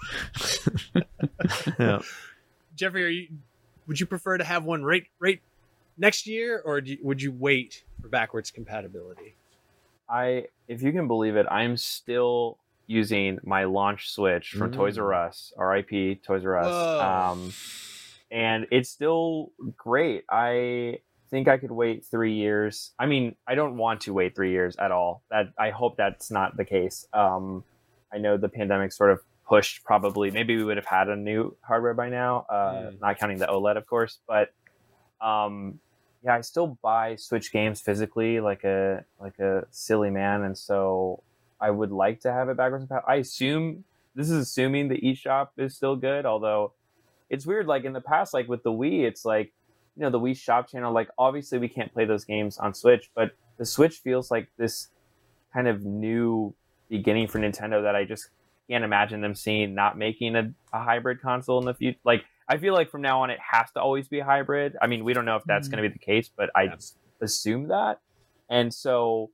[1.78, 2.00] yeah.
[2.74, 3.28] Jeffrey, are you?
[3.86, 5.40] Would you prefer to have one right right
[5.98, 9.34] next year, or do you, would you wait for backwards compatibility?
[10.08, 14.76] I, if you can believe it, I'm still using my launch Switch from Mm.
[14.76, 16.16] Toys R Us, R.I.P.
[16.24, 17.52] Toys R Us, um,
[18.30, 20.24] and it's still great.
[20.30, 20.98] I
[21.30, 22.92] think I could wait three years.
[22.98, 25.22] I mean, I don't want to wait three years at all.
[25.30, 27.06] That I hope that's not the case.
[27.14, 27.64] Um,
[28.12, 31.56] I know the pandemic sort of pushed probably maybe we would have had a new
[31.62, 32.54] hardware by now, uh,
[32.90, 33.00] Mm.
[33.00, 34.52] not counting the OLED, of course, but
[35.20, 35.78] um,
[36.24, 41.22] yeah, I still buy Switch games physically, like a like a silly man, and so
[41.60, 42.86] I would like to have it backwards.
[43.06, 46.72] I assume this is assuming the eShop is still good, although
[47.30, 47.66] it's weird.
[47.66, 49.52] Like in the past, like with the Wii, it's like
[49.96, 50.92] you know the Wii Shop channel.
[50.92, 54.88] Like obviously we can't play those games on Switch, but the Switch feels like this
[55.52, 56.54] kind of new
[56.88, 58.28] beginning for Nintendo that I just
[58.72, 61.98] can't imagine them seeing not making a, a hybrid console in the future.
[62.04, 64.76] Like I feel like from now on it has to always be a hybrid.
[64.80, 65.72] I mean, we don't know if that's Mhm.
[65.72, 68.00] going to be the case, but I just assume that.
[68.48, 69.30] And so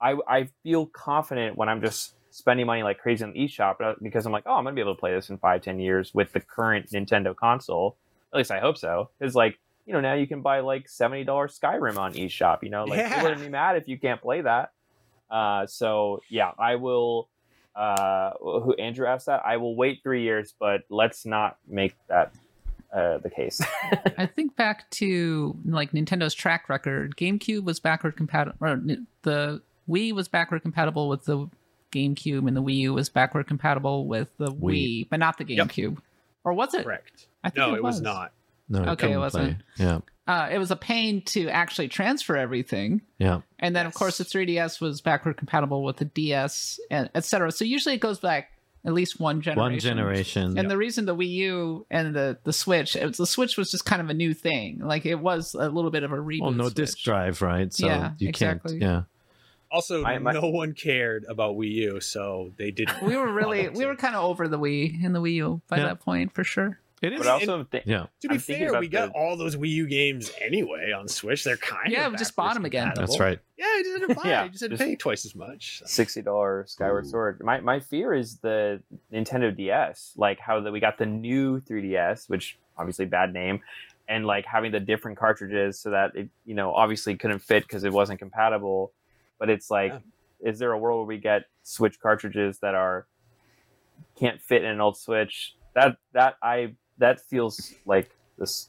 [0.00, 3.94] I I feel confident when I'm just spending money like crazy on the eShop uh,
[4.02, 6.14] because I'm like, oh, I'm gonna be able to play this in five, ten years
[6.14, 7.96] with the current Nintendo console.
[8.32, 9.10] At least I hope so.
[9.18, 12.58] Because like, you know, now you can buy like seventy dollars Skyrim on eShop.
[12.62, 13.16] You know, like Yeah.
[13.16, 14.70] you wouldn't be mad if you can't play that.
[15.30, 17.28] Uh, so yeah, I will.
[17.78, 19.40] Uh, who Andrew asked that?
[19.46, 22.32] I will wait three years, but let's not make that
[22.92, 23.60] uh, the case.
[24.18, 27.16] I think back to like Nintendo's track record.
[27.16, 28.56] GameCube was backward compatible.
[28.60, 28.80] Or
[29.22, 31.48] the Wii was backward compatible with the
[31.92, 35.08] GameCube, and the Wii U was backward compatible with the Wii, Wii.
[35.08, 35.68] but not the Yep.
[35.68, 35.98] GameCube.
[36.44, 36.84] Or was it?
[36.84, 37.26] Correct.
[37.44, 38.32] I think No, it, it was not.
[38.68, 39.58] No, Okay, it wasn't.
[39.76, 39.86] play.
[39.86, 40.00] Yeah.
[40.28, 43.00] Uh, it was a pain to actually transfer everything.
[43.18, 43.40] Yeah.
[43.58, 47.50] And then, of course, the 3DS was backward compatible with the DS, and et cetera.
[47.50, 48.50] So usually it goes back
[48.84, 49.72] at least one generation.
[49.72, 50.58] One generation.
[50.58, 53.70] And the reason the Wii U and the the Switch, it was, the Switch was
[53.70, 54.80] just kind of a new thing.
[54.80, 56.42] Like it was a little bit of a reboot.
[56.42, 56.74] well, no Switch.
[56.74, 57.72] disk drive, right?
[57.72, 58.78] So Yeah, you exactly.
[58.78, 58.82] can't.
[58.82, 59.02] Yeah.
[59.70, 63.02] Also, My- my- no one cared about Wii U, so they didn't.
[63.02, 65.78] We were really, we were kind of over the Wii and the Wii U by
[65.78, 65.84] Yeah.
[65.86, 66.78] that point for sure.
[67.00, 67.18] It is.
[67.20, 68.06] but also, thi- yeah.
[68.20, 71.44] To be I'm fair, we got the- all those Wii U games anyway on Switch.
[71.44, 72.88] They're kind of Yeah, of we just bought them again.
[72.88, 73.06] compatible.
[73.06, 73.38] That's right.
[73.56, 74.44] Yeah, I just didn't buy Yeah, it.
[74.44, 75.78] I just had to pay twice as much.
[75.80, 75.86] so.
[75.86, 77.08] sixty dollars Skyward Ooh.
[77.08, 77.40] Sword.
[77.44, 82.28] My my fear is the Nintendo DS, like how that we got the new 3DS,
[82.28, 83.60] which obviously bad name,
[84.08, 87.84] and like having the different cartridges so that it you know obviously couldn't fit because
[87.84, 88.92] it wasn't compatible.
[89.38, 89.92] But it's like,
[90.40, 93.06] is there a world where we get Switch cartridges that are
[94.18, 95.54] can't fit in an old Switch?
[95.74, 98.68] That that I that feels like this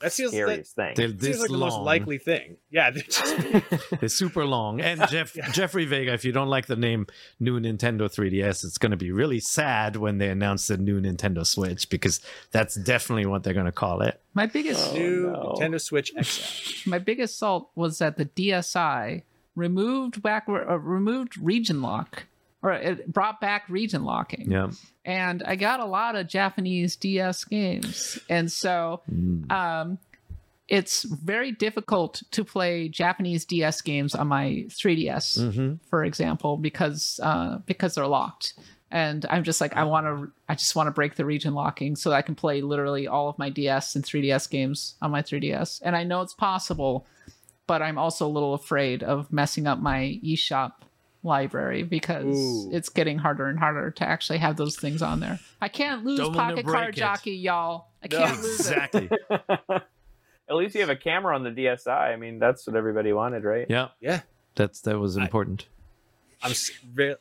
[0.00, 0.92] That feels that- scariest thing.
[0.96, 2.56] They're Seems this like the most likely thing.
[2.70, 3.36] Yeah, they're just
[4.00, 4.80] They're super long.
[4.80, 5.50] And Jeff Yeah.
[5.52, 7.06] Jeffrey Vega, if you don't like the name
[7.38, 11.46] new Nintendo 3DS, it's going to be really sad when they announce the new Nintendo
[11.46, 14.20] Switch because that's definitely what they're going to call it.
[14.34, 15.54] My biggest, Oh, new no.
[15.58, 16.90] Nintendo Switch XL.
[16.90, 19.22] my biggest salt was that the DSi
[19.54, 22.24] removed backward, uh, removed region lock
[22.62, 24.50] or it brought back region locking.
[24.50, 24.70] Yeah.
[25.04, 28.18] And I got a lot of Japanese DS games.
[28.28, 29.50] And so Mm.
[29.52, 29.98] um,
[30.66, 35.74] it's very difficult to play Japanese DS games on my 3DS, Mm-hmm.
[35.88, 38.54] for example, because uh, because they're locked.
[38.90, 41.94] And I'm just like, I want to, I just want to break the region locking
[41.94, 45.80] so I can play literally all of my DS and 3DS games on my 3DS.
[45.84, 47.06] And I know it's possible,
[47.66, 50.72] but I'm also a little afraid of messing up my eShop
[51.28, 52.36] library because
[52.66, 52.70] Ooh.
[52.72, 55.38] it's getting harder and harder to actually have those things on there.
[55.60, 56.98] I can't lose Don't Pocket break Card it.
[56.98, 57.86] Jockey, y'all.
[58.02, 58.18] I No.
[58.18, 58.72] can't lose it.
[58.72, 59.10] Exactly.
[60.48, 61.88] At least you have a camera on the DSi.
[61.88, 63.66] I mean, that's what everybody wanted, right?
[63.68, 63.88] yeah.
[64.00, 64.22] Yeah.
[64.56, 65.66] That's that was important.
[66.42, 66.52] I'm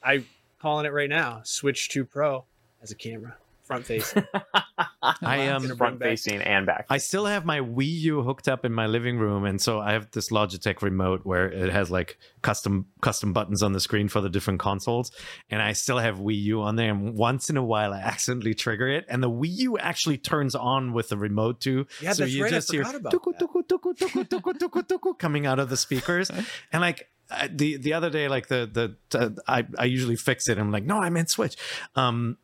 [0.03, 0.23] I
[0.59, 1.41] calling it right now.
[1.43, 2.45] Switch 2 Pro
[2.81, 3.35] as a camera,
[3.67, 4.23] front facing.
[5.21, 6.85] I um Front facing and back.
[6.89, 9.93] I still have my Wii U hooked up in my living room, and so I
[9.93, 14.21] have this Logitech remote where it has like custom custom buttons on the screen for
[14.21, 15.11] the different consoles,
[15.49, 16.89] and I still have Wii U on there.
[16.91, 20.55] And once in a while, I accidentally trigger it, and the Wii U actually turns
[20.55, 21.85] on with the remote too.
[22.01, 23.47] Yeah, so that's you right, I just hear forgot about tuku, that.
[23.47, 26.29] tuku, tuku, tuku, tuku, tuku, tuku coming out of the speakers,
[26.71, 27.07] and like.
[27.29, 28.69] I- The the other day, like the
[29.11, 30.57] the uh, I I usually fix it.
[30.57, 31.57] I'm like, no, I meant Switch.
[31.93, 32.37] Um,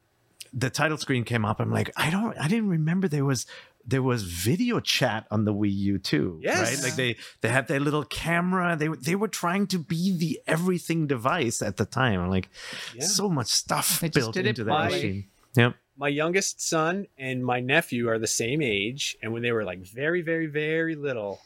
[0.54, 1.60] the title screen came up.
[1.60, 3.46] I'm like, I don't, I didn't remember there was
[3.86, 6.40] there was video chat on the Wii U too.
[6.42, 6.76] Yes.
[6.76, 6.84] right.
[6.84, 8.76] Like they they had their little camera.
[8.78, 12.22] They were- they were trying to be the everything device at the time.
[12.22, 12.50] I'm like,
[12.96, 13.04] Yeah.
[13.06, 15.26] so much stuff They built into that by- machine.
[15.56, 15.76] Yep.
[15.98, 19.80] my youngest son and my nephew are the same age and when they were like
[19.86, 21.40] very very very little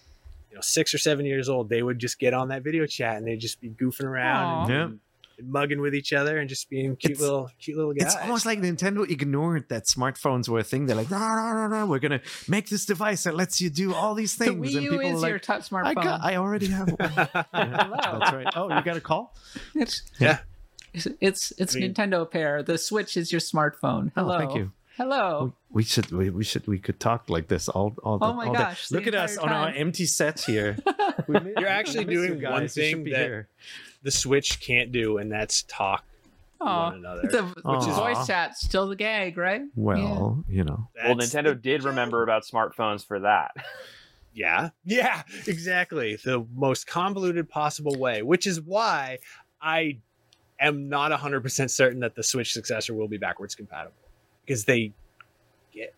[0.49, 3.17] you know six or seven years old they would just get on that video chat
[3.17, 4.99] and they'd just be goofing around and, and
[5.43, 8.45] mugging with each other and just being cute It's- little cute little guys It's almost
[8.45, 10.85] like Nintendo ignored that smartphones were a thing.
[10.87, 13.93] They're like, no, no, no, no, we're gonna make this device that lets you do
[13.93, 14.67] all these The things.
[14.67, 16.97] Wii and U people is are your like, touch I got, I already have one.
[17.53, 18.47] Yeah, that's right.
[18.55, 19.35] Oh, you got a call?
[19.75, 20.39] It's yeah
[20.93, 22.63] it's it's, it's I mean- Nintendo pair.
[22.63, 24.11] The Switch is your smartphone.
[24.15, 24.35] Hello.
[24.35, 24.71] Oh, thank you.
[24.97, 25.53] Hello.
[25.69, 28.47] We should we, we should we could talk like this all all the, Oh my
[28.47, 30.75] all gosh, the Look at us entire on our empty set here.
[31.27, 32.75] You're actually We you doing one guys.
[32.77, 33.49] You thing that- here.
[34.07, 36.05] The switch can't do and that's talk
[36.59, 36.85] to Aw.
[36.91, 39.63] one another The, Which the is- voice chat still the gag, right?
[39.75, 40.87] Well, you know.
[41.03, 43.51] well, That's Nintendo did remember about smartphones for that.
[44.33, 44.69] Yeah.
[44.85, 46.17] Yeah, exactly.
[46.23, 49.17] The most convoluted possible way, which is why
[49.59, 49.97] I
[50.59, 53.97] am not 100% certain that the Switch successor will be backwards compatible
[54.45, 54.93] because they
[55.73, 55.95] get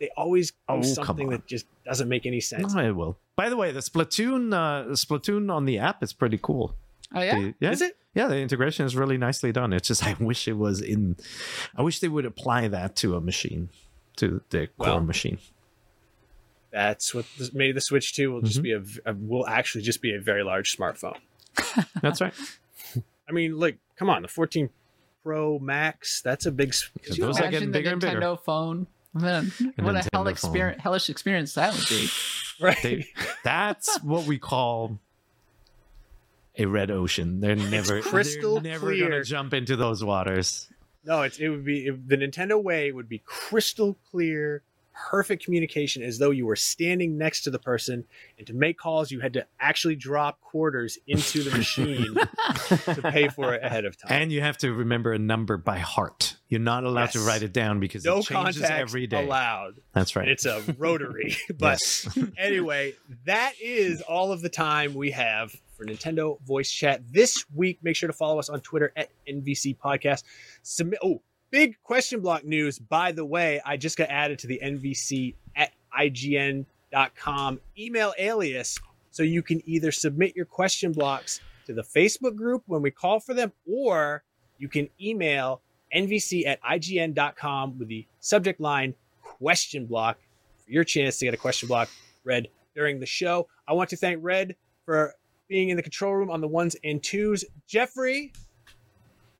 [0.00, 1.32] they always do Oh, come something on.
[1.34, 2.72] that just doesn't make any sense.
[2.72, 3.18] No, it will.
[3.36, 6.74] By the way, the Splatoon uh Splatoon on the app is pretty cool.
[7.14, 7.34] Oh yeah.
[7.38, 7.70] The- yeah.
[7.70, 7.96] Is it?
[8.14, 9.72] Yeah, the integration is really nicely done.
[9.72, 11.16] It's just I wish it was in
[11.76, 13.70] I wish they would apply that to a machine,
[14.16, 15.38] to the core Well, machine.
[16.70, 18.62] That's what this, maybe the Switch 2 will just Mhm.
[18.62, 21.18] be a will actually just be a very large smartphone.
[22.02, 22.32] That's right.
[23.28, 24.68] I mean, like, come on, the 14
[25.22, 26.70] Pro Max, that's a big.
[26.70, 28.20] s- Could you Those are imagine getting the bigger and bigger.
[28.20, 28.86] Nintendo phone?
[29.14, 32.08] Man, what a hell experience, hellish experience that would be.
[32.60, 32.78] right?
[32.82, 33.06] They,
[33.44, 34.98] that's what we call
[36.58, 37.40] a red ocean.
[37.40, 39.08] They're never crystal they're never clear.
[39.10, 40.68] gonna jump into those waters.
[41.04, 44.62] No, it's it would be it, the Nintendo way would be crystal clear,
[45.10, 48.04] perfect communication, as though you were standing next to the person,
[48.38, 53.26] and to make calls you had to actually drop quarters into the machine to pay
[53.28, 54.12] for it ahead of time.
[54.22, 56.36] And you have to remember a number by heart.
[56.48, 59.24] You're not allowed to write it down because no it changes every day.
[59.24, 59.80] allowed.
[59.94, 60.24] That's right.
[60.24, 61.34] And it's a rotary.
[61.58, 62.18] but Yes.
[62.36, 62.92] anyway,
[63.24, 65.52] that is all of the time we have
[65.82, 67.78] for Nintendo Voice Chat this week.
[67.82, 70.24] Make sure to follow us on Twitter at NVC Podcast.
[70.62, 71.00] Submit.
[71.02, 72.78] Oh, big question block news.
[72.78, 78.78] By the way, I just got added to the NVC at IGN.com email alias,
[79.10, 83.20] so you can either submit your question blocks to the Facebook group when we call
[83.20, 84.22] for them, or
[84.58, 85.60] you can email
[85.94, 90.18] NVC at IGN.com with the subject line question block
[90.64, 91.88] for your chance to get a question block
[92.24, 93.48] read during the show.
[93.66, 95.14] I want to thank Red for
[95.52, 97.44] being in the control room on the ones and twos.
[97.66, 98.32] Jeffrey,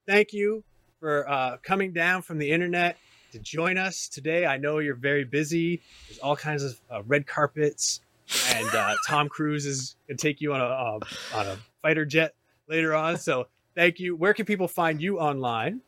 [0.06, 0.62] thank you
[1.00, 2.98] for uh, coming down from the internet
[3.32, 4.44] to join us today.
[4.44, 5.80] I know you're very busy.
[6.06, 8.02] There's all kinds of uh, red carpets,
[8.50, 10.98] and uh, Tom Cruise is going to take you on a uh,
[11.34, 12.34] on a fighter jet
[12.68, 13.16] later on.
[13.16, 14.14] So thank you.
[14.14, 15.80] Where can people find you online?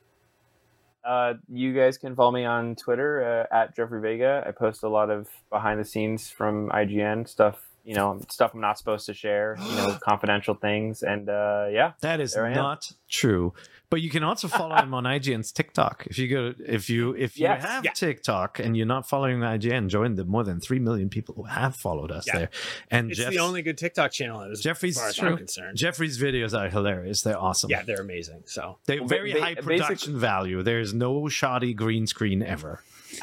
[1.04, 4.42] Uh, you guys can follow me on Twitter uh, at Jeffrey Vega.
[4.46, 8.60] I post a lot of behind the scenes from IGN stuff you know stuff I'm
[8.60, 12.50] not supposed to share, you know, confidential things, and uh, yeah, That is There I
[12.50, 12.54] am.
[12.56, 13.52] not true.
[13.90, 16.06] But you can also follow him on IGN's TikTok.
[16.08, 17.62] If you go, if you if you Yes.
[17.62, 17.92] have Yeah.
[17.92, 21.76] TikTok and you're not following IGN, join the more than three million people who have
[21.76, 22.38] followed us Yeah.
[22.38, 22.50] there.
[22.90, 25.28] And It's Jeff's- the only good TikTok channel as Jeffrey's far as true.
[25.28, 25.76] I'm concerned.
[25.76, 27.22] Jeffrey's videos are hilarious.
[27.22, 27.70] They're awesome.
[27.70, 28.42] Yeah, they're amazing.
[28.46, 30.62] So They're Well, very ba- high production value.
[30.64, 32.82] There's no shoddy green screen ever.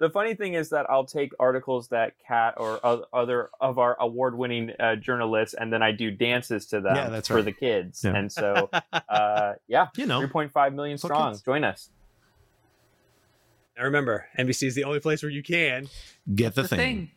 [0.00, 2.80] the funny thing is that I'll take articles that Kat or
[3.14, 7.28] other of our award-winning uh, journalists, and then I do dances to them Yeah, that's
[7.28, 7.44] for right.
[7.44, 8.02] the kids.
[8.02, 8.16] Yeah.
[8.16, 8.68] And so,
[9.08, 11.32] uh, yeah, You know, 3.5 million For strong.
[11.32, 11.42] kids.
[11.42, 11.90] Join us.
[13.76, 15.86] Now remember, NVC is the only place where you can.
[16.34, 16.78] get the, the thing.
[16.78, 17.10] thing.